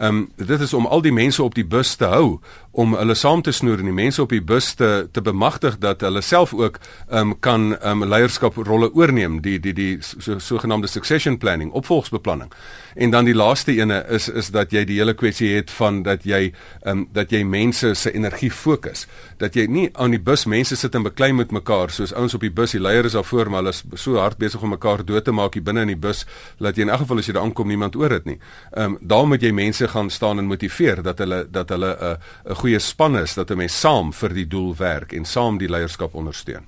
Ehm 0.00 0.16
um, 0.16 0.28
dit 0.36 0.60
is 0.60 0.72
om 0.72 0.86
al 0.86 1.02
die 1.02 1.12
mense 1.12 1.42
op 1.42 1.54
die 1.54 1.64
bus 1.64 1.94
te 1.96 2.08
hou 2.08 2.40
om 2.70 2.94
hulle 2.94 3.14
saam 3.14 3.42
te 3.42 3.52
snoer 3.52 3.80
en 3.82 3.88
die 3.90 3.96
mense 3.96 4.22
op 4.22 4.30
die 4.30 4.42
bus 4.42 4.74
te 4.74 5.08
te 5.12 5.20
bemagtig 5.20 5.78
dat 5.78 6.00
hulle 6.00 6.20
self 6.20 6.54
ook 6.54 6.78
ehm 7.08 7.32
um, 7.32 7.34
kan 7.40 7.76
ehm 7.78 8.02
um, 8.02 8.08
leierskaprolle 8.08 8.92
oorneem. 8.94 9.40
Die 9.40 9.58
die 9.60 9.72
die 9.72 9.98
so 10.00 10.38
sogenaamde 10.38 10.88
succession 10.88 11.38
planning 11.38 11.72
opvolgsbeplanning. 11.72 12.52
En 12.94 13.10
dan 13.10 13.24
die 13.24 13.34
laaste 13.34 13.72
ene 13.76 14.04
is 14.08 14.28
is 14.28 14.50
dat 14.50 14.72
jy 14.72 14.84
die 14.84 14.98
hele 14.98 15.14
kwessie 15.14 15.54
het 15.56 15.70
van 15.70 16.02
dat 16.02 16.24
jy 16.24 16.52
ehm 16.82 16.98
um, 16.98 17.08
dat 17.12 17.30
jy 17.30 17.42
mense 17.44 17.94
se 17.94 18.12
energie 18.12 18.50
fokus. 18.50 19.06
Dat 19.36 19.54
jy 19.54 19.69
nie 19.70 19.88
aan 19.94 20.10
die 20.14 20.20
bus 20.20 20.46
mense 20.50 20.76
sit 20.76 20.94
en 20.94 21.06
beklei 21.06 21.30
met 21.32 21.52
mekaar 21.54 21.92
soos 21.94 22.12
ouens 22.12 22.34
op 22.34 22.44
die 22.44 22.52
bus, 22.52 22.74
die 22.76 22.82
leiers 22.82 23.12
is 23.12 23.16
daar 23.18 23.24
voor 23.24 23.50
maar 23.50 23.62
hulle 23.62 23.74
is 23.74 23.82
so 24.02 24.18
hard 24.20 24.38
besig 24.38 24.62
om 24.62 24.74
mekaar 24.74 25.04
dood 25.06 25.24
te 25.24 25.32
maak 25.32 25.54
hier 25.54 25.64
binne 25.64 25.86
in 25.86 25.94
die 25.94 26.02
bus 26.08 26.24
dat 26.58 26.76
jy 26.76 26.86
in 26.86 26.92
elk 26.92 27.04
geval 27.04 27.22
as 27.22 27.30
jy 27.30 27.34
daar 27.36 27.48
aankom 27.48 27.68
niemand 27.70 27.96
oor 27.96 28.16
dit 28.18 28.32
nie. 28.34 28.38
Ehm 28.72 28.84
um, 28.84 28.98
daar 29.00 29.26
moet 29.26 29.42
jy 29.42 29.52
mense 29.52 29.88
gaan 29.88 30.10
staan 30.10 30.38
en 30.38 30.50
motiveer 30.50 31.02
dat 31.02 31.18
hulle 31.18 31.44
dat 31.50 31.68
hulle 31.68 31.96
'n 31.96 32.16
'n 32.50 32.54
goeie 32.54 32.78
span 32.78 33.18
is 33.18 33.34
dat 33.34 33.50
'n 33.50 33.56
mens 33.56 33.80
saam 33.80 34.12
vir 34.12 34.34
die 34.34 34.46
doel 34.46 34.74
werk 34.76 35.12
en 35.12 35.24
saam 35.24 35.58
die 35.58 35.68
leierskap 35.68 36.14
ondersteun. 36.14 36.66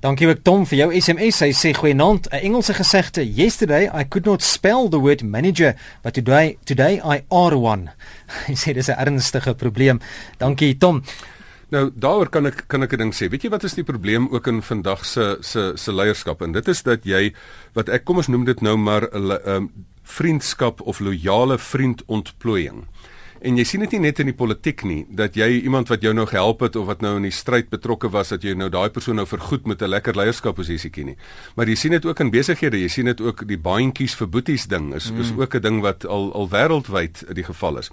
Dankie 0.00 0.28
ook 0.28 0.44
Tom 0.46 0.66
vir 0.66 0.78
jou 0.78 1.00
SMS. 1.00 1.40
Hy 1.40 1.52
sê 1.52 1.72
goeienaand. 1.74 2.28
'n 2.30 2.40
Engelse 2.46 2.74
gesegde: 2.74 3.34
Yesterday 3.34 3.90
I 4.00 4.04
could 4.08 4.26
not 4.26 4.42
spell 4.42 4.88
the 4.88 5.00
word 5.00 5.22
manager, 5.22 5.74
but 6.02 6.14
today 6.14 6.56
today 6.64 7.00
I 7.02 7.24
are 7.28 7.56
one. 7.56 7.90
Hy 8.46 8.54
sê 8.54 8.72
dis 8.72 8.88
'n 8.88 8.94
ernstige 8.94 9.54
probleem. 9.54 10.00
Dankie 10.38 10.76
Tom. 10.76 11.02
Nou 11.68 11.90
daaroor 11.92 12.30
kan 12.32 12.46
ek 12.46 12.64
kan 12.66 12.82
ek 12.82 12.92
'n 12.92 12.98
ding 12.98 13.14
sê. 13.14 13.28
Weet 13.28 13.42
jy 13.42 13.50
wat 13.50 13.64
is 13.64 13.74
die 13.74 13.84
probleem 13.84 14.28
ook 14.30 14.46
in 14.46 14.62
vandag 14.62 15.04
se 15.04 15.36
se 15.40 15.72
se 15.76 15.92
leierskap? 15.92 16.42
En 16.42 16.52
dit 16.52 16.68
is 16.68 16.82
dat 16.82 17.04
jy 17.04 17.34
wat 17.74 17.88
ek 17.88 18.04
kom 18.04 18.16
ons 18.16 18.28
noem 18.28 18.44
dit 18.44 18.60
nou 18.60 18.76
maar 18.76 19.08
'n 19.12 19.38
um, 19.46 19.70
vriendskap 20.02 20.80
of 20.80 21.00
loyale 21.00 21.58
vriendontplooiing. 21.58 22.86
En 23.38 23.54
jy 23.56 23.64
sien 23.64 23.80
dit 23.80 23.92
nie 23.94 24.08
net 24.08 24.18
in 24.18 24.26
die 24.32 24.34
politiek 24.34 24.82
nie 24.82 25.04
dat 25.14 25.36
jy 25.38 25.46
iemand 25.60 25.88
wat 25.92 26.02
jou 26.02 26.12
nou 26.14 26.26
gehelp 26.26 26.60
het 26.60 26.76
of 26.76 26.88
wat 26.88 27.04
nou 27.04 27.16
in 27.20 27.22
die 27.28 27.34
stryd 27.34 27.68
betrokke 27.70 28.10
was 28.10 28.32
dat 28.34 28.42
jy 28.42 28.56
nou 28.58 28.68
daai 28.68 28.90
persoon 28.90 29.20
nou 29.20 29.26
vergoed 29.26 29.66
met 29.66 29.82
'n 29.82 29.88
lekker 29.88 30.16
leierskapposisietjie 30.16 31.04
nie. 31.04 31.16
Maar 31.54 31.68
jy 31.68 31.74
sien 31.74 31.90
dit 31.92 32.06
ook 32.06 32.20
in 32.20 32.30
besighede, 32.30 32.80
jy 32.80 32.88
sien 32.88 33.04
dit 33.04 33.20
ook 33.20 33.46
die 33.46 33.58
baantjies 33.58 34.14
vir 34.14 34.28
boeties 34.28 34.66
ding 34.66 34.94
is 34.94 35.10
mm. 35.10 35.20
is 35.20 35.32
ook 35.36 35.54
'n 35.54 35.62
ding 35.62 35.80
wat 35.82 36.06
al 36.06 36.32
al 36.32 36.48
wêreldwyd 36.48 37.24
die 37.34 37.44
geval 37.44 37.78
is. 37.78 37.90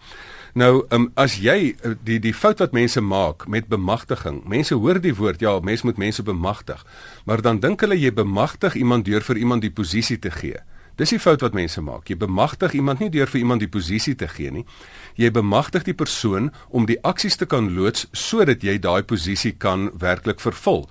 Nou, 0.56 0.86
um, 0.96 1.10
as 1.20 1.34
jy 1.44 1.74
eh, 1.74 1.98
die 2.08 2.16
die 2.24 2.32
fout 2.32 2.62
wat 2.64 2.72
mense 2.72 3.02
maak 3.04 3.44
met 3.52 3.68
bemagtiging. 3.68 4.38
Mense 4.48 4.78
hoor 4.80 5.02
die 5.04 5.12
woord 5.16 5.42
ja, 5.44 5.58
mens 5.60 5.84
moet 5.84 6.00
mense 6.00 6.24
bemagtig. 6.24 6.86
Maar 7.28 7.44
dan 7.44 7.60
dink 7.60 7.84
hulle 7.84 7.98
jy 8.00 8.14
bemagtig 8.16 8.78
iemand 8.80 9.04
deur 9.04 9.26
vir 9.28 9.42
iemand 9.42 9.66
die 9.68 9.74
posisie 9.76 10.16
te 10.16 10.32
gee. 10.32 10.62
Dis 10.96 11.12
die 11.12 11.20
fout 11.20 11.44
wat 11.44 11.58
mense 11.60 11.84
maak. 11.84 12.08
Jy 12.08 12.16
bemagtig 12.24 12.78
iemand 12.80 13.04
nie 13.04 13.12
deur 13.12 13.28
vir 13.28 13.42
iemand 13.42 13.66
die 13.66 13.72
posisie 13.72 14.16
te 14.16 14.32
gee 14.32 14.54
nie 14.56 14.64
jy 15.16 15.32
bemagtig 15.32 15.86
die 15.88 15.96
persoon 15.96 16.52
om 16.70 16.88
die 16.88 16.98
aksies 17.08 17.38
te 17.40 17.48
kan 17.50 17.72
loods 17.76 18.08
sodat 18.16 18.64
jy 18.64 18.78
daai 18.82 19.04
posisie 19.08 19.54
kan 19.58 19.90
werklik 20.00 20.42
vervul. 20.44 20.86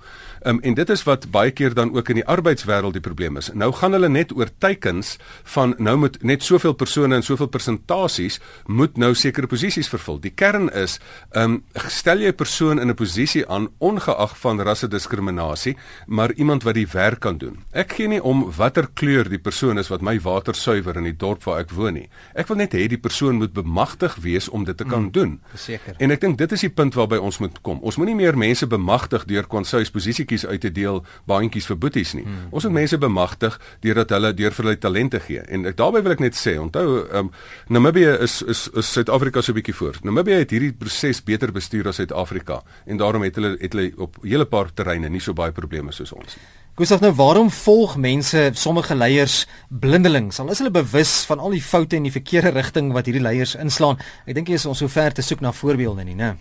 Um, 0.45 0.59
en 0.61 0.75
dit 0.77 0.89
is 0.93 1.01
wat 1.03 1.23
baie 1.33 1.49
keer 1.51 1.73
dan 1.73 1.89
ook 1.95 2.09
in 2.13 2.19
die 2.19 2.25
arbeidswêreld 2.29 2.93
die 2.93 3.01
probleem 3.01 3.37
is. 3.39 3.47
Nou 3.57 3.71
gaan 3.73 3.95
hulle 3.97 4.09
net 4.13 4.29
oor 4.37 4.49
teikens 4.61 5.15
van 5.55 5.73
nou 5.81 5.95
moet 5.97 6.19
net 6.21 6.43
soveel 6.45 6.75
persone 6.77 7.17
en 7.17 7.23
soveel 7.25 7.49
persentasies 7.49 8.37
moet 8.69 8.97
nou 9.01 9.15
sekere 9.17 9.49
posisies 9.49 9.89
vervul. 9.89 10.19
Die 10.21 10.29
kern 10.29 10.69
is, 10.69 10.99
ehm 11.33 11.55
um, 11.57 11.63
stel 11.89 12.21
jy 12.21 12.29
'n 12.29 12.35
persoon 12.35 12.79
in 12.79 12.89
'n 12.89 12.95
posisie 12.95 13.47
aan 13.49 13.69
ongeag 13.79 14.37
van 14.37 14.61
rassediskriminasie, 14.61 15.77
maar 16.05 16.33
iemand 16.33 16.63
wat 16.63 16.73
die 16.73 16.87
werk 16.87 17.19
kan 17.19 17.37
doen. 17.37 17.63
Ek 17.71 17.93
gee 17.93 18.07
nie 18.07 18.21
om 18.23 18.51
watter 18.51 18.87
kleur 18.93 19.29
die 19.29 19.41
persoon 19.41 19.77
is 19.77 19.87
wat 19.87 20.01
my 20.01 20.19
water 20.19 20.55
suiwer 20.55 20.97
in 20.97 21.03
die 21.03 21.17
dorp 21.17 21.43
waar 21.43 21.59
ek 21.59 21.71
woon 21.71 21.93
nie. 21.93 22.09
Ek 22.35 22.47
wil 22.47 22.57
net 22.57 22.73
hê 22.73 22.87
die 22.87 23.01
persoon 23.01 23.35
moet 23.35 23.53
bemagtig 23.53 24.15
wees 24.21 24.49
om 24.49 24.63
dit 24.63 24.77
te 24.77 24.85
kan 24.85 25.01
mm, 25.01 25.11
doen. 25.11 25.39
Verseker. 25.49 25.95
En 25.97 26.11
ek 26.11 26.21
dink 26.21 26.37
dit 26.37 26.51
is 26.51 26.61
die 26.61 26.69
punt 26.69 26.93
waarby 26.93 27.17
ons 27.17 27.37
moet 27.37 27.61
kom. 27.61 27.79
Ons 27.81 27.95
moenie 27.95 28.15
meer 28.15 28.37
mense 28.37 28.67
bemagtig 28.67 29.25
deur 29.25 29.47
konsuis 29.47 29.89
posisies 29.89 30.34
baantjies 30.35 30.45
uit 30.45 30.61
te 30.61 30.71
deel, 30.71 31.03
baantjies 31.25 31.67
vir 31.69 31.77
boeties 31.77 32.13
nie. 32.15 32.23
Hmm. 32.25 32.49
Ons 32.51 32.65
moet 32.67 32.81
mense 32.81 32.97
bemagtig 32.97 33.59
deurdat 33.81 34.09
hulle 34.15 34.33
deur 34.33 34.51
vir 34.51 34.65
hulle 34.65 34.79
talente 34.79 35.19
gee. 35.19 35.43
En 35.47 35.65
ek 35.65 35.77
daarbey 35.77 36.03
wil 36.03 36.15
ek 36.15 36.23
net 36.23 36.35
sê, 36.35 36.57
onthou, 36.59 37.05
um, 37.13 37.31
Namibië 37.69 38.17
is 38.21 38.41
is 38.41 38.67
is 38.75 38.91
Suid-Afrika 38.91 39.41
so 39.41 39.51
'n 39.51 39.55
bietjie 39.55 39.75
voor. 39.75 39.95
Namibië 40.03 40.43
het 40.43 40.51
hierdie 40.51 40.73
proses 40.73 41.23
beter 41.23 41.51
bestuur 41.51 41.87
as 41.87 41.95
Suid-Afrika 41.95 42.63
en 42.85 42.97
daarom 42.97 43.23
het 43.23 43.35
hulle 43.35 43.57
het 43.59 43.73
hulle 43.73 43.91
op 43.97 44.17
'n 44.23 44.27
hele 44.27 44.45
paar 44.45 44.73
terreine 44.73 45.09
nie 45.09 45.19
so 45.19 45.33
baie 45.33 45.51
probleme 45.51 45.91
soos 45.91 46.11
ons 46.11 46.35
nie. 46.35 46.45
Gustav 46.77 46.99
nou 46.99 47.13
waarom 47.13 47.49
volg 47.49 47.95
mense 47.95 48.51
sommige 48.53 48.95
leiers 48.95 49.47
blindelings? 49.69 50.39
Al 50.39 50.49
is 50.49 50.57
hulle 50.57 50.71
bewus 50.71 51.23
van 51.25 51.39
al 51.39 51.51
die 51.51 51.61
foute 51.61 51.95
en 51.95 52.03
die 52.03 52.11
verkeerde 52.11 52.49
rigting 52.49 52.91
wat 52.91 53.05
hierdie 53.05 53.23
leiers 53.23 53.55
inslaan. 53.55 53.97
Ek 54.25 54.35
dink 54.35 54.47
jy 54.47 54.55
is 54.55 54.65
ons 54.65 54.77
so 54.77 54.87
ver 54.87 55.13
te 55.13 55.21
soek 55.21 55.39
na 55.39 55.51
voorbeelde 55.51 56.03
nie, 56.03 56.15
né? 56.15 56.35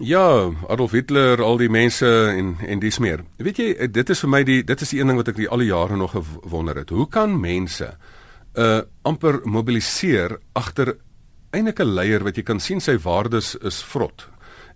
Ja, 0.00 0.50
Adolf 0.68 0.90
Hitler, 0.90 1.42
al 1.42 1.56
die 1.56 1.70
mense 1.70 2.08
en 2.34 2.56
en 2.66 2.78
dis 2.78 2.98
meer. 2.98 3.24
Weet 3.36 3.56
jy, 3.56 3.68
dit 3.88 4.10
is 4.10 4.20
vir 4.20 4.30
my 4.30 4.42
die 4.42 4.62
dit 4.66 4.80
is 4.80 4.90
die 4.90 5.00
een 5.00 5.06
ding 5.06 5.20
wat 5.20 5.28
ek 5.28 5.38
die 5.38 5.48
al 5.48 5.62
die 5.62 5.70
jare 5.70 5.96
nog 5.96 6.16
gewonder 6.16 6.76
het. 6.76 6.90
Hoe 6.90 7.08
kan 7.08 7.40
mense 7.40 7.94
uh 8.54 8.82
amper 9.02 9.40
mobiliseer 9.44 10.38
agter 10.52 10.96
eintlik 11.54 11.80
'n 11.80 11.94
leier 11.94 12.22
wat 12.24 12.36
jy 12.36 12.42
kan 12.42 12.60
sien 12.60 12.80
sy 12.80 12.96
waardes 12.98 13.54
is 13.54 13.82
vrot. 13.82 14.28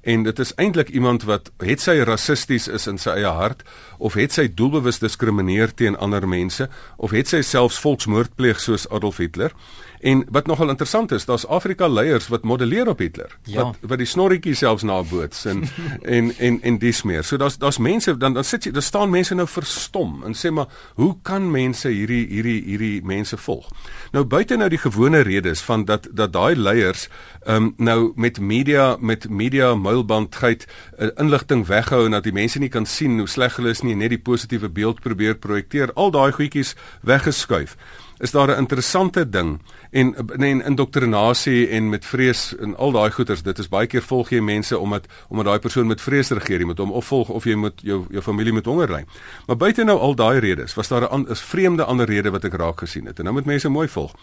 En 0.02 0.22
dit 0.22 0.38
is 0.38 0.54
eintlik 0.54 0.88
iemand 0.88 1.22
wat 1.22 1.50
het 1.58 1.80
sy 1.80 1.98
rassisties 2.06 2.68
is 2.68 2.86
in 2.86 2.98
sy 2.98 3.10
eie 3.10 3.32
hart 3.34 3.62
of 3.98 4.14
het 4.14 4.32
sy 4.32 4.46
doelbewus 4.54 4.98
diskrimineer 4.98 5.74
teen 5.74 5.96
ander 5.96 6.28
mense 6.28 6.68
of 6.96 7.10
het 7.10 7.28
sy 7.28 7.42
selfs 7.42 7.80
volksmoord 7.82 8.34
pleeg 8.34 8.60
soos 8.60 8.88
Adolf 8.90 9.16
Hitler. 9.16 9.52
En 10.00 10.24
wat 10.30 10.46
nogal 10.46 10.68
interessant 10.68 11.12
is, 11.12 11.24
daar's 11.24 11.46
Afrika 11.46 11.88
leiers 11.88 12.28
wat 12.28 12.42
modelleer 12.42 12.88
op 12.88 12.98
Hitler. 12.98 13.36
Ja. 13.42 13.62
Wat 13.62 13.76
wat 13.80 13.98
die 13.98 14.06
snorretjie 14.06 14.54
selfs 14.54 14.82
naboots 14.82 15.44
en 15.44 15.64
en 16.16 16.32
en 16.38 16.62
en 16.62 16.78
dis 16.78 17.02
meer. 17.02 17.24
So 17.24 17.36
daar's 17.36 17.58
daar's 17.58 17.78
mense 17.78 18.16
dan 18.16 18.34
dan 18.34 18.44
sit 18.44 18.64
jy 18.64 18.72
daar 18.72 18.82
staan 18.82 19.10
mense 19.10 19.34
nou 19.34 19.48
verstom 19.48 20.22
en 20.24 20.34
sê 20.34 20.50
maar 20.50 20.66
hoe 20.94 21.16
kan 21.22 21.50
mense 21.50 21.88
hierdie 21.88 22.26
hierdie 22.28 22.62
hierdie 22.64 23.02
mense 23.04 23.36
volg? 23.36 23.70
Nou 24.12 24.24
buite 24.24 24.56
nou 24.56 24.68
die 24.68 24.78
gewone 24.78 25.20
redes 25.20 25.60
van 25.60 25.84
dat 25.84 26.08
dat 26.10 26.32
daai 26.32 26.56
leiers 26.56 27.08
ehm 27.46 27.56
um, 27.56 27.74
nou 27.76 28.12
met 28.16 28.40
media 28.40 28.96
met 29.00 29.28
media 29.28 29.74
muilbandheid 29.74 30.66
uh, 30.98 31.08
inligting 31.16 31.66
weghou 31.66 32.04
en 32.04 32.10
dat 32.10 32.24
die 32.24 32.32
mense 32.32 32.58
nie 32.58 32.68
kan 32.68 32.86
sien 32.86 33.18
hoe 33.18 33.28
sleg 33.28 33.56
hulle 33.56 33.70
is 33.70 33.82
nie 33.82 33.94
net 33.94 34.10
die 34.10 34.22
positiewe 34.22 34.68
beeld 34.68 35.00
probeer 35.00 35.36
projekteer 35.36 35.92
al 35.94 36.10
daai 36.10 36.32
goedjies 36.32 36.74
weggeskuif 37.00 37.76
is 38.18 38.30
daar 38.30 38.48
'n 38.50 38.58
interessante 38.58 39.28
ding. 39.28 39.60
En 39.90 40.14
en 40.38 40.62
indoktrinasie 40.64 41.68
en 41.68 41.88
met 41.88 42.04
vrees 42.04 42.56
en 42.56 42.76
al 42.76 42.92
daai 42.92 43.10
goeters 43.10 43.42
dit 43.42 43.58
is 43.58 43.68
baie 43.68 43.86
keer 43.86 44.02
volg 44.02 44.30
jy 44.30 44.40
mense 44.40 44.78
omdat 44.78 45.06
omdat 45.28 45.46
daai 45.46 45.58
persoon 45.58 45.86
met 45.86 46.00
vrees 46.00 46.30
regeer. 46.30 46.58
Jy 46.58 46.66
moet 46.66 46.78
hom 46.78 46.92
opvolg 46.92 47.28
of 47.28 47.44
jy 47.44 47.54
moet 47.54 47.80
jou 47.82 48.06
jou 48.10 48.22
familie 48.22 48.52
met 48.52 48.64
honger 48.64 48.90
ly. 48.90 49.04
Maar 49.46 49.56
buite 49.56 49.84
nou 49.84 49.98
al 49.98 50.14
daai 50.14 50.38
redes 50.38 50.74
was 50.74 50.88
daar 50.88 51.18
'n 51.18 51.26
is 51.30 51.40
vreemde 51.40 51.84
ander 51.84 52.06
rede 52.06 52.30
wat 52.30 52.44
ek 52.44 52.52
raak 52.52 52.80
gesien 52.80 53.06
het. 53.06 53.18
En 53.18 53.24
nou 53.24 53.36
moet 53.36 53.46
mense 53.46 53.68
mooi 53.68 53.88
volg. 53.88 54.14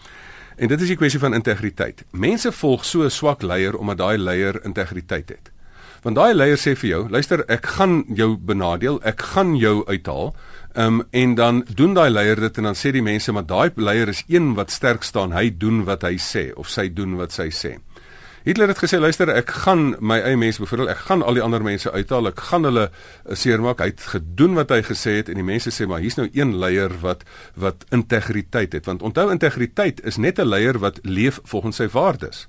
En 0.56 0.68
dit 0.68 0.80
is 0.80 0.86
die 0.86 0.96
kwessie 0.96 1.20
van 1.20 1.34
integriteit. 1.34 2.04
Mense 2.10 2.52
volg 2.52 2.84
so 2.84 3.02
'n 3.02 3.10
swak 3.10 3.42
leier 3.42 3.76
omdat 3.76 3.98
daai 3.98 4.18
leier 4.18 4.64
integriteit 4.64 5.28
het. 5.28 5.50
Want 6.02 6.16
daai 6.16 6.34
leier 6.34 6.56
sê 6.56 6.76
vir 6.78 6.88
jou 6.88 7.08
luister 7.08 7.44
ek 7.50 7.66
gaan 7.66 8.04
jou 8.14 8.36
benadeel 8.36 9.00
ek 9.02 9.20
gaan 9.34 9.56
jou 9.56 9.86
uithaal 9.86 10.34
um, 10.76 11.02
en 11.10 11.34
dan 11.34 11.64
doen 11.74 11.94
daai 11.94 12.10
leier 12.10 12.40
dit 12.40 12.58
en 12.58 12.70
dan 12.70 12.78
sê 12.78 12.92
die 12.94 13.04
mense 13.04 13.32
maar 13.32 13.46
daai 13.46 13.70
leier 13.76 14.08
is 14.08 14.24
een 14.28 14.54
wat 14.54 14.70
sterk 14.70 15.02
staan. 15.02 15.32
Hy 15.32 15.50
doen 15.58 15.84
wat 15.84 16.06
hy 16.06 16.16
sê 16.20 16.50
of 16.54 16.70
sy 16.72 16.88
doen 16.92 17.16
wat 17.20 17.32
sy 17.32 17.50
sê. 17.50 17.76
Hitler 18.46 18.70
het 18.70 18.78
gesê 18.78 19.00
luister 19.02 19.26
ek 19.32 19.50
gaan 19.64 19.96
my 19.98 20.20
eie 20.22 20.38
mense 20.38 20.62
bevoordeel. 20.62 20.92
Ek 20.92 21.00
gaan 21.08 21.24
al 21.26 21.34
die 21.34 21.42
ander 21.42 21.64
mense 21.66 21.90
uithaal. 21.90 22.28
Ek 22.30 22.44
gaan 22.46 22.68
hulle 22.68 22.84
eh, 22.86 23.34
seermaak. 23.34 23.82
Hy 23.82 23.88
het 23.90 24.04
gedoen 24.12 24.54
wat 24.54 24.70
hy 24.70 24.84
gesê 24.86 25.16
het 25.18 25.32
en 25.32 25.40
die 25.40 25.46
mense 25.46 25.72
sê 25.74 25.88
maar 25.90 26.04
hier's 26.04 26.18
nou 26.20 26.28
een 26.30 26.54
leier 26.62 26.94
wat 27.02 27.24
wat 27.58 27.82
integriteit 27.90 28.76
het. 28.78 28.86
Want 28.86 29.02
onthou 29.02 29.32
integriteit 29.34 30.04
is 30.06 30.20
net 30.22 30.38
'n 30.38 30.46
leier 30.46 30.78
wat 30.78 31.02
leef 31.02 31.40
volgens 31.42 31.82
sy 31.82 31.88
waardes. 31.90 32.46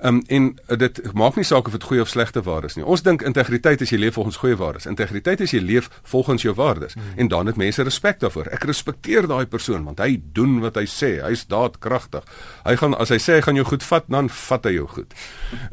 Um, 0.00 0.22
en 0.26 0.58
uh, 0.68 0.76
dit 0.78 1.00
maak 1.12 1.34
nie 1.34 1.44
saak 1.44 1.66
of 1.66 1.74
dit 1.74 1.82
goeie 1.82 2.00
of 2.00 2.08
slegte 2.08 2.42
waardes 2.42 2.76
nie. 2.78 2.84
Ons 2.86 3.02
dink 3.02 3.22
integriteit 3.26 3.80
is 3.82 3.90
jy 3.90 3.98
leef 3.98 4.14
volgens 4.14 4.36
goeie 4.38 4.56
waardes. 4.56 4.86
Integriteit 4.86 5.40
is 5.42 5.50
jy 5.50 5.58
leef 5.58 5.88
volgens 6.06 6.44
jou 6.46 6.54
waardes. 6.54 6.94
Hmm. 6.94 7.16
En 7.16 7.28
dan 7.28 7.50
het 7.50 7.56
mense 7.58 7.82
respek 7.82 8.20
daarvoor. 8.22 8.46
Ek 8.54 8.66
respekteer 8.68 9.26
daai 9.26 9.46
persoon 9.50 9.82
want 9.88 9.98
hy 9.98 10.20
doen 10.36 10.60
wat 10.62 10.78
hy 10.78 10.84
sê. 10.86 11.10
Hy's 11.24 11.48
daadkragtig. 11.50 12.26
Hy 12.62 12.76
gaan 12.78 12.94
as 12.94 13.10
hy 13.10 13.18
sê 13.22 13.38
hy 13.38 13.46
gaan 13.48 13.58
jou 13.58 13.66
goed 13.66 13.82
vat, 13.88 14.06
dan 14.06 14.30
vat 14.30 14.68
hy 14.70 14.74
jou 14.76 14.86
goed. 14.92 15.18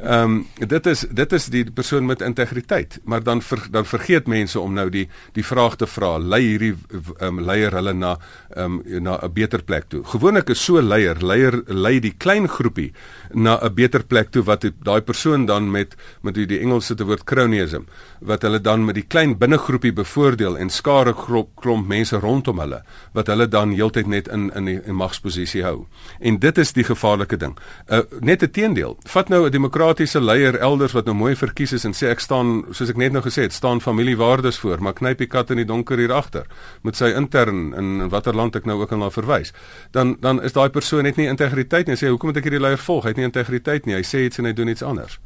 Ehm 0.00 0.24
um, 0.26 0.36
dit 0.58 0.86
is 0.90 1.04
dit 1.22 1.32
is 1.38 1.46
die 1.52 1.62
persoon 1.70 2.06
met 2.06 2.24
integriteit. 2.26 2.98
Maar 3.04 3.22
dan 3.22 3.42
ver, 3.42 3.62
dan 3.70 3.86
vergeet 3.86 4.26
mense 4.26 4.58
om 4.60 4.74
nou 4.74 4.88
die 4.90 5.06
die 5.38 5.44
vraag 5.46 5.78
te 5.78 5.86
vra, 5.86 6.16
lei 6.18 6.42
hierdie 6.42 6.74
ehm 6.74 7.38
um, 7.38 7.40
leier 7.46 7.78
hulle 7.78 7.94
na 7.94 8.16
ehm 8.56 8.80
um, 8.82 9.02
na 9.06 9.18
'n 9.22 9.32
beter 9.32 9.62
plek 9.62 9.86
toe. 9.88 10.02
Gewoonlik 10.04 10.50
is 10.50 10.64
so 10.64 10.82
leier, 10.82 11.22
leier 11.22 11.62
lei 11.66 12.00
die 12.00 12.14
klein 12.18 12.48
groepie 12.48 12.92
na 13.32 13.58
'n 13.62 13.74
beter 13.74 14.02
plek 14.02 14.15
plek 14.16 14.32
toe 14.32 14.44
wat 14.48 14.64
daai 14.84 15.00
persoon 15.04 15.44
dan 15.46 15.70
met 15.70 15.94
met 16.24 16.34
die, 16.34 16.46
die 16.48 16.60
Engelse 16.64 16.94
te 16.96 17.04
woord 17.04 17.24
cronyism 17.28 17.84
wat 18.24 18.42
hulle 18.46 18.60
dan 18.60 18.84
met 18.86 18.96
die 18.96 19.04
klein 19.04 19.36
binnegroepie 19.38 19.92
bevoordeel 19.92 20.56
en 20.56 20.70
skare 20.72 21.12
klomp, 21.14 21.50
klomp 21.60 21.88
mense 21.88 22.16
rondom 22.22 22.62
hulle 22.62 22.80
wat 23.12 23.28
hulle 23.28 23.46
dan 23.48 23.74
heeltyd 23.76 24.08
net 24.08 24.30
in 24.32 24.48
in 24.56 24.70
die 24.70 24.78
in 24.86 24.96
magsposisie 24.96 25.62
hou. 25.64 25.86
En 26.20 26.38
dit 26.40 26.58
is 26.58 26.72
die 26.72 26.84
gevaarlike 26.84 27.36
ding. 27.36 27.56
Uh, 27.90 28.00
net 28.20 28.42
'n 28.42 28.50
teendeel. 28.50 28.96
Vat 29.04 29.28
nou 29.28 29.46
'n 29.46 29.52
demokratiese 29.52 30.20
leier 30.20 30.56
elders 30.56 30.92
wat 30.92 31.04
nou 31.04 31.14
mooi 31.14 31.36
verkies 31.36 31.72
is 31.72 31.84
en 31.84 31.92
sê 31.92 32.08
ek 32.08 32.20
staan 32.20 32.64
soos 32.70 32.90
ek 32.90 32.96
net 32.96 33.12
nou 33.12 33.22
gesê 33.22 33.42
het, 33.42 33.52
staan 33.52 33.80
familiewaardes 33.80 34.58
voor, 34.58 34.80
maar 34.80 34.92
knyp 34.94 35.18
die 35.18 35.26
kat 35.26 35.50
in 35.50 35.56
die 35.56 35.66
donker 35.66 35.98
hier 35.98 36.12
agter 36.12 36.46
met 36.82 36.96
sy 36.96 37.12
intern 37.16 37.74
in, 37.74 38.00
in 38.02 38.08
watter 38.08 38.34
land 38.34 38.56
ek 38.56 38.64
nou 38.64 38.80
ook 38.80 38.92
al 38.92 38.98
na 38.98 39.10
verwys. 39.10 39.52
Dan 39.92 40.16
dan 40.20 40.42
is 40.42 40.52
daai 40.52 40.70
persoon 40.70 41.02
net 41.02 41.16
nie 41.16 41.28
integriteit 41.28 41.86
nie. 41.86 41.96
Sê 41.96 42.08
hoekom 42.08 42.28
moet 42.28 42.36
ek 42.36 42.44
hierdie 42.48 42.60
leier 42.60 42.78
volg? 42.78 43.04
Hy 43.04 43.08
het 43.08 43.16
nie 43.16 43.28
integriteit 43.28 43.86
nie. 43.86 43.94
Hy 43.94 44.02
sê 44.06 44.26
iets 44.26 44.38
en 44.38 44.44
hy 44.48 44.52
doen 44.56 44.68
iets 44.68 44.82
anders. 44.82 45.18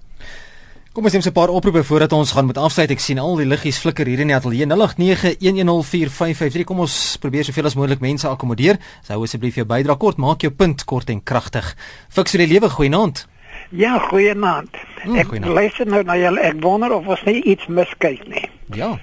Kom 0.91 1.05
ons 1.07 1.13
neem 1.15 1.23
'n 1.23 1.33
paar 1.33 1.49
oproepe 1.49 1.85
voordat 1.85 2.13
ons 2.13 2.33
gaan 2.33 2.47
met 2.47 2.57
afsluit. 2.59 2.91
Ek 2.91 2.99
sien 2.99 3.19
al 3.19 3.37
die 3.37 3.47
liggies 3.47 3.79
flikker 3.79 4.07
hier 4.07 4.19
in 4.19 4.27
die 4.27 4.35
ateljee 4.35 4.67
0891104553. 4.67 6.65
Kom 6.65 6.81
ons 6.81 7.17
probeer 7.21 7.45
soveel 7.45 7.65
as 7.65 7.75
moontlik 7.75 8.01
mense 8.01 8.29
akkommodeer. 8.29 8.77
Sou 9.03 9.23
asseblief 9.23 9.55
jou 9.55 9.67
bydrae 9.67 9.97
kort 9.97 10.17
maak, 10.17 10.41
jou 10.41 10.51
punt 10.51 10.85
kort 10.85 11.09
en 11.11 11.23
kragtig. 11.23 11.77
Fiks 12.09 12.31
vir 12.31 12.39
die 12.47 12.53
lewe 12.55 12.69
goeienaand. 12.69 13.29
Ja, 13.71 13.99
goeienaand. 13.99 14.77
Hmm, 15.03 15.17
ek 15.17 15.27
goeienaand. 15.27 15.55
luister 15.55 15.87
nou 15.87 16.03
na 16.03 16.17
julle. 16.17 16.41
Ek 16.41 16.61
wonder 16.61 16.93
of 16.93 17.07
ons 17.07 17.23
nie 17.25 17.43
iets 17.43 17.67
miskyk 17.67 18.29
nie. 18.29 18.49
Ja. 18.75 18.99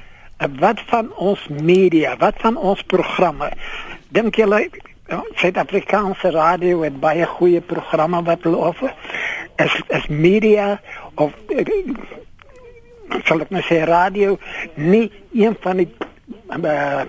wat 0.59 0.79
van 0.87 1.13
ons 1.15 1.47
media, 1.47 2.17
wat 2.17 2.35
van 2.37 2.57
ons 2.57 2.83
programme? 2.83 3.51
Dink 4.09 4.35
julle 4.35 4.69
Ja, 5.07 5.23
Suid-Afrikaanse 5.39 6.31
radio 6.31 6.81
het 6.83 6.99
baie 6.99 7.25
goeie 7.25 7.61
programme 7.63 8.19
wat 8.27 8.43
hulle 8.43 8.57
offer. 8.57 8.91
Is 9.57 9.73
is 9.87 10.07
media 10.07 10.79
of 11.15 11.33
sal 13.25 13.41
ek 13.41 13.53
nou 13.55 13.63
sê 13.65 13.81
radio 13.87 14.37
nie 14.75 15.07
een 15.33 15.55
van 15.63 15.81
die 15.81 15.87
uh, 16.51 17.05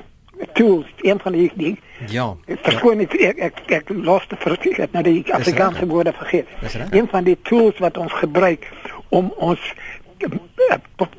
tools, 0.54 0.87
een 1.02 1.20
van 1.20 1.32
die 1.32 1.50
die 1.54 1.76
Ja. 2.06 2.37
Verskoon 2.46 3.00
ek 3.02 3.14
ek, 3.14 3.38
ek, 3.42 3.62
ek 3.80 3.88
los 3.90 4.26
te 4.30 4.37
vergeet 4.38 4.76
het 4.76 4.92
nou 4.94 5.02
die 5.02 5.24
Afrikaanse 5.34 5.87
woorde 5.87 6.12
vergeet. 6.14 6.46
Een 6.90 7.08
van 7.11 7.24
die 7.26 7.38
tools 7.42 7.78
wat 7.82 7.98
ons 7.98 8.12
gebruik 8.12 8.68
om 9.08 9.32
ons 9.37 9.72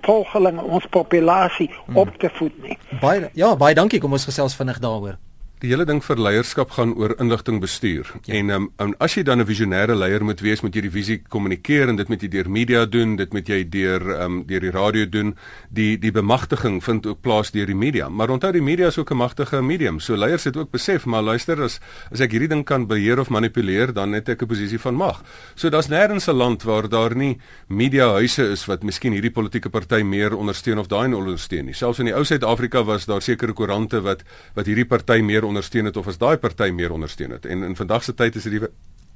volgelinge 0.01 0.63
ons 0.63 0.85
populasie 0.91 1.69
hmm. 1.85 1.97
op 1.97 2.15
te 2.19 2.29
voed 2.33 2.55
nie. 2.63 2.77
Baie 3.01 3.29
ja, 3.33 3.55
baie 3.55 3.75
dankie 3.75 3.99
kom 3.99 4.15
ons 4.15 4.27
gesels 4.27 4.55
vinnig 4.55 4.79
daaroor. 4.79 5.19
Die 5.59 5.67
hele 5.73 5.83
ding 5.83 5.97
vir 5.99 6.15
leierskap 6.23 6.69
gaan 6.77 6.93
oor 6.95 7.11
inligting 7.19 7.57
bestuur. 7.59 8.07
Ja. 8.23 8.37
En 8.37 8.51
um, 8.55 8.67
um, 8.79 8.93
as 9.03 9.17
jy 9.17 9.25
dan 9.27 9.41
'n 9.41 9.45
visionêre 9.45 9.95
leier 9.95 10.23
moet 10.23 10.39
wees, 10.39 10.61
moet 10.63 10.73
jy 10.73 10.81
die 10.87 10.91
visie 10.91 11.17
kommunikeer 11.27 11.89
en 11.89 11.97
dit 11.97 12.07
moet 12.07 12.21
jy 12.21 12.29
deur 12.29 12.49
media 12.49 12.85
doen, 12.85 13.17
dit 13.17 13.33
moet 13.33 13.47
jy 13.47 13.67
deur 13.67 14.01
um, 14.23 14.45
deur 14.47 14.61
die 14.61 14.71
radio 14.71 15.05
doen. 15.05 15.35
Die 15.69 15.97
die 15.97 16.11
bemagtiging 16.11 16.79
vind 16.83 17.05
ook 17.05 17.21
plaas 17.21 17.51
deur 17.51 17.65
die 17.65 17.75
media. 17.75 18.07
Maar 18.07 18.29
onthou 18.29 18.53
die 18.53 18.61
media 18.61 18.87
is 18.87 18.97
ook 18.97 19.11
'n 19.11 19.17
magtige 19.17 19.61
medium. 19.61 19.99
So 19.99 20.15
leiers 20.15 20.43
het 20.43 20.55
ook 20.55 20.71
besef, 20.71 21.05
maar 21.05 21.21
luister 21.21 21.61
as 21.61 21.79
as 22.11 22.21
ek 22.21 22.31
hierdie 22.31 22.47
ding 22.47 22.63
kan 22.63 22.87
beheer 22.87 23.19
of 23.19 23.29
manipuleer, 23.29 23.93
dan 23.93 24.13
het 24.13 24.29
ek 24.29 24.41
'n 24.41 24.47
posisie 24.47 24.79
van 24.79 24.95
mag. 24.95 25.23
So 25.55 25.69
daar's 25.69 25.89
nêrens 25.89 26.29
'n 26.29 26.37
land 26.37 26.63
waar 26.63 26.87
daar 26.87 27.15
nie 27.15 27.37
media 27.67 28.11
huise 28.13 28.49
is 28.51 28.65
wat 28.65 28.83
miskien 28.83 29.11
hierdie 29.11 29.31
politieke 29.31 29.69
party 29.69 30.03
meer 30.03 30.37
ondersteun 30.37 30.79
of 30.79 30.87
daai 30.87 31.13
ondersteun 31.13 31.65
nie. 31.65 31.73
Selfs 31.73 31.99
in 31.99 32.05
die 32.05 32.15
ou 32.15 32.23
Suid-Afrika 32.23 32.83
was 32.83 33.05
daar 33.05 33.21
sekere 33.21 33.53
koerante 33.53 34.01
wat 34.01 34.23
wat 34.55 34.65
hierdie 34.65 34.85
party 34.85 35.19
meer 35.21 35.48
ondersteun 35.49 35.89
het 35.89 35.97
of 35.97 36.07
as 36.07 36.19
daai 36.21 36.37
party 36.37 36.69
meer 36.75 36.93
ondersteun 36.95 37.35
het. 37.35 37.45
En 37.45 37.65
in 37.67 37.75
vandag 37.75 38.05
se 38.05 38.13
tyd 38.13 38.39
is 38.39 38.47
dit 38.47 38.59
die 38.59 38.69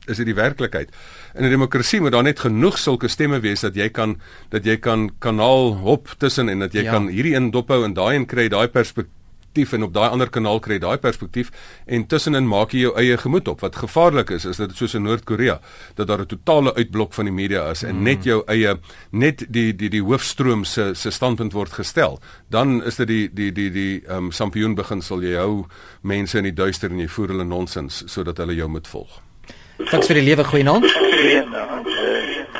is 0.03 0.19
dit 0.19 0.27
die 0.27 0.35
werklikheid. 0.35 0.89
In 1.33 1.45
'n 1.45 1.49
demokrasie 1.49 2.01
moet 2.01 2.11
daar 2.11 2.23
net 2.23 2.39
genoeg 2.39 2.77
sulke 2.77 3.07
stemme 3.07 3.39
wees 3.39 3.61
dat 3.61 3.75
jy 3.75 3.89
kan 3.89 4.19
dat 4.49 4.65
jy 4.65 4.77
kan 4.77 5.11
kanaal 5.19 5.75
hop 5.75 6.15
tussen 6.17 6.49
en 6.49 6.59
dat 6.59 6.73
jy 6.73 6.83
ja. 6.83 6.91
kan 6.91 7.07
hierdie 7.07 7.35
een 7.35 7.51
dophou 7.51 7.83
en 7.85 7.93
daai 7.93 8.15
een 8.15 8.25
kry 8.25 8.47
daai 8.49 8.67
perspektief 8.67 9.22
perspektief 9.53 9.73
en 9.73 9.83
op 9.83 9.93
daai 9.93 10.09
ander 10.09 10.29
kanaal 10.29 10.59
kry 10.59 10.79
daai 10.79 10.97
perspektief 10.97 11.51
en 11.85 12.05
tussenin 12.07 12.47
maak 12.47 12.73
jy 12.73 12.87
jou 12.87 12.93
eie 12.97 13.17
gemoed 13.17 13.47
op. 13.47 13.61
Wat 13.61 13.75
gevaarlik 13.75 14.31
is 14.31 14.45
is 14.45 14.57
dat 14.57 14.69
dit 14.69 14.77
soos 14.77 14.95
in 14.95 15.03
Noord-Korea 15.03 15.59
dat 15.95 16.07
daar 16.07 16.21
'n 16.21 16.27
totale 16.27 16.73
uitblok 16.75 17.13
van 17.13 17.25
die 17.25 17.33
media 17.33 17.69
is 17.71 17.83
en 17.83 17.95
mm. 17.95 18.03
net 18.03 18.23
jou 18.23 18.43
eie 18.47 18.79
net 19.11 19.45
die 19.49 19.75
die 19.75 19.89
die 19.89 20.01
hoofstroom 20.01 20.65
se 20.65 20.93
se 20.95 21.11
standpunt 21.11 21.53
word 21.53 21.71
gestel. 21.71 22.19
Dan 22.49 22.83
is 22.83 22.95
dit 22.95 23.07
die 23.07 23.29
die 23.33 23.51
die 23.51 23.71
die 23.71 24.01
ehm 24.07 24.17
um, 24.17 24.31
sampioen 24.31 24.75
beginsel 24.75 25.21
jy 25.21 25.35
hou 25.37 25.65
mense 26.01 26.37
in 26.37 26.43
die 26.43 26.53
duister 26.53 26.89
en 26.89 26.99
jy 26.99 27.07
voer 27.07 27.27
hulle 27.27 27.43
nonsens 27.43 28.03
sodat 28.05 28.37
hulle 28.37 28.55
jou 28.55 28.67
moet 28.67 28.87
volg. 28.87 29.21
Thanks 29.89 30.07
vir 30.07 30.15
die 30.15 30.23
lewe 30.23 30.43
goeie 30.43 30.63
naam. 30.63 30.81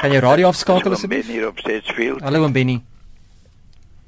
Kan 0.02 0.12
jy 0.12 0.20
radio 0.20 0.48
afskakel 0.48 0.92
asseblief? 0.92 1.28
Benny 1.28 1.44
op 1.44 1.58
Stetsfield. 1.58 2.22
Hallo 2.22 2.50
Benny. 2.50 2.82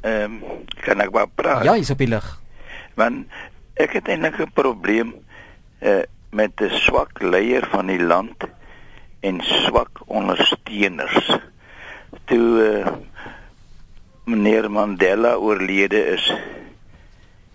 Ehm 0.02 0.24
um, 0.24 0.44
kan 0.84 1.02
ek 1.02 1.12
maar 1.12 1.28
praat? 1.28 1.64
Ja, 1.64 1.76
jy's 1.76 1.90
op 1.90 1.98
die 1.98 2.08
lig 2.08 2.45
want 2.96 3.28
ek 3.76 3.98
het 4.00 4.08
eintlik 4.08 4.40
'n 4.40 4.52
probleem 4.54 5.14
uh, 5.82 6.04
met 6.32 6.62
'n 6.62 6.70
swak 6.70 7.22
leier 7.22 7.68
van 7.72 7.88
die 7.88 8.02
land 8.02 8.44
en 9.20 9.42
swak 9.42 10.02
ondersteuners. 10.06 11.38
Toe 12.26 12.48
uh, 12.64 12.88
meneer 14.24 14.72
Mandela 14.72 15.36
oorlede 15.36 16.06
is, 16.06 16.34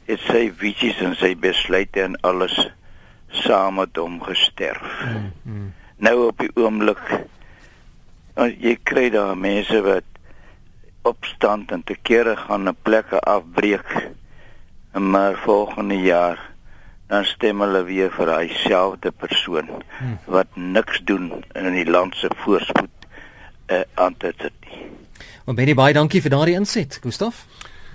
het 0.05 0.20
sy 0.20 0.53
visies 0.57 1.00
en 1.00 1.14
sy 1.16 1.35
besluite 1.37 2.03
en 2.03 2.20
alles 2.20 2.57
saam 3.29 3.74
met 3.74 3.96
hom 3.96 4.22
gesterf. 4.22 5.05
Mm, 5.07 5.33
mm. 5.42 5.72
Nou 5.96 6.16
op 6.26 6.38
die 6.38 6.50
oomblik 6.55 7.03
jy 8.40 8.79
kry 8.83 9.11
daar 9.12 9.37
mense 9.37 9.81
wat 9.85 10.07
opstand 11.03 11.72
en 11.74 11.83
te 11.85 11.96
kere 12.03 12.37
gaan 12.37 12.68
'n 12.68 12.76
plekke 12.83 13.20
afbreek 13.20 14.11
maar 14.92 15.37
volgende 15.44 16.00
jaar 16.00 16.50
dan 17.07 17.24
stem 17.24 17.61
hulle 17.61 17.83
weer 17.85 18.11
vir 18.14 18.26
daai 18.26 18.48
selfde 18.62 19.11
persoon 19.11 19.66
hmm. 19.98 20.18
wat 20.31 20.46
niks 20.55 21.00
doen 21.05 21.33
in 21.59 21.72
die 21.74 21.87
land 21.90 22.14
se 22.16 22.31
voorspoed 22.44 23.07
uh, 23.66 23.81
aan 23.94 24.16
te 24.16 24.33
sit 24.38 24.55
nie. 24.66 24.87
Maar 25.44 25.55
baie 25.55 25.74
baie 25.74 25.94
dankie 25.94 26.22
vir 26.22 26.31
daardie 26.31 26.55
inset, 26.55 26.98
Gustaf. 27.03 27.46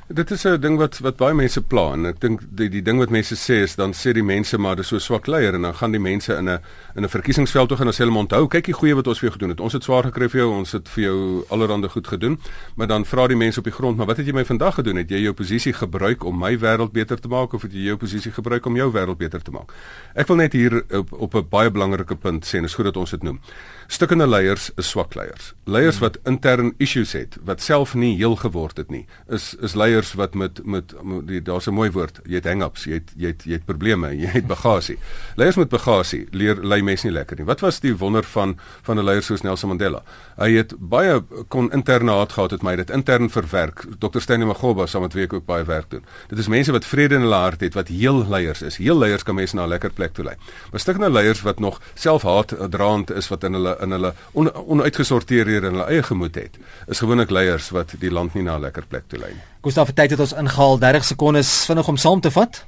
Dit 0.08 0.32
is 0.32 0.44
'n 0.46 0.60
ding 0.60 0.78
wat 0.78 1.00
wat 1.00 1.16
baie 1.16 1.34
mense 1.34 1.62
pla 1.62 1.94
en 1.94 2.06
ek 2.06 2.20
dink 2.20 2.42
die 2.50 2.70
die 2.70 2.82
ding 2.82 3.00
wat 3.00 3.10
mense 3.10 3.36
sê 3.36 3.64
is 3.64 3.76
dan 3.76 3.92
sê 3.92 4.14
die 4.14 4.24
mense 4.24 4.58
maar 4.58 4.76
dis 4.76 4.88
so 4.88 5.00
swak 5.00 5.26
leier 5.28 5.54
en 5.54 5.62
dan 5.62 5.74
gaan 5.74 5.92
die 5.92 6.00
mense 6.00 6.34
in 6.34 6.50
'n 6.50 6.60
in 6.96 7.04
'n 7.04 7.10
verkiesingsveld 7.10 7.68
toe 7.68 7.78
gaan 7.78 7.88
en 7.88 7.94
sê 7.94 8.06
hulle 8.06 8.18
onthou 8.18 8.48
kyk 8.48 8.66
die 8.66 8.74
goeie 8.74 8.96
wat 8.96 9.08
ons 9.08 9.20
vir 9.20 9.30
jou 9.30 9.34
gedoen 9.34 9.50
het. 9.50 9.60
Ons 9.60 9.74
het 9.74 9.84
swaar 9.84 10.04
gekry 10.04 10.30
vir 10.30 10.42
jou, 10.42 10.52
ons 10.52 10.72
het 10.72 10.90
vir 10.90 11.04
jou 11.04 11.46
allerhande 11.50 11.90
goed 11.90 12.08
gedoen. 12.08 12.40
Maar 12.76 12.88
dan 12.88 13.06
vra 13.06 13.28
die 13.28 13.36
mense 13.36 13.60
op 13.60 13.64
die 13.64 13.74
grond, 13.74 13.98
maar 13.98 14.06
wat 14.06 14.18
het 14.18 14.26
jy 14.26 14.34
my 14.34 14.46
vandag 14.46 14.76
gedoen? 14.76 14.96
Het 14.96 15.10
jy 15.10 15.22
jou 15.22 15.34
posisie 15.34 15.74
gebruik 15.74 16.24
om 16.24 16.40
my 16.40 16.58
wêreld 16.58 16.92
beter 16.92 17.20
te 17.20 17.28
maak 17.28 17.54
of 17.54 17.62
het 17.62 17.74
jy 17.74 17.86
jou 17.86 17.98
posisie 17.98 18.32
gebruik 18.32 18.66
om 18.66 18.76
jou 18.76 18.92
wêreld 18.92 19.18
beter 19.18 19.42
te 19.42 19.52
maak? 19.52 19.74
Ek 20.14 20.28
wil 20.28 20.38
net 20.38 20.54
hier 20.54 20.84
op 20.92 21.14
op 21.14 21.36
'n 21.36 21.48
baie 21.50 21.72
belangrike 21.72 22.16
punt 22.16 22.46
sê 22.46 22.58
en 22.58 22.64
is 22.64 22.76
goed 22.76 22.86
dat 22.86 22.98
ons 22.98 23.12
dit 23.12 23.24
noem. 23.24 23.40
Stukkende 23.88 24.26
leiers 24.28 24.72
is 24.82 24.90
swak 24.90 25.14
leiers. 25.14 25.52
Leiers 25.70 26.00
wat 26.02 26.18
intern 26.26 26.74
issues 26.82 27.12
het, 27.14 27.38
wat 27.46 27.62
self 27.62 27.94
nie 27.94 28.16
heel 28.18 28.34
geword 28.36 28.80
het 28.82 28.90
nie, 28.90 29.04
is 29.30 29.54
is 29.62 29.76
leiers 29.78 30.14
wat 30.18 30.34
met 30.34 30.62
met, 30.66 30.94
met 31.04 31.46
daar's 31.46 31.68
'n 31.68 31.74
mooi 31.74 31.92
woord, 31.92 32.20
jy 32.26 32.36
het 32.36 32.46
hang-ups, 32.46 32.84
jy 32.86 32.94
het 32.94 33.12
jy 33.16 33.28
het 33.28 33.44
jy 33.46 33.52
het 33.52 33.66
probleme, 33.66 34.10
jy 34.18 34.28
het 34.28 34.48
bagasie. 34.48 34.98
Leiers 35.36 35.56
met 35.56 35.70
bagasie 35.70 36.28
leer 36.32 36.56
lei 36.56 36.82
mense 36.82 37.06
nie 37.06 37.14
lekker 37.14 37.38
nie. 37.38 37.46
Wat 37.46 37.60
was 37.60 37.80
die 37.80 37.96
wonder 37.98 38.24
van 38.24 38.58
van 38.82 38.98
'n 38.98 39.04
leier 39.04 39.24
soos 39.24 39.42
Nelson 39.42 39.70
Mandela? 39.70 40.04
Hy 40.38 40.52
het 40.56 40.74
baie 40.80 41.24
kon 41.48 41.72
interne 41.72 42.12
haat 42.12 42.32
gehad 42.32 42.52
het 42.52 42.64
my 42.64 42.76
dit 42.76 42.90
intern 42.90 43.30
verwerk. 43.30 43.86
Dr. 44.00 44.20
Stanley 44.20 44.48
Maghoba 44.48 44.86
saam 44.86 45.02
met 45.02 45.14
wie 45.14 45.24
ek 45.24 45.34
ook 45.34 45.46
baie 45.46 45.64
werk 45.64 45.90
doen. 45.90 46.04
Dit 46.28 46.40
is 46.40 46.48
mense 46.48 46.72
wat 46.72 46.86
vrede 46.86 47.16
in 47.16 47.22
hulle 47.22 47.36
hart 47.36 47.62
het, 47.62 47.74
wat 47.74 47.88
heel 47.88 48.28
leiers 48.28 48.62
is. 48.62 48.78
Heel 48.78 48.98
leiers 48.98 49.24
kan 49.24 49.36
mense 49.36 49.56
na 49.56 49.66
'n 49.66 49.70
lekker 49.70 49.92
plek 49.92 50.14
toe 50.14 50.26
lei. 50.26 50.36
Maar 50.72 50.80
stukkende 50.80 51.10
leiers 51.10 51.42
wat 51.42 51.60
nog 51.60 51.82
selfhaat 51.94 52.56
draand 52.70 53.12
is 53.12 53.28
wat 53.28 53.44
in 53.44 53.54
hulle 53.54 53.75
in 53.82 53.92
hulle 53.92 54.14
on, 54.34 54.52
onuitgesorteer 54.54 55.48
hier 55.48 55.64
in 55.64 55.74
hulle 55.74 55.88
eie 55.90 56.04
gemoed 56.04 56.36
het, 56.36 56.58
is 56.88 57.00
gewoonlik 57.00 57.30
leiers 57.30 57.70
wat 57.76 57.96
die 58.00 58.12
land 58.12 58.34
nie 58.34 58.44
na 58.44 58.58
'n 58.58 58.62
lekker 58.62 58.86
plek 58.86 59.04
toe 59.08 59.20
lei 59.20 59.34
nie. 59.34 59.44
Gustav, 59.62 59.90
tyd 59.94 60.12
het 60.12 60.20
ons 60.20 60.34
ingehaal 60.34 60.80
30 60.80 61.06
sekondes 61.06 61.66
vinnig 61.66 61.88
om 61.88 61.98
saam 61.98 62.22
te 62.22 62.32
vat. 62.32 62.66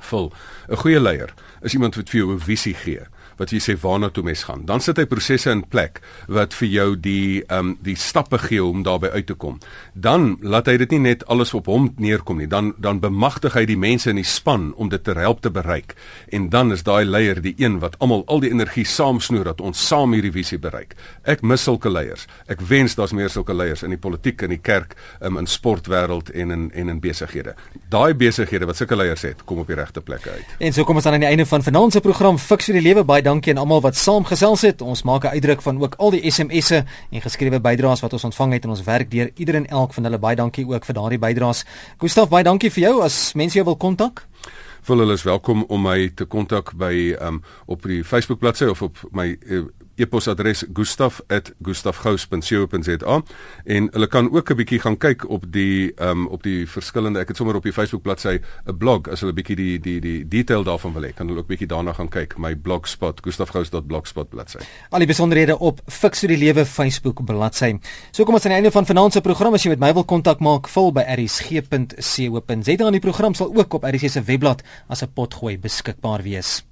Vol. 0.00 0.32
'n 0.68 0.76
Goeie 0.76 1.00
leier 1.00 1.34
is 1.62 1.72
iemand 1.72 1.94
wat 1.96 2.08
vir 2.08 2.20
jou 2.20 2.32
'n 2.34 2.40
visie 2.40 2.74
gee 2.74 3.06
wat 3.38 3.52
jy 3.54 3.60
sê 3.62 3.76
waarna 3.80 4.10
toe 4.10 4.24
mens 4.26 4.44
gaan. 4.48 4.64
Dan 4.66 4.82
sit 4.84 4.98
hy 4.98 5.06
prosesse 5.08 5.50
in 5.50 5.64
plek 5.70 6.00
wat 6.26 6.54
vir 6.58 6.68
jou 6.68 6.88
die 6.96 7.42
ehm 7.46 7.58
um, 7.58 7.74
die 7.84 7.96
stappe 7.96 8.38
gee 8.42 8.62
om 8.64 8.82
daarby 8.82 9.10
uit 9.14 9.26
te 9.26 9.34
kom. 9.34 9.58
Dan 9.94 10.36
laat 10.42 10.66
hy 10.66 10.76
dit 10.82 10.90
nie 10.96 11.00
net 11.10 11.24
alles 11.26 11.54
op 11.54 11.66
hom 11.70 11.92
neerkom 11.98 12.38
nie. 12.38 12.48
Dan 12.48 12.72
dan 12.78 13.00
bemagtig 13.00 13.54
hy 13.54 13.64
die 13.68 13.78
mense 13.78 14.10
in 14.10 14.18
die 14.20 14.26
span 14.26 14.72
om 14.76 14.88
dit 14.88 15.04
te 15.04 15.14
help 15.18 15.42
te 15.42 15.50
bereik. 15.50 15.94
En 16.32 16.48
dan 16.50 16.72
is 16.72 16.82
daai 16.82 17.04
leier 17.04 17.42
die 17.42 17.54
een 17.58 17.78
wat 17.82 17.98
almal 17.98 18.24
al 18.26 18.40
die 18.40 18.50
energie 18.50 18.84
saamsnoer 18.84 19.44
dat 19.52 19.60
ons 19.60 19.86
saam 19.88 20.12
hierdie 20.16 20.32
visie 20.32 20.58
bereik. 20.58 20.96
Ek 21.24 21.42
mis 21.42 21.62
sulke 21.62 21.90
leiers. 21.90 22.26
Ek 22.48 22.60
wens 22.60 22.96
daar's 22.98 23.12
meer 23.12 23.30
sulke 23.30 23.54
leiers 23.54 23.82
in 23.82 23.94
die 23.94 24.00
politiek 24.00 24.42
en 24.42 24.54
die 24.54 24.62
kerk, 24.62 24.96
um, 25.20 25.38
in 25.38 25.46
sportwêreld 25.46 26.30
en 26.34 26.50
in 26.50 26.70
en 26.74 26.88
in 26.88 27.00
besighede. 27.00 27.54
Daai 27.90 28.14
besighede 28.14 28.66
wat 28.66 28.76
sulke 28.76 28.96
leiers 28.96 29.22
het, 29.22 29.44
kom 29.44 29.58
op 29.58 29.66
die 29.70 29.76
regte 29.78 30.00
plekke 30.00 30.30
uit. 30.30 30.56
En 30.58 30.72
so 30.72 30.84
kom 30.84 30.96
ons 30.96 31.06
aan 31.06 31.18
aan 31.18 31.26
die 31.26 31.28
einde 31.30 31.46
van 31.46 31.62
vanaand 31.62 31.92
se 31.92 32.00
program 32.00 32.38
Fix 32.38 32.68
vir 32.70 32.78
die 32.78 32.84
lewe 32.84 33.04
baie 33.04 33.22
dankie 33.28 33.52
aan 33.52 33.60
almal 33.60 33.82
wat 33.84 33.96
saamgesels 33.96 34.62
het. 34.64 34.82
Ons 34.82 35.02
maak 35.02 35.24
'n 35.24 35.34
uitdruk 35.36 35.62
van 35.62 35.80
ook 35.82 35.94
al 35.98 36.10
die 36.10 36.30
SMS'e 36.30 36.84
en 37.10 37.20
geskrewe 37.20 37.60
bydraes 37.60 38.00
wat 38.00 38.12
ons 38.12 38.24
ontvang 38.24 38.52
het 38.52 38.64
in 38.64 38.70
ons 38.70 38.82
werk 38.82 39.10
deur 39.10 39.30
ieder 39.34 39.54
en 39.54 39.66
elk 39.66 39.92
van 39.94 40.04
hulle. 40.04 40.18
Baie 40.18 40.36
dankie 40.36 40.66
ook 40.66 40.84
vir 40.84 40.94
daardie 40.94 41.18
bydraes. 41.18 41.64
Gustaf, 41.98 42.28
baie 42.28 42.44
dankie 42.44 42.70
vir 42.70 42.82
jou 42.82 43.02
as 43.02 43.34
mense 43.34 43.54
jou 43.54 43.64
wil 43.64 43.76
kontak. 43.76 44.26
Voel 44.82 44.98
hulle 44.98 45.12
is 45.12 45.22
welkom 45.22 45.64
om 45.68 45.82
my 45.82 46.10
te 46.14 46.24
kontak 46.24 46.72
by 46.76 47.16
um 47.20 47.42
op 47.66 47.82
die 47.82 48.04
Facebook 48.04 48.38
bladsy 48.38 48.64
of 48.64 48.82
op 48.82 48.96
my 49.12 49.36
uh, 49.40 49.62
e-posadres 49.98 50.64
gustaf@gustafgous.co.za 50.72 53.22
en 53.64 53.88
hulle 53.92 54.06
kan 54.06 54.32
ook 54.32 54.50
'n 54.50 54.56
bietjie 54.56 54.80
gaan 54.80 54.96
kyk 54.96 55.28
op 55.28 55.52
die 55.52 55.92
um 56.00 56.26
op 56.26 56.42
die 56.42 56.66
verskillende 56.66 57.18
ek 57.18 57.28
het 57.28 57.36
sommer 57.36 57.56
op 57.56 57.62
die 57.62 57.72
Facebook 57.72 58.02
bladsy 58.02 58.38
'n 58.66 58.76
blog 58.78 59.08
as 59.08 59.20
hulle 59.20 59.32
bietjie 59.32 59.56
die 59.56 59.80
die 59.80 60.00
die 60.00 60.28
detail 60.28 60.64
daarvan 60.64 60.92
wil 60.92 61.02
hê 61.02 61.14
kan 61.14 61.26
hulle 61.26 61.40
ook 61.40 61.46
bietjie 61.46 61.66
daarna 61.66 61.92
gaan 61.92 62.08
kyk 62.08 62.38
my 62.38 62.56
blogspot 62.56 63.20
gustafgous.blogspot 63.20 64.28
bladsy. 64.28 64.58
Al 64.90 64.98
die 64.98 65.06
besonderhede 65.06 65.58
op 65.58 65.80
fix 65.86 66.20
vir 66.20 66.28
die 66.28 66.38
lewe 66.38 66.64
Facebook 66.64 67.24
bladsy. 67.24 67.78
So 68.10 68.24
kom 68.24 68.34
ons 68.34 68.44
aan 68.44 68.50
die 68.50 68.60
einde 68.60 68.70
van 68.70 68.86
vanaand 68.86 69.12
se 69.12 69.20
program 69.20 69.54
as 69.54 69.62
jy 69.62 69.70
met 69.70 69.80
my 69.80 69.92
wil 69.92 70.04
kontak 70.04 70.40
maak 70.40 70.68
vul 70.68 70.92
by 70.92 71.00
rsg.co.za 71.00 72.84
aan 72.84 72.92
die 72.92 73.00
program 73.00 73.34
sal 73.34 73.54
ook 73.54 73.74
op 73.74 73.84
RSG 73.84 74.10
se 74.10 74.22
webblad 74.22 74.62
as 74.88 75.02
'n 75.02 75.12
potgooi 75.14 75.58
beskikbaar 75.58 76.22
wees 76.22 76.67